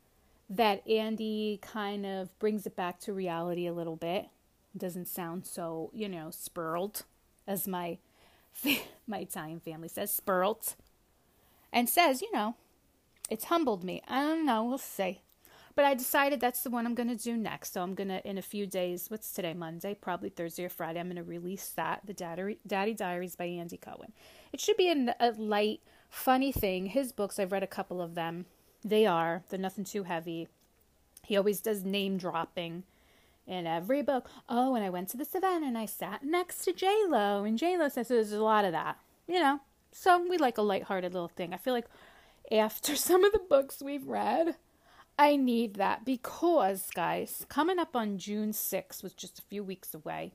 that 0.49 0.87
Andy 0.87 1.59
kind 1.61 2.05
of 2.05 2.37
brings 2.39 2.65
it 2.65 2.75
back 2.75 2.99
to 3.01 3.13
reality 3.13 3.67
a 3.67 3.73
little 3.73 3.95
bit. 3.95 4.27
Doesn't 4.77 5.07
sound 5.07 5.45
so, 5.45 5.89
you 5.93 6.07
know, 6.07 6.29
spurled 6.31 7.03
as 7.47 7.67
my 7.67 7.97
my 9.07 9.19
Italian 9.19 9.59
family 9.59 9.87
says, 9.87 10.13
spurled. 10.13 10.75
And 11.71 11.87
says, 11.87 12.21
you 12.21 12.31
know, 12.31 12.55
it's 13.29 13.45
humbled 13.45 13.83
me. 13.83 14.01
I 14.07 14.21
don't 14.21 14.45
know, 14.45 14.63
we'll 14.63 14.77
see. 14.79 15.21
But 15.79 15.85
I 15.85 15.93
decided 15.93 16.41
that's 16.41 16.63
the 16.63 16.69
one 16.69 16.85
I'm 16.85 16.93
going 16.93 17.07
to 17.07 17.15
do 17.15 17.37
next. 17.37 17.71
So 17.71 17.81
I'm 17.81 17.95
going 17.95 18.09
to, 18.09 18.27
in 18.27 18.37
a 18.37 18.41
few 18.41 18.67
days, 18.67 19.05
what's 19.07 19.31
today, 19.31 19.53
Monday, 19.53 19.93
probably 19.93 20.27
Thursday 20.27 20.65
or 20.65 20.69
Friday, 20.69 20.99
I'm 20.99 21.07
going 21.07 21.15
to 21.15 21.23
release 21.23 21.69
that, 21.69 22.01
The 22.03 22.11
Daddy, 22.13 22.57
Daddy 22.67 22.93
Diaries 22.93 23.37
by 23.37 23.45
Andy 23.45 23.77
Cohen. 23.77 24.11
It 24.51 24.59
should 24.59 24.75
be 24.75 24.91
a, 24.91 25.31
light, 25.37 25.79
funny 26.09 26.51
thing. 26.51 26.87
His 26.87 27.13
books, 27.13 27.39
I've 27.39 27.53
read 27.53 27.63
a 27.63 27.65
couple 27.65 28.01
of 28.01 28.13
them. 28.13 28.45
They 28.83 29.05
are, 29.05 29.43
they're 29.47 29.57
nothing 29.57 29.85
too 29.85 30.03
heavy. 30.03 30.49
He 31.23 31.37
always 31.37 31.61
does 31.61 31.85
name 31.85 32.17
dropping 32.17 32.83
in 33.47 33.65
every 33.65 34.01
book. 34.01 34.29
Oh, 34.49 34.75
and 34.75 34.83
I 34.83 34.89
went 34.89 35.07
to 35.11 35.17
this 35.17 35.33
event 35.33 35.63
and 35.63 35.77
I 35.77 35.85
sat 35.85 36.23
next 36.23 36.65
to 36.65 36.73
J 36.73 36.93
Lo, 37.07 37.45
and 37.45 37.57
J 37.57 37.77
Lo 37.77 37.87
says 37.87 38.09
so 38.09 38.15
there's 38.15 38.33
a 38.33 38.43
lot 38.43 38.65
of 38.65 38.73
that, 38.73 38.97
you 39.29 39.39
know. 39.39 39.61
So 39.93 40.27
we 40.29 40.37
like 40.37 40.57
a 40.57 40.61
lighthearted 40.61 41.13
little 41.13 41.29
thing. 41.29 41.53
I 41.53 41.57
feel 41.57 41.73
like 41.73 41.87
after 42.51 42.95
some 42.97 43.23
of 43.23 43.31
the 43.31 43.39
books 43.39 43.81
we've 43.81 44.09
read, 44.09 44.57
I 45.19 45.35
need 45.35 45.73
that 45.73 46.05
because, 46.05 46.89
guys, 46.95 47.45
coming 47.49 47.77
up 47.77 47.93
on 47.93 48.17
June 48.17 48.51
6th 48.53 49.03
was 49.03 49.13
just 49.13 49.37
a 49.37 49.41
few 49.41 49.61
weeks 49.61 49.93
away. 49.93 50.31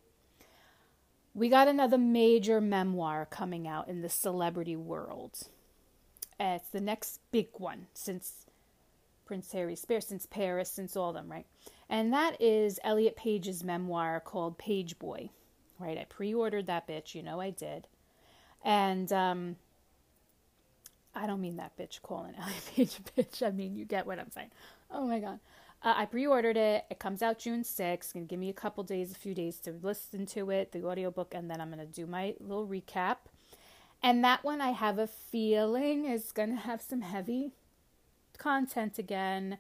We 1.33 1.49
got 1.49 1.69
another 1.69 1.97
major 1.97 2.61
memoir 2.61 3.25
coming 3.25 3.67
out 3.67 3.89
in 3.89 4.03
the 4.03 4.11
celebrity 4.11 4.77
world. 4.77 5.49
it's 6.39 6.69
the 6.69 6.83
next 6.83 7.21
big 7.33 7.49
one 7.55 7.87
since 7.95 8.45
Prince 9.25 9.51
Harry 9.53 9.75
Spears, 9.75 10.07
since 10.07 10.27
Paris, 10.27 10.71
since 10.71 10.97
all 10.97 11.09
of 11.09 11.15
them, 11.15 11.33
right? 11.33 11.47
And 11.89 12.13
that 12.13 12.37
is 12.39 12.79
Elliot 12.85 13.17
Page's 13.17 13.65
memoir 13.65 14.21
called 14.21 14.59
Pageboy, 14.59 15.31
right? 15.79 15.97
I 15.97 16.05
pre 16.05 16.35
ordered 16.35 16.67
that 16.67 16.87
bitch, 16.87 17.15
you 17.15 17.23
know 17.23 17.41
I 17.41 17.49
did. 17.49 17.87
And 18.63 19.11
um, 19.15 19.57
I 21.15 21.27
don't 21.27 21.41
mean 21.41 21.57
that 21.57 21.77
bitch 21.79 22.03
calling 22.03 22.35
Elliot 22.41 22.71
Page 22.75 22.99
a 22.99 23.21
bitch. 23.21 23.47
I 23.47 23.51
mean, 23.51 23.77
you 23.77 23.85
get 23.85 24.07
what 24.07 24.19
I'm 24.19 24.31
saying. 24.31 24.51
Oh 24.91 25.07
my 25.07 25.19
god. 25.19 25.41
Uh, 25.83 25.95
I 25.97 26.07
pre-ordered 26.07 26.57
it. 26.57 26.85
It 26.91 26.99
comes 26.99 27.23
out 27.23 27.39
June 27.39 27.63
6th. 27.63 28.15
Gonna 28.15 28.25
give 28.25 28.39
me 28.39 28.49
a 28.49 28.55
couple 28.55 28.83
days, 28.85 29.13
a 29.13 29.15
few 29.15 29.35
days 29.35 29.59
to 29.61 29.73
listen 29.83 30.25
to 30.27 30.51
it, 30.51 30.73
the 30.73 30.85
audiobook, 30.85 31.35
and 31.35 31.51
then 31.51 31.61
I'm 31.61 31.71
gonna 31.71 31.85
do 31.87 32.07
my 32.07 32.35
little 32.41 32.67
recap. 32.67 33.17
And 34.03 34.25
that 34.25 34.45
one 34.45 34.61
I 34.61 34.71
have 34.71 34.99
a 34.99 35.07
feeling 35.07 36.05
is 36.07 36.33
gonna 36.33 36.57
have 36.57 36.81
some 36.81 37.03
heavy 37.03 37.53
content 38.39 38.99
again. 38.99 39.59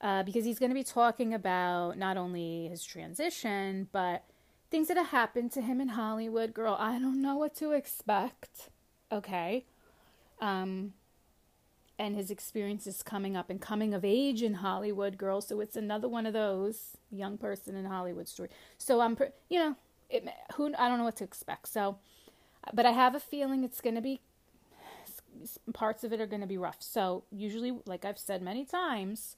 Uh, 0.00 0.22
because 0.22 0.44
he's 0.44 0.58
going 0.58 0.70
to 0.70 0.74
be 0.74 0.84
talking 0.84 1.32
about 1.32 1.96
not 1.96 2.18
only 2.18 2.68
his 2.68 2.84
transition, 2.84 3.88
but 3.92 4.24
things 4.70 4.88
that 4.88 4.96
have 4.96 5.08
happened 5.08 5.50
to 5.52 5.62
him 5.62 5.80
in 5.80 5.88
Hollywood. 5.88 6.52
Girl, 6.52 6.76
I 6.78 6.98
don't 6.98 7.22
know 7.22 7.36
what 7.36 7.54
to 7.56 7.72
expect. 7.72 8.68
Okay. 9.10 9.64
Um, 10.40 10.92
and 11.98 12.14
his 12.14 12.30
experiences 12.30 13.02
coming 13.02 13.36
up 13.36 13.48
and 13.48 13.60
coming 13.60 13.94
of 13.94 14.04
age 14.04 14.42
in 14.42 14.54
Hollywood, 14.54 15.16
girl. 15.16 15.40
So 15.40 15.60
it's 15.60 15.76
another 15.76 16.08
one 16.08 16.26
of 16.26 16.32
those 16.32 16.96
young 17.10 17.38
person 17.38 17.74
in 17.74 17.86
Hollywood 17.86 18.28
story. 18.28 18.50
So 18.76 19.00
I'm, 19.00 19.16
you 19.48 19.58
know, 19.58 19.76
it, 20.10 20.28
who 20.54 20.74
I 20.78 20.88
don't 20.88 20.98
know 20.98 21.04
what 21.04 21.16
to 21.16 21.24
expect. 21.24 21.68
So, 21.68 21.98
but 22.74 22.84
I 22.86 22.92
have 22.92 23.14
a 23.14 23.20
feeling 23.20 23.64
it's 23.64 23.80
going 23.80 23.94
to 23.96 24.02
be 24.02 24.20
parts 25.72 26.04
of 26.04 26.12
it 26.12 26.20
are 26.20 26.26
going 26.26 26.40
to 26.40 26.46
be 26.46 26.58
rough. 26.58 26.78
So 26.80 27.24
usually, 27.30 27.78
like 27.86 28.04
I've 28.04 28.18
said 28.18 28.42
many 28.42 28.64
times, 28.64 29.36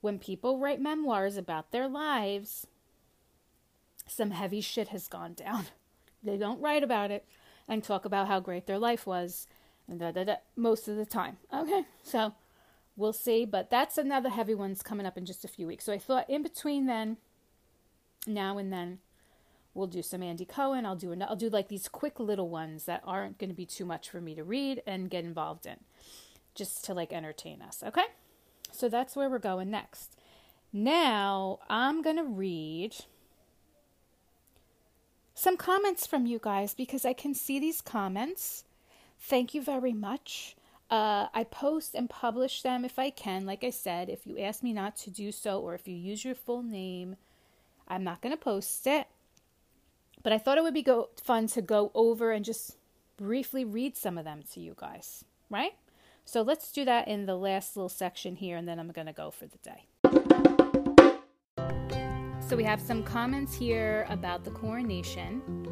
when 0.00 0.18
people 0.18 0.58
write 0.58 0.80
memoirs 0.80 1.36
about 1.36 1.70
their 1.70 1.88
lives, 1.88 2.66
some 4.06 4.32
heavy 4.32 4.60
shit 4.60 4.88
has 4.88 5.08
gone 5.08 5.34
down. 5.34 5.66
they 6.22 6.36
don't 6.36 6.60
write 6.60 6.82
about 6.82 7.10
it 7.10 7.24
and 7.68 7.82
talk 7.82 8.04
about 8.04 8.28
how 8.28 8.40
great 8.40 8.66
their 8.66 8.78
life 8.78 9.06
was 9.06 9.46
and 9.88 10.00
da, 10.00 10.10
da, 10.10 10.24
da, 10.24 10.34
most 10.56 10.88
of 10.88 10.96
the 10.96 11.06
time. 11.06 11.36
Okay, 11.52 11.84
so 12.02 12.34
we'll 12.96 13.12
see. 13.12 13.44
But 13.44 13.70
that's 13.70 13.98
another 13.98 14.30
heavy 14.30 14.54
one's 14.54 14.82
coming 14.82 15.06
up 15.06 15.18
in 15.18 15.26
just 15.26 15.44
a 15.44 15.48
few 15.48 15.66
weeks. 15.66 15.84
So 15.84 15.92
I 15.92 15.98
thought 15.98 16.28
in 16.28 16.42
between 16.42 16.86
then, 16.86 17.18
now 18.26 18.58
and 18.58 18.72
then, 18.72 18.98
we'll 19.74 19.86
do 19.86 20.02
some 20.02 20.22
Andy 20.22 20.44
Cohen. 20.44 20.86
I'll 20.86 20.96
do 20.96 21.14
I'll 21.22 21.36
do 21.36 21.50
like 21.50 21.68
these 21.68 21.88
quick 21.88 22.18
little 22.18 22.48
ones 22.48 22.84
that 22.84 23.02
aren't 23.04 23.38
going 23.38 23.50
to 23.50 23.56
be 23.56 23.66
too 23.66 23.84
much 23.84 24.08
for 24.08 24.20
me 24.20 24.34
to 24.34 24.44
read 24.44 24.82
and 24.86 25.10
get 25.10 25.24
involved 25.24 25.66
in, 25.66 25.76
just 26.54 26.84
to 26.86 26.94
like 26.94 27.12
entertain 27.12 27.60
us. 27.60 27.82
Okay, 27.86 28.06
so 28.70 28.88
that's 28.88 29.16
where 29.16 29.28
we're 29.28 29.38
going 29.38 29.70
next. 29.70 30.16
Now 30.72 31.60
I'm 31.68 32.02
to 32.02 32.24
read 32.24 32.96
some 35.34 35.56
comments 35.56 36.06
from 36.06 36.26
you 36.26 36.38
guys 36.40 36.74
because 36.74 37.04
I 37.04 37.12
can 37.12 37.34
see 37.34 37.58
these 37.58 37.80
comments. 37.80 38.64
Thank 39.26 39.54
you 39.54 39.62
very 39.62 39.94
much. 39.94 40.54
Uh, 40.90 41.28
I 41.32 41.44
post 41.44 41.94
and 41.94 42.10
publish 42.10 42.60
them 42.60 42.84
if 42.84 42.98
I 42.98 43.08
can. 43.08 43.46
Like 43.46 43.64
I 43.64 43.70
said, 43.70 44.10
if 44.10 44.26
you 44.26 44.38
ask 44.38 44.62
me 44.62 44.74
not 44.74 44.96
to 44.98 45.10
do 45.10 45.32
so 45.32 45.60
or 45.60 45.74
if 45.74 45.88
you 45.88 45.94
use 45.94 46.26
your 46.26 46.34
full 46.34 46.62
name, 46.62 47.16
I'm 47.88 48.04
not 48.04 48.20
going 48.20 48.36
to 48.36 48.40
post 48.40 48.86
it. 48.86 49.06
But 50.22 50.34
I 50.34 50.38
thought 50.38 50.58
it 50.58 50.62
would 50.62 50.74
be 50.74 50.82
go- 50.82 51.08
fun 51.22 51.46
to 51.48 51.62
go 51.62 51.90
over 51.94 52.32
and 52.32 52.44
just 52.44 52.76
briefly 53.16 53.64
read 53.64 53.96
some 53.96 54.18
of 54.18 54.26
them 54.26 54.42
to 54.52 54.60
you 54.60 54.74
guys, 54.76 55.24
right? 55.48 55.72
So 56.26 56.42
let's 56.42 56.70
do 56.70 56.84
that 56.84 57.08
in 57.08 57.24
the 57.24 57.36
last 57.36 57.76
little 57.76 57.88
section 57.88 58.36
here, 58.36 58.58
and 58.58 58.68
then 58.68 58.78
I'm 58.78 58.90
going 58.90 59.06
to 59.06 59.12
go 59.14 59.30
for 59.30 59.46
the 59.46 59.58
day. 59.58 59.86
So 62.46 62.56
we 62.56 62.64
have 62.64 62.80
some 62.80 63.02
comments 63.02 63.54
here 63.54 64.06
about 64.10 64.44
the 64.44 64.50
coronation. 64.50 65.63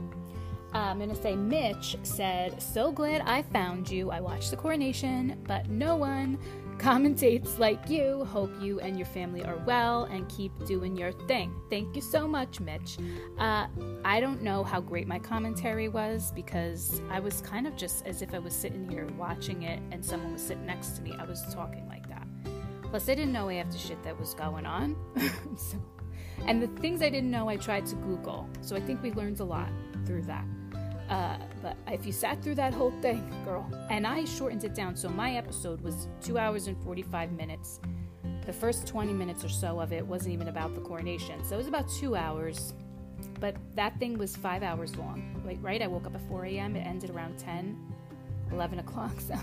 Uh, 0.75 0.79
I'm 0.79 0.99
going 0.99 1.11
to 1.11 1.23
say 1.23 1.37
Mitch 1.37 1.97
said, 2.03 2.63
So 2.63 2.91
glad 2.91 3.23
I 3.23 3.43
found 3.43 3.91
you. 3.91 4.11
I 4.11 4.21
watched 4.21 4.51
the 4.51 4.57
coronation, 4.57 5.39
but 5.47 5.69
no 5.69 5.97
one 5.97 6.39
commentates 6.79 7.59
like 7.59 7.89
you. 7.89 8.25
Hope 8.25 8.51
you 8.61 8.81
and 8.81 8.97
your 8.97 9.07
family 9.07 9.45
are 9.45 9.59
well 9.67 10.05
and 10.05 10.29
keep 10.29 10.53
doing 10.65 10.97
your 10.97 11.13
thing. 11.13 11.55
Thank 11.71 11.95
you 11.95 12.01
so 12.03 12.27
much, 12.27 12.59
Mitch. 12.59 12.97
Uh, 13.39 13.67
I 14.05 14.19
don't 14.21 14.43
know 14.43 14.65
how 14.65 14.81
great 14.81 15.07
my 15.07 15.19
commentary 15.19 15.89
was 15.89 16.33
because 16.33 17.01
I 17.11 17.21
was 17.21 17.43
kind 17.43 17.67
of 17.67 17.77
just 17.77 18.07
as 18.07 18.23
if 18.23 18.33
I 18.33 18.39
was 18.39 18.55
sitting 18.55 18.89
here 18.89 19.07
watching 19.19 19.63
it 19.65 19.81
and 19.91 20.05
someone 20.05 20.33
was 20.33 20.43
sitting 20.43 20.67
next 20.67 20.97
to 20.97 21.03
me. 21.03 21.15
I 21.19 21.25
was 21.25 21.43
talking 21.55 21.87
like 21.87 22.09
that. 22.09 22.27
Plus, 22.83 23.09
I 23.09 23.15
didn't 23.15 23.33
know 23.33 23.49
half 23.49 23.71
the 23.71 23.79
shit 23.79 24.03
that 24.03 24.19
was 24.19 24.35
going 24.35 24.67
on. 24.67 24.97
so, 25.57 25.77
and 26.47 26.63
the 26.63 26.69
things 26.81 27.03
I 27.03 27.11
didn't 27.11 27.31
know, 27.31 27.49
I 27.49 27.57
tried 27.57 27.87
to 27.87 27.95
Google. 27.97 28.49
So 28.61 28.75
I 28.75 28.81
think 28.81 29.03
we 29.03 29.13
learned 29.13 29.41
a 29.41 29.45
lot 29.45 29.69
through 30.05 30.23
that. 30.23 30.45
Uh, 31.13 31.37
but 31.61 31.77
if 31.89 32.07
you 32.07 32.13
sat 32.13 32.43
through 32.43 32.55
that 32.55 32.73
whole 32.73 32.91
thing, 33.03 33.31
girl, 33.45 33.71
and 33.91 34.07
I 34.07 34.25
shortened 34.25 34.65
it 34.65 34.75
down, 34.75 34.97
so 34.97 35.11
my 35.11 35.37
episode 35.37 35.83
was 35.83 36.09
two 36.23 36.39
hours 36.39 36.69
and 36.69 36.83
45 36.83 37.33
minutes. 37.33 37.81
The 38.47 38.53
first 38.53 38.87
20 38.87 39.13
minutes 39.13 39.45
or 39.45 39.51
so 39.51 39.79
of 39.79 39.93
it 39.93 40.07
wasn't 40.07 40.33
even 40.33 40.49
about 40.49 40.75
the 40.75 40.81
coronation, 40.81 41.45
so 41.45 41.55
it 41.55 41.59
was 41.59 41.67
about 41.67 41.87
two 41.91 42.17
hours. 42.17 42.73
But 43.41 43.57
that 43.75 43.99
thing 43.99 44.17
was 44.17 44.35
five 44.35 44.63
hours 44.63 44.97
long. 44.97 45.43
Like, 45.45 45.59
right? 45.61 45.83
I 45.83 45.87
woke 45.87 46.07
up 46.07 46.15
at 46.15 46.27
4 46.29 46.47
a.m., 46.47 46.77
it 46.77 46.81
ended 46.81 47.11
around 47.11 47.39
10, 47.39 47.79
11 48.51 48.79
o'clock, 48.79 49.21
so. 49.21 49.35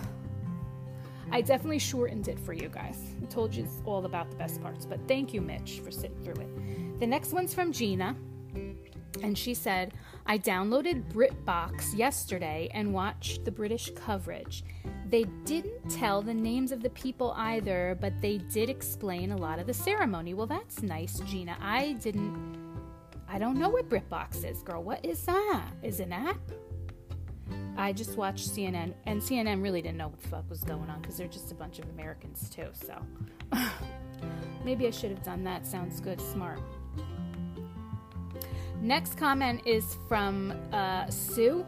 I 1.31 1.41
definitely 1.41 1.77
shortened 1.77 2.29
it 2.29 2.39
for 2.39 2.53
you 2.53 2.69
guys. 2.69 2.97
I 3.21 3.27
told 3.27 3.53
you 3.53 3.65
it's 3.65 3.83
all 3.85 4.07
about 4.07 4.31
the 4.31 4.37
best 4.37 4.59
parts, 4.63 4.87
but 4.87 4.99
thank 5.07 5.35
you, 5.35 5.41
Mitch, 5.41 5.81
for 5.83 5.91
sitting 5.91 6.19
through 6.23 6.41
it. 6.41 6.99
The 6.99 7.05
next 7.05 7.31
one's 7.31 7.53
from 7.53 7.71
Gina, 7.71 8.15
and 9.23 9.37
she 9.37 9.53
said, 9.53 9.93
I 10.25 10.37
downloaded 10.37 11.11
BritBox 11.11 11.97
yesterday 11.97 12.69
and 12.73 12.93
watched 12.93 13.45
the 13.45 13.51
British 13.51 13.91
coverage. 13.95 14.63
They 15.07 15.23
didn't 15.45 15.89
tell 15.89 16.21
the 16.21 16.33
names 16.33 16.71
of 16.71 16.81
the 16.83 16.91
people 16.91 17.33
either, 17.35 17.97
but 17.99 18.21
they 18.21 18.37
did 18.37 18.69
explain 18.69 19.31
a 19.31 19.37
lot 19.37 19.59
of 19.59 19.65
the 19.65 19.73
ceremony. 19.73 20.33
Well, 20.33 20.47
that's 20.47 20.83
nice, 20.83 21.19
Gina. 21.21 21.57
I 21.59 21.93
didn't. 21.93 22.57
I 23.27 23.37
don't 23.37 23.57
know 23.57 23.69
what 23.69 23.89
BritBox 23.89 24.49
is, 24.49 24.61
girl. 24.63 24.83
What 24.83 25.03
is 25.05 25.23
that? 25.25 25.65
Is 25.83 25.99
it 25.99 26.07
an 26.07 26.13
app? 26.13 26.51
I 27.77 27.93
just 27.93 28.17
watched 28.17 28.49
CNN, 28.49 28.93
and 29.05 29.21
CNN 29.21 29.63
really 29.63 29.81
didn't 29.81 29.97
know 29.97 30.09
what 30.09 30.21
the 30.21 30.27
fuck 30.27 30.49
was 30.49 30.63
going 30.63 30.89
on 30.89 31.01
because 31.01 31.17
they're 31.17 31.27
just 31.27 31.51
a 31.51 31.55
bunch 31.55 31.79
of 31.79 31.89
Americans, 31.89 32.49
too. 32.49 32.67
So 32.73 32.95
maybe 34.65 34.85
I 34.87 34.91
should 34.91 35.11
have 35.11 35.23
done 35.23 35.43
that. 35.45 35.65
Sounds 35.65 36.01
good, 36.01 36.19
smart. 36.19 36.59
Next 38.81 39.17
comment 39.17 39.61
is 39.65 39.97
from 40.07 40.53
uh, 40.71 41.09
Sue. 41.09 41.65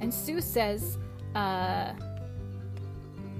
And 0.00 0.12
Sue 0.12 0.40
says 0.40 0.98
uh, 1.34 1.92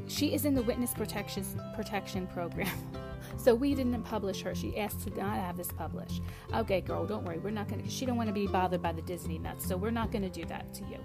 she 0.07 0.35
is 0.35 0.45
in 0.45 0.55
the 0.55 0.63
witness 0.63 0.93
protection, 0.93 1.45
protection 1.75 2.27
program. 2.27 2.71
so 3.39 3.55
we 3.55 3.75
didn't 3.75 4.03
publish 4.03 4.43
her. 4.43 4.55
She 4.55 4.77
asked 4.79 5.01
to 5.01 5.11
not 5.19 5.39
have 5.39 5.57
this 5.57 5.73
published. 5.73 6.23
Okay, 6.55 6.83
girl, 6.83 7.07
don't 7.07 7.25
worry. 7.25 7.39
We're 7.39 7.51
not 7.51 7.69
going 7.69 7.83
to, 7.83 7.89
she 7.89 8.05
don't 8.05 8.17
want 8.17 8.29
to 8.29 8.35
be 8.35 8.47
bothered 8.47 8.83
by 8.83 8.93
the 8.93 9.03
Disney 9.03 9.39
nuts. 9.39 9.67
So 9.67 9.77
we're 9.77 9.91
not 9.91 10.13
going 10.13 10.23
to 10.23 10.31
do 10.31 10.45
that 10.47 10.73
to 10.75 10.85
you. 10.85 10.99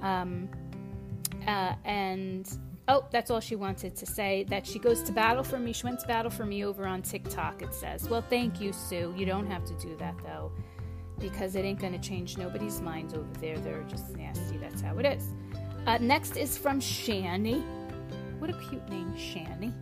Um, 0.00 0.48
uh, 1.46 1.74
and 1.84 2.50
oh, 2.88 3.04
that's 3.12 3.30
all 3.30 3.40
she 3.40 3.54
wanted 3.54 3.94
to 3.96 4.06
say. 4.06 4.46
That 4.48 4.66
she 4.66 4.78
goes 4.78 5.02
to 5.02 5.12
battle 5.12 5.44
for 5.44 5.58
me. 5.58 5.74
She 5.74 5.84
went 5.84 6.00
to 6.00 6.06
battle 6.06 6.30
for 6.30 6.46
me 6.46 6.64
over 6.64 6.86
on 6.86 7.02
TikTok, 7.02 7.60
it 7.60 7.74
says. 7.74 8.08
Well, 8.08 8.22
thank 8.22 8.62
you, 8.62 8.72
Sue. 8.72 9.14
You 9.14 9.26
don't 9.26 9.46
have 9.46 9.66
to 9.66 9.74
do 9.74 9.94
that, 9.98 10.14
though 10.24 10.50
because 11.18 11.54
it 11.54 11.64
ain't 11.64 11.80
going 11.80 11.92
to 11.92 11.98
change 11.98 12.36
nobody's 12.38 12.80
minds 12.80 13.14
over 13.14 13.32
there. 13.40 13.58
They're 13.58 13.84
just 13.84 14.16
nasty. 14.16 14.58
That's 14.58 14.80
how 14.80 14.98
it 14.98 15.06
is. 15.06 15.32
Uh, 15.86 15.98
next 16.00 16.36
is 16.36 16.56
from 16.56 16.80
Shani. 16.80 17.62
What 18.38 18.50
a 18.50 18.54
cute 18.68 18.88
name, 18.88 19.12
Shani. 19.14 19.72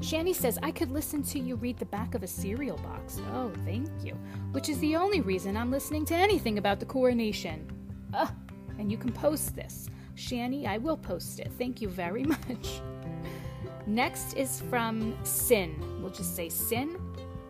Shani 0.00 0.34
says, 0.34 0.58
I 0.62 0.70
could 0.70 0.90
listen 0.90 1.22
to 1.24 1.40
you 1.40 1.56
read 1.56 1.78
the 1.78 1.86
back 1.86 2.14
of 2.14 2.22
a 2.22 2.26
cereal 2.26 2.76
box. 2.78 3.20
Oh, 3.32 3.50
thank 3.64 3.88
you. 4.02 4.14
Which 4.52 4.68
is 4.68 4.78
the 4.78 4.94
only 4.94 5.20
reason 5.20 5.56
I'm 5.56 5.70
listening 5.72 6.04
to 6.06 6.14
anything 6.14 6.58
about 6.58 6.78
the 6.78 6.86
coronation. 6.86 7.68
Uh, 8.14 8.28
and 8.78 8.92
you 8.92 8.96
can 8.96 9.12
post 9.12 9.56
this. 9.56 9.88
Shani, 10.14 10.66
I 10.66 10.78
will 10.78 10.96
post 10.96 11.40
it. 11.40 11.50
Thank 11.58 11.80
you 11.80 11.88
very 11.88 12.22
much. 12.24 12.80
Next 13.86 14.34
is 14.34 14.60
from 14.68 15.16
Sin. 15.24 15.74
We'll 16.00 16.12
just 16.12 16.36
say 16.36 16.48
Sin. 16.48 16.96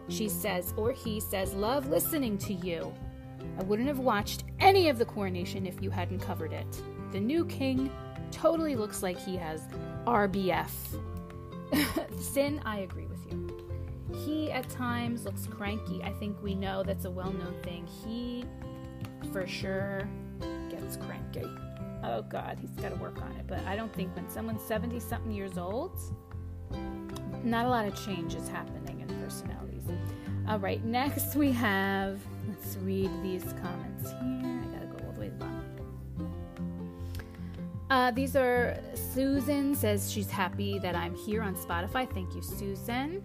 She 0.09 0.29
says, 0.29 0.75
or 0.77 0.93
he 0.93 1.21
says, 1.21 1.55
Love 1.55 1.89
listening 1.89 2.39
to 2.39 2.55
you. 2.55 2.93
I 3.59 3.63
wouldn't 3.65 3.89
have 3.89 3.99
watched 3.99 4.45
any 4.61 4.89
of 4.89 4.99
the 4.99 5.05
coronation 5.05 5.67
if 5.67 5.83
you 5.83 5.91
hadn't 5.91 6.21
covered 6.21 6.53
it. 6.53 6.83
The 7.13 7.21
new 7.21 7.45
king 7.47 7.91
totally 8.31 8.77
looks 8.77 9.03
like 9.03 9.19
he 9.19 9.37
has 9.37 9.63
RBF. 10.07 10.71
Sin, 12.21 12.61
I 12.65 12.81
agree 12.81 13.07
with 13.07 13.21
you. 13.31 13.49
He 14.25 14.51
at 14.51 14.69
times 14.69 15.25
looks 15.25 15.47
cranky. 15.47 16.03
I 16.03 16.13
think 16.13 16.43
we 16.43 16.55
know 16.55 16.83
that's 16.83 17.05
a 17.05 17.11
well 17.11 17.33
known 17.33 17.55
thing. 17.63 17.87
He 17.87 18.45
for 19.33 19.47
sure 19.47 20.09
gets 20.71 20.97
cranky. 20.97 21.49
Oh 22.05 22.23
God, 22.23 22.59
he's 22.61 22.71
got 22.71 22.91
to 22.91 22.97
work 22.97 23.21
on 23.21 23.33
it. 23.33 23.47
But 23.47 23.65
I 23.67 23.77
don't 23.77 23.93
think 23.93 24.15
when 24.17 24.29
someone's 24.31 24.63
70 24.63 25.01
something 25.01 25.33
years 25.33 25.59
old, 25.59 26.01
not 27.45 27.67
a 27.67 27.69
lot 27.69 27.87
of 27.87 27.95
change 28.05 28.35
is 28.35 28.49
happening 28.49 29.01
in 29.01 29.09
personality. 29.23 29.68
All 30.49 30.59
right, 30.59 30.82
next 30.84 31.36
we 31.36 31.53
have, 31.53 32.20
let's 32.49 32.76
read 32.78 33.11
these 33.22 33.45
comments 33.61 34.11
here. 34.11 34.62
I 34.62 34.66
gotta 34.74 34.86
go 34.86 35.07
all 35.07 35.12
the 35.12 35.20
way 35.20 35.26
to 35.26 35.32
the 35.32 35.39
bottom. 35.39 35.59
Uh, 37.91 38.11
these 38.11 38.36
are 38.36 38.78
Susan 38.95 39.74
says 39.74 40.12
she's 40.12 40.30
happy 40.30 40.78
that 40.78 40.95
I'm 40.95 41.14
here 41.14 41.43
on 41.43 41.55
Spotify. 41.55 42.11
Thank 42.12 42.34
you, 42.34 42.43
Susan. 42.43 43.22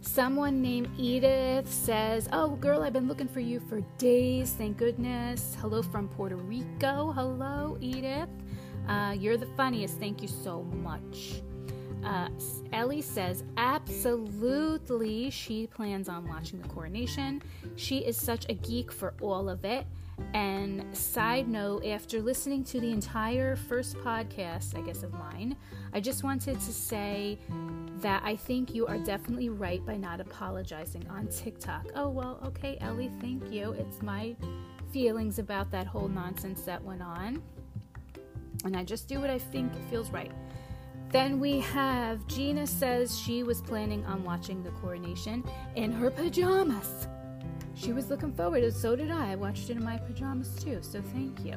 Someone 0.00 0.62
named 0.62 0.88
Edith 0.96 1.70
says, 1.70 2.28
Oh, 2.32 2.50
girl, 2.56 2.82
I've 2.82 2.92
been 2.92 3.08
looking 3.08 3.28
for 3.28 3.40
you 3.40 3.60
for 3.60 3.80
days. 3.98 4.52
Thank 4.52 4.76
goodness. 4.76 5.56
Hello 5.60 5.82
from 5.82 6.08
Puerto 6.08 6.36
Rico. 6.36 7.12
Hello, 7.12 7.76
Edith. 7.80 8.28
Uh, 8.88 9.14
you're 9.18 9.36
the 9.36 9.48
funniest. 9.56 9.98
Thank 9.98 10.22
you 10.22 10.28
so 10.28 10.62
much. 10.62 11.42
Uh, 12.06 12.28
Ellie 12.72 13.02
says, 13.02 13.42
absolutely, 13.56 15.28
she 15.28 15.66
plans 15.66 16.08
on 16.08 16.28
watching 16.28 16.60
the 16.62 16.68
coronation. 16.68 17.42
She 17.74 17.98
is 17.98 18.16
such 18.16 18.46
a 18.48 18.54
geek 18.54 18.92
for 18.92 19.14
all 19.20 19.48
of 19.48 19.64
it. 19.64 19.86
And 20.32 20.96
side 20.96 21.48
note, 21.48 21.84
after 21.84 22.22
listening 22.22 22.62
to 22.64 22.80
the 22.80 22.90
entire 22.90 23.56
first 23.56 23.96
podcast, 23.98 24.78
I 24.78 24.82
guess 24.82 25.02
of 25.02 25.12
mine, 25.12 25.56
I 25.92 26.00
just 26.00 26.22
wanted 26.22 26.60
to 26.60 26.72
say 26.72 27.38
that 27.98 28.22
I 28.24 28.36
think 28.36 28.72
you 28.72 28.86
are 28.86 28.98
definitely 28.98 29.48
right 29.48 29.84
by 29.84 29.96
not 29.96 30.20
apologizing 30.20 31.06
on 31.08 31.26
TikTok. 31.26 31.86
Oh, 31.96 32.08
well, 32.08 32.38
okay, 32.46 32.78
Ellie, 32.80 33.10
thank 33.20 33.52
you. 33.52 33.72
It's 33.72 34.00
my 34.00 34.36
feelings 34.92 35.40
about 35.40 35.70
that 35.72 35.86
whole 35.88 36.08
nonsense 36.08 36.62
that 36.62 36.82
went 36.82 37.02
on. 37.02 37.42
And 38.64 38.76
I 38.76 38.84
just 38.84 39.08
do 39.08 39.20
what 39.20 39.28
I 39.28 39.38
think 39.38 39.72
feels 39.90 40.10
right. 40.10 40.32
Then 41.16 41.40
we 41.40 41.60
have 41.60 42.26
Gina 42.26 42.66
says 42.66 43.18
she 43.18 43.42
was 43.42 43.62
planning 43.62 44.04
on 44.04 44.22
watching 44.22 44.62
the 44.62 44.68
coronation 44.72 45.42
in 45.74 45.90
her 45.90 46.10
pajamas. 46.10 47.08
she 47.74 47.94
was 47.94 48.10
looking 48.10 48.34
forward 48.34 48.60
to 48.60 48.66
it. 48.66 48.74
So 48.74 48.94
did 48.94 49.10
I. 49.10 49.32
I 49.32 49.34
watched 49.34 49.70
it 49.70 49.78
in 49.78 49.82
my 49.82 49.96
pajamas 49.96 50.54
too. 50.62 50.80
So 50.82 51.00
thank 51.00 51.42
you. 51.42 51.56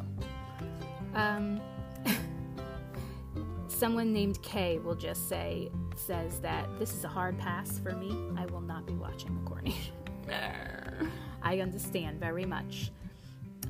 Um, 1.13 1.59
someone 3.67 4.13
named 4.13 4.41
Kay 4.43 4.79
will 4.79 4.95
just 4.95 5.27
say 5.27 5.69
says 5.97 6.39
that 6.39 6.65
this 6.79 6.93
is 6.93 7.03
a 7.03 7.09
hard 7.09 7.37
pass 7.37 7.79
for 7.79 7.91
me. 7.91 8.15
I 8.37 8.45
will 8.45 8.61
not 8.61 8.85
be 8.85 8.93
watching 8.93 9.35
the 9.43 9.49
coronation. 9.49 9.93
I 11.43 11.59
understand 11.59 12.17
very 12.17 12.45
much. 12.45 12.91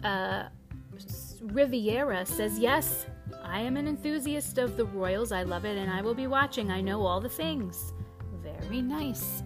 Uh, 0.04 0.50
Riviera 1.42 2.28
says 2.28 2.60
yes. 2.60 3.08
I 3.50 3.62
am 3.62 3.78
an 3.78 3.88
enthusiast 3.88 4.60
of 4.60 4.78
the 4.78 4.86
Royals. 4.86 5.32
I 5.32 5.42
love 5.42 5.66
it, 5.66 5.76
and 5.76 5.90
I 5.90 6.02
will 6.02 6.14
be 6.14 6.28
watching. 6.28 6.70
I 6.70 6.82
know 6.82 7.02
all 7.02 7.20
the 7.20 7.30
things. 7.30 7.94
Very 8.44 8.82
nice. 8.82 9.42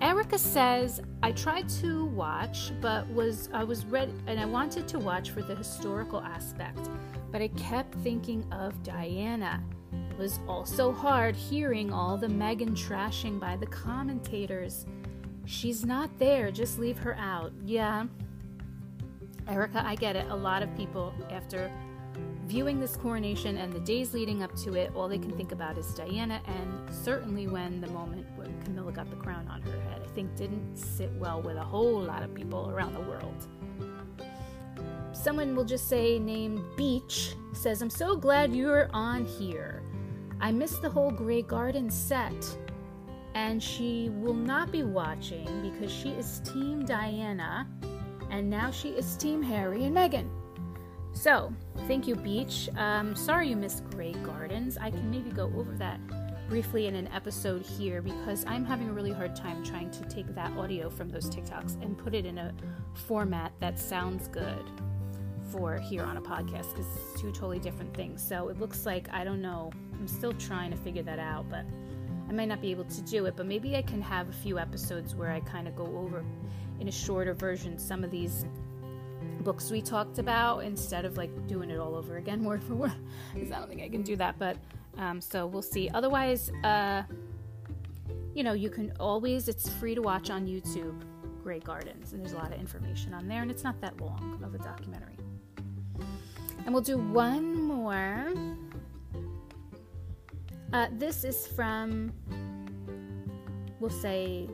Erica 0.00 0.38
says, 0.38 1.02
I 1.22 1.32
tried 1.32 1.68
to 1.80 2.06
watch, 2.06 2.72
but 2.80 3.06
was 3.08 3.50
I 3.52 3.64
was 3.64 3.84
ready 3.86 4.12
and 4.26 4.38
I 4.38 4.44
wanted 4.44 4.86
to 4.88 4.98
watch 4.98 5.30
for 5.30 5.42
the 5.42 5.54
historical 5.54 6.20
aspect, 6.20 6.90
but 7.32 7.40
I 7.40 7.48
kept 7.48 7.94
thinking 7.96 8.50
of 8.52 8.82
Diana. 8.82 9.62
It 10.10 10.18
was 10.18 10.38
also 10.46 10.92
hard 10.92 11.34
hearing 11.34 11.92
all 11.92 12.18
the 12.18 12.26
Meghan 12.26 12.76
trashing 12.76 13.40
by 13.40 13.56
the 13.56 13.66
commentators. 13.66 14.84
She's 15.46 15.84
not 15.84 16.10
there, 16.18 16.50
just 16.50 16.78
leave 16.78 16.98
her 16.98 17.16
out. 17.16 17.52
Yeah. 17.64 18.06
Erica, 19.48 19.82
I 19.84 19.94
get 19.94 20.16
it. 20.16 20.26
A 20.28 20.36
lot 20.36 20.62
of 20.62 20.74
people, 20.76 21.14
after 21.30 21.70
viewing 22.46 22.78
this 22.78 22.96
coronation 22.96 23.56
and 23.58 23.72
the 23.72 23.80
days 23.80 24.14
leading 24.14 24.42
up 24.42 24.54
to 24.54 24.74
it, 24.74 24.92
all 24.94 25.08
they 25.08 25.18
can 25.18 25.32
think 25.32 25.50
about 25.50 25.76
is 25.76 25.92
Diana, 25.94 26.40
and 26.46 26.94
certainly 26.94 27.48
when 27.48 27.80
the 27.80 27.88
moment 27.88 28.24
when 28.36 28.62
Camilla 28.62 28.92
got 28.92 29.10
the 29.10 29.16
crown 29.16 29.48
on 29.48 29.60
her 29.62 29.80
head, 29.80 30.00
I 30.04 30.08
think 30.14 30.36
didn't 30.36 30.76
sit 30.76 31.10
well 31.14 31.42
with 31.42 31.56
a 31.56 31.64
whole 31.64 32.00
lot 32.00 32.22
of 32.22 32.32
people 32.34 32.70
around 32.70 32.94
the 32.94 33.00
world. 33.00 33.48
Someone 35.12 35.56
will 35.56 35.64
just 35.64 35.88
say, 35.88 36.18
named 36.20 36.60
Beach, 36.76 37.34
says, 37.52 37.82
I'm 37.82 37.90
so 37.90 38.14
glad 38.14 38.54
you're 38.54 38.88
on 38.92 39.24
here. 39.24 39.82
I 40.40 40.52
missed 40.52 40.82
the 40.82 40.90
whole 40.90 41.10
Grey 41.10 41.42
Garden 41.42 41.90
set, 41.90 42.58
and 43.34 43.60
she 43.60 44.10
will 44.12 44.34
not 44.34 44.70
be 44.70 44.84
watching 44.84 45.46
because 45.62 45.90
she 45.90 46.10
is 46.10 46.40
Team 46.40 46.84
Diana, 46.84 47.66
and 48.30 48.48
now 48.48 48.70
she 48.70 48.90
is 48.90 49.16
Team 49.16 49.42
Harry 49.42 49.84
and 49.84 49.96
Meghan. 49.96 50.28
So, 51.16 51.50
thank 51.88 52.06
you, 52.06 52.14
Beach. 52.14 52.68
Um, 52.76 53.16
sorry 53.16 53.48
you 53.48 53.56
missed 53.56 53.88
Grey 53.88 54.12
Gardens. 54.22 54.76
I 54.76 54.90
can 54.90 55.10
maybe 55.10 55.30
go 55.30 55.50
over 55.56 55.72
that 55.78 55.98
briefly 56.46 56.88
in 56.88 56.94
an 56.94 57.08
episode 57.08 57.62
here 57.62 58.02
because 58.02 58.44
I'm 58.46 58.66
having 58.66 58.90
a 58.90 58.92
really 58.92 59.12
hard 59.12 59.34
time 59.34 59.64
trying 59.64 59.90
to 59.92 60.04
take 60.04 60.32
that 60.34 60.52
audio 60.58 60.90
from 60.90 61.08
those 61.08 61.30
TikToks 61.30 61.82
and 61.82 61.96
put 61.96 62.14
it 62.14 62.26
in 62.26 62.36
a 62.36 62.52
format 63.06 63.52
that 63.60 63.78
sounds 63.78 64.28
good 64.28 64.62
for 65.50 65.78
here 65.78 66.02
on 66.02 66.18
a 66.18 66.20
podcast 66.20 66.74
because 66.74 66.86
it's 66.94 67.20
two 67.20 67.32
totally 67.32 67.60
different 67.60 67.94
things. 67.94 68.22
So 68.22 68.48
it 68.48 68.60
looks 68.60 68.84
like 68.84 69.08
I 69.10 69.24
don't 69.24 69.40
know. 69.40 69.72
I'm 69.94 70.06
still 70.06 70.34
trying 70.34 70.70
to 70.70 70.76
figure 70.76 71.02
that 71.02 71.18
out, 71.18 71.48
but 71.48 71.64
I 72.28 72.32
might 72.32 72.48
not 72.48 72.60
be 72.60 72.70
able 72.70 72.84
to 72.84 73.00
do 73.00 73.24
it. 73.24 73.36
But 73.36 73.46
maybe 73.46 73.74
I 73.74 73.82
can 73.82 74.02
have 74.02 74.28
a 74.28 74.34
few 74.34 74.58
episodes 74.58 75.14
where 75.14 75.32
I 75.32 75.40
kind 75.40 75.66
of 75.66 75.74
go 75.74 75.86
over 75.96 76.22
in 76.78 76.88
a 76.88 76.92
shorter 76.92 77.32
version 77.32 77.78
some 77.78 78.04
of 78.04 78.10
these 78.10 78.44
books 79.46 79.70
we 79.70 79.80
talked 79.80 80.18
about 80.18 80.64
instead 80.64 81.04
of 81.04 81.16
like 81.16 81.30
doing 81.46 81.70
it 81.70 81.78
all 81.78 81.94
over 81.94 82.16
again 82.16 82.42
word 82.50 82.64
for 82.64 82.74
word 82.74 82.92
because 83.32 83.52
I 83.52 83.60
don't 83.60 83.68
think 83.68 83.80
I 83.80 83.88
can 83.88 84.02
do 84.02 84.16
that. 84.16 84.40
But 84.40 84.56
um, 84.98 85.20
so 85.20 85.46
we'll 85.46 85.62
see. 85.62 85.88
Otherwise, 85.94 86.50
uh, 86.64 87.04
you 88.34 88.42
know, 88.42 88.54
you 88.54 88.68
can 88.68 88.92
always, 88.98 89.46
it's 89.46 89.68
free 89.68 89.94
to 89.94 90.02
watch 90.02 90.30
on 90.30 90.48
YouTube, 90.48 91.00
Grey 91.44 91.60
Gardens, 91.60 92.12
and 92.12 92.20
there's 92.20 92.32
a 92.32 92.36
lot 92.36 92.52
of 92.52 92.58
information 92.58 93.14
on 93.14 93.28
there, 93.28 93.40
and 93.40 93.50
it's 93.50 93.62
not 93.62 93.80
that 93.80 94.00
long 94.00 94.40
of 94.42 94.52
a 94.52 94.58
documentary. 94.58 95.16
And 96.64 96.74
we'll 96.74 96.82
do 96.82 96.98
one 96.98 97.62
more. 97.62 98.32
Uh, 100.72 100.88
this 100.92 101.22
is 101.22 101.46
from, 101.46 102.12
we'll 103.78 103.90
say, 103.90 104.48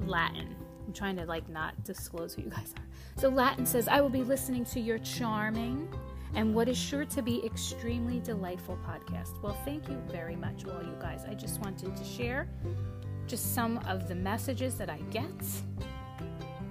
Latin. 0.00 0.56
I'm 0.84 0.92
trying 0.92 1.16
to 1.18 1.24
like 1.24 1.48
not 1.48 1.84
disclose 1.84 2.34
who 2.34 2.42
you 2.42 2.50
guys 2.50 2.74
are. 2.76 2.91
So 3.16 3.28
Latin 3.28 3.66
says, 3.66 3.88
I 3.88 4.00
will 4.00 4.08
be 4.10 4.24
listening 4.24 4.64
to 4.66 4.80
your 4.80 4.98
charming 4.98 5.88
and 6.34 6.54
what 6.54 6.68
is 6.68 6.78
sure 6.78 7.04
to 7.04 7.22
be 7.22 7.44
extremely 7.44 8.20
delightful 8.20 8.78
podcast. 8.86 9.40
Well, 9.42 9.56
thank 9.64 9.88
you 9.88 10.02
very 10.10 10.36
much, 10.36 10.66
all 10.66 10.82
you 10.82 10.96
guys. 11.00 11.24
I 11.28 11.34
just 11.34 11.60
wanted 11.60 11.94
to 11.94 12.04
share 12.04 12.48
just 13.26 13.54
some 13.54 13.78
of 13.86 14.08
the 14.08 14.14
messages 14.14 14.74
that 14.76 14.90
I 14.90 14.98
get 15.10 15.30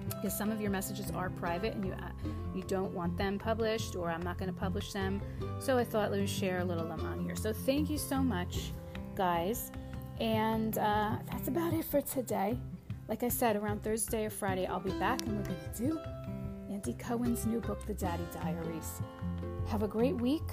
because 0.10 0.38
some 0.38 0.52
of 0.52 0.62
your 0.62 0.70
messages 0.70 1.10
are 1.12 1.30
private 1.30 1.74
and 1.74 1.86
you 1.86 1.94
uh, 1.94 2.30
you 2.54 2.62
don't 2.64 2.94
want 2.94 3.18
them 3.18 3.40
published 3.40 3.96
or 3.96 4.12
I'm 4.12 4.22
not 4.22 4.38
going 4.38 4.52
to 4.54 4.60
publish 4.60 4.92
them. 4.92 5.22
So 5.60 5.78
I 5.78 5.84
thought 5.84 6.12
let 6.12 6.20
me 6.20 6.28
share 6.28 6.60
a 6.60 6.64
little 6.64 6.84
of 6.84 6.90
them 6.90 7.08
on 7.08 7.24
here. 7.24 7.36
So 7.36 7.54
thank 7.54 7.90
you 7.90 7.98
so 7.98 8.18
much, 8.22 8.72
guys. 9.16 9.72
And 10.20 10.78
uh, 10.78 11.18
that's 11.32 11.48
about 11.48 11.74
it 11.74 11.86
for 11.86 12.02
today. 12.02 12.58
Like 13.08 13.24
I 13.24 13.30
said, 13.30 13.56
around 13.56 13.84
Thursday 13.84 14.26
or 14.26 14.30
Friday, 14.30 14.68
I'll 14.68 14.80
be 14.80 14.92
back 14.92 15.22
and 15.24 15.38
we're 15.38 15.44
going 15.44 15.60
to 15.74 15.82
do 15.82 16.00
Andy 16.84 16.98
Cohen's 16.98 17.46
new 17.46 17.60
book, 17.60 17.86
The 17.86 17.94
Daddy 17.94 18.24
Diaries. 18.34 19.04
Have 19.68 19.84
a 19.84 19.88
great 19.88 20.16
week 20.16 20.50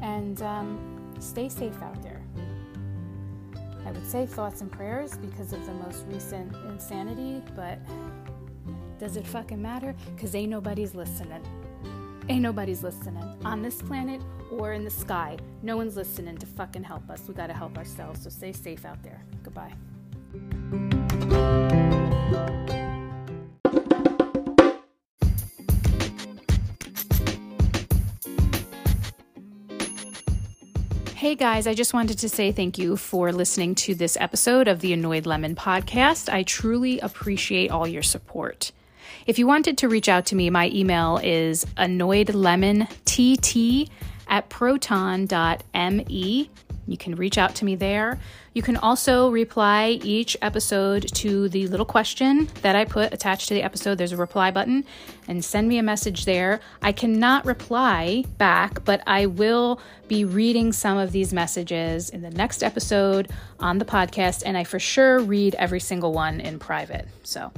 and 0.00 0.42
um, 0.42 1.14
stay 1.20 1.48
safe 1.48 1.80
out 1.80 2.02
there. 2.02 2.20
I 3.86 3.92
would 3.92 4.04
say 4.04 4.26
thoughts 4.26 4.60
and 4.60 4.72
prayers 4.72 5.16
because 5.18 5.52
of 5.52 5.64
the 5.66 5.72
most 5.74 6.04
recent 6.08 6.52
insanity, 6.66 7.44
but 7.54 7.78
does 8.98 9.16
it 9.16 9.24
fucking 9.24 9.62
matter? 9.62 9.94
Because 10.16 10.34
ain't 10.34 10.50
nobody's 10.50 10.96
listening. 10.96 11.44
Ain't 12.28 12.42
nobody's 12.42 12.82
listening 12.82 13.22
on 13.44 13.62
this 13.62 13.80
planet 13.82 14.20
or 14.50 14.72
in 14.72 14.82
the 14.82 14.90
sky. 14.90 15.38
No 15.62 15.76
one's 15.76 15.94
listening 15.94 16.38
to 16.38 16.46
fucking 16.46 16.82
help 16.82 17.08
us. 17.08 17.22
We 17.28 17.34
gotta 17.34 17.54
help 17.54 17.78
ourselves. 17.78 18.24
So 18.24 18.30
stay 18.30 18.50
safe 18.50 18.84
out 18.84 19.00
there. 19.04 19.22
Goodbye. 19.44 19.74
Hey 31.22 31.36
guys, 31.36 31.68
I 31.68 31.74
just 31.74 31.94
wanted 31.94 32.18
to 32.18 32.28
say 32.28 32.50
thank 32.50 32.78
you 32.78 32.96
for 32.96 33.30
listening 33.30 33.76
to 33.76 33.94
this 33.94 34.16
episode 34.16 34.66
of 34.66 34.80
the 34.80 34.92
Annoyed 34.92 35.24
Lemon 35.24 35.54
podcast. 35.54 36.28
I 36.28 36.42
truly 36.42 36.98
appreciate 36.98 37.70
all 37.70 37.86
your 37.86 38.02
support. 38.02 38.72
If 39.24 39.38
you 39.38 39.46
wanted 39.46 39.78
to 39.78 39.88
reach 39.88 40.08
out 40.08 40.26
to 40.26 40.34
me, 40.34 40.50
my 40.50 40.68
email 40.70 41.20
is 41.22 41.64
annoyedlemontt 41.76 43.88
at 44.26 44.48
proton.me. 44.48 46.50
You 46.88 46.96
can 46.96 47.14
reach 47.14 47.38
out 47.38 47.54
to 47.54 47.64
me 47.64 47.76
there. 47.76 48.18
You 48.54 48.62
can 48.62 48.76
also 48.76 49.30
reply 49.30 49.98
each 50.02 50.36
episode 50.42 51.08
to 51.14 51.48
the 51.48 51.68
little 51.68 51.86
question 51.86 52.48
that 52.60 52.76
I 52.76 52.84
put 52.84 53.14
attached 53.14 53.48
to 53.48 53.54
the 53.54 53.62
episode. 53.62 53.96
There's 53.96 54.12
a 54.12 54.16
reply 54.16 54.50
button 54.50 54.84
and 55.26 55.42
send 55.42 55.68
me 55.68 55.78
a 55.78 55.82
message 55.82 56.26
there. 56.26 56.60
I 56.82 56.92
cannot 56.92 57.46
reply 57.46 58.24
back, 58.36 58.84
but 58.84 59.02
I 59.06 59.24
will 59.24 59.80
be 60.06 60.26
reading 60.26 60.72
some 60.72 60.98
of 60.98 61.12
these 61.12 61.32
messages 61.32 62.10
in 62.10 62.20
the 62.20 62.30
next 62.30 62.62
episode 62.62 63.30
on 63.58 63.78
the 63.78 63.86
podcast, 63.86 64.42
and 64.44 64.58
I 64.58 64.64
for 64.64 64.78
sure 64.78 65.20
read 65.20 65.54
every 65.54 65.80
single 65.80 66.12
one 66.12 66.38
in 66.38 66.58
private. 66.58 67.08
So, 67.22 67.52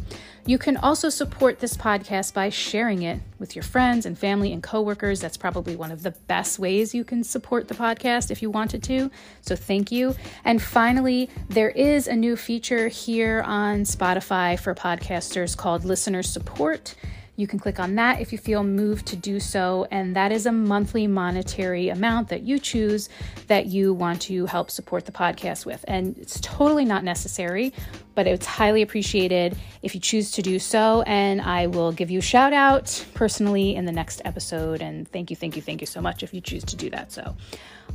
you 0.47 0.59
can 0.59 0.77
also 0.77 1.09
support 1.09 1.61
this 1.61 1.75
podcast 1.75 2.35
by 2.35 2.51
sharing 2.51 3.01
it 3.01 3.21
with 3.39 3.57
your 3.57 3.63
friends 3.63 4.05
and 4.05 4.19
family 4.19 4.53
and 4.53 4.63
coworkers. 4.63 5.21
That's 5.21 5.39
probably 5.39 5.75
one 5.75 5.91
of 5.91 6.03
the 6.03 6.11
best 6.11 6.59
ways 6.59 6.95
you 6.95 7.03
can 7.03 7.25
support 7.25 7.69
the 7.69 7.75
podcast 7.75 8.31
if 8.31 8.43
you 8.43 8.51
wanted 8.51 8.83
to. 8.85 9.11
So 9.41 9.57
thank 9.57 9.91
you. 9.91 10.15
And 10.45 10.61
finally, 10.85 11.31
there 11.49 11.71
is 11.71 12.07
a 12.07 12.15
new 12.15 12.37
feature 12.37 12.89
here 12.89 13.43
on 13.47 13.85
Spotify 13.85 14.61
for 14.61 14.75
podcasters 14.75 15.57
called 15.57 15.83
Listener 15.83 16.23
Support. 16.23 16.95
You 17.37 17.47
can 17.47 17.59
click 17.59 17.81
on 17.81 17.95
that 17.95 18.21
if 18.21 18.33
you 18.33 18.39
feel 18.39 18.63
moved 18.63 19.07
to 19.07 19.17
do 19.17 19.41
so, 19.41 19.87
and 19.91 20.15
that 20.15 20.31
is 20.31 20.45
a 20.45 20.53
monthly 20.53 21.07
monetary 21.07 21.89
amount 21.89 22.29
that 22.29 22.43
you 22.43 22.59
choose 22.59 23.09
that 23.47 23.65
you 23.65 23.95
want 23.95 24.21
to 24.23 24.45
help 24.45 24.71
support 24.71 25.07
the 25.07 25.13
podcast 25.13 25.65
with. 25.65 25.83
And 25.89 26.19
it's 26.19 26.39
totally 26.41 26.85
not 26.85 27.03
necessary, 27.03 27.73
but 28.15 28.27
it's 28.27 28.45
highly 28.45 28.83
appreciated 28.83 29.57
if 29.81 29.95
you 29.95 30.03
choose 30.03 30.33
to 30.33 30.43
do 30.43 30.59
so. 30.59 31.01
And 31.07 31.41
I 31.41 31.67
will 31.67 31.93
give 31.93 32.11
you 32.11 32.19
a 32.19 32.23
shout 32.23 32.53
out 32.53 33.07
personally 33.15 33.75
in 33.75 33.87
the 33.87 33.93
next 33.93 34.21
episode. 34.27 34.83
And 34.83 35.09
thank 35.09 35.31
you, 35.31 35.37
thank 35.37 35.57
you, 35.57 35.63
thank 35.63 35.81
you 35.81 35.87
so 35.87 36.03
much 36.03 36.23
if 36.23 36.35
you 36.35 36.43
choose 36.43 36.65
to 36.65 36.77
do 36.77 36.91
that. 36.91 37.11
So, 37.11 37.35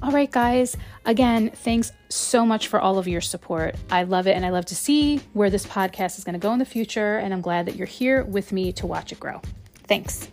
all 0.02 0.12
right, 0.12 0.32
guys, 0.32 0.78
again, 1.06 1.50
thanks 1.50 1.92
so 2.10 2.46
much 2.46 2.68
for 2.68 2.80
all 2.80 2.98
of 2.98 3.08
your 3.08 3.22
support. 3.22 3.76
I 3.92 4.04
love 4.04 4.28
it 4.28 4.36
and 4.36 4.46
I 4.46 4.50
love 4.50 4.66
to 4.68 4.76
see 4.76 5.18
where 5.34 5.50
this 5.50 5.66
podcast 5.66 6.18
is 6.18 6.24
going 6.24 6.34
to 6.34 6.40
go 6.40 6.54
in 6.54 6.60
the 6.60 6.66
future. 6.66 7.18
And 7.18 7.34
I'm 7.34 7.42
glad 7.42 7.66
that 7.68 7.76
you're 7.76 7.88
here 7.88 8.24
with 8.24 8.52
me 8.52 8.72
to 8.74 8.88
watch 8.88 9.12
it 9.12 9.20
grow. 9.20 9.42
Thanks. 9.88 10.30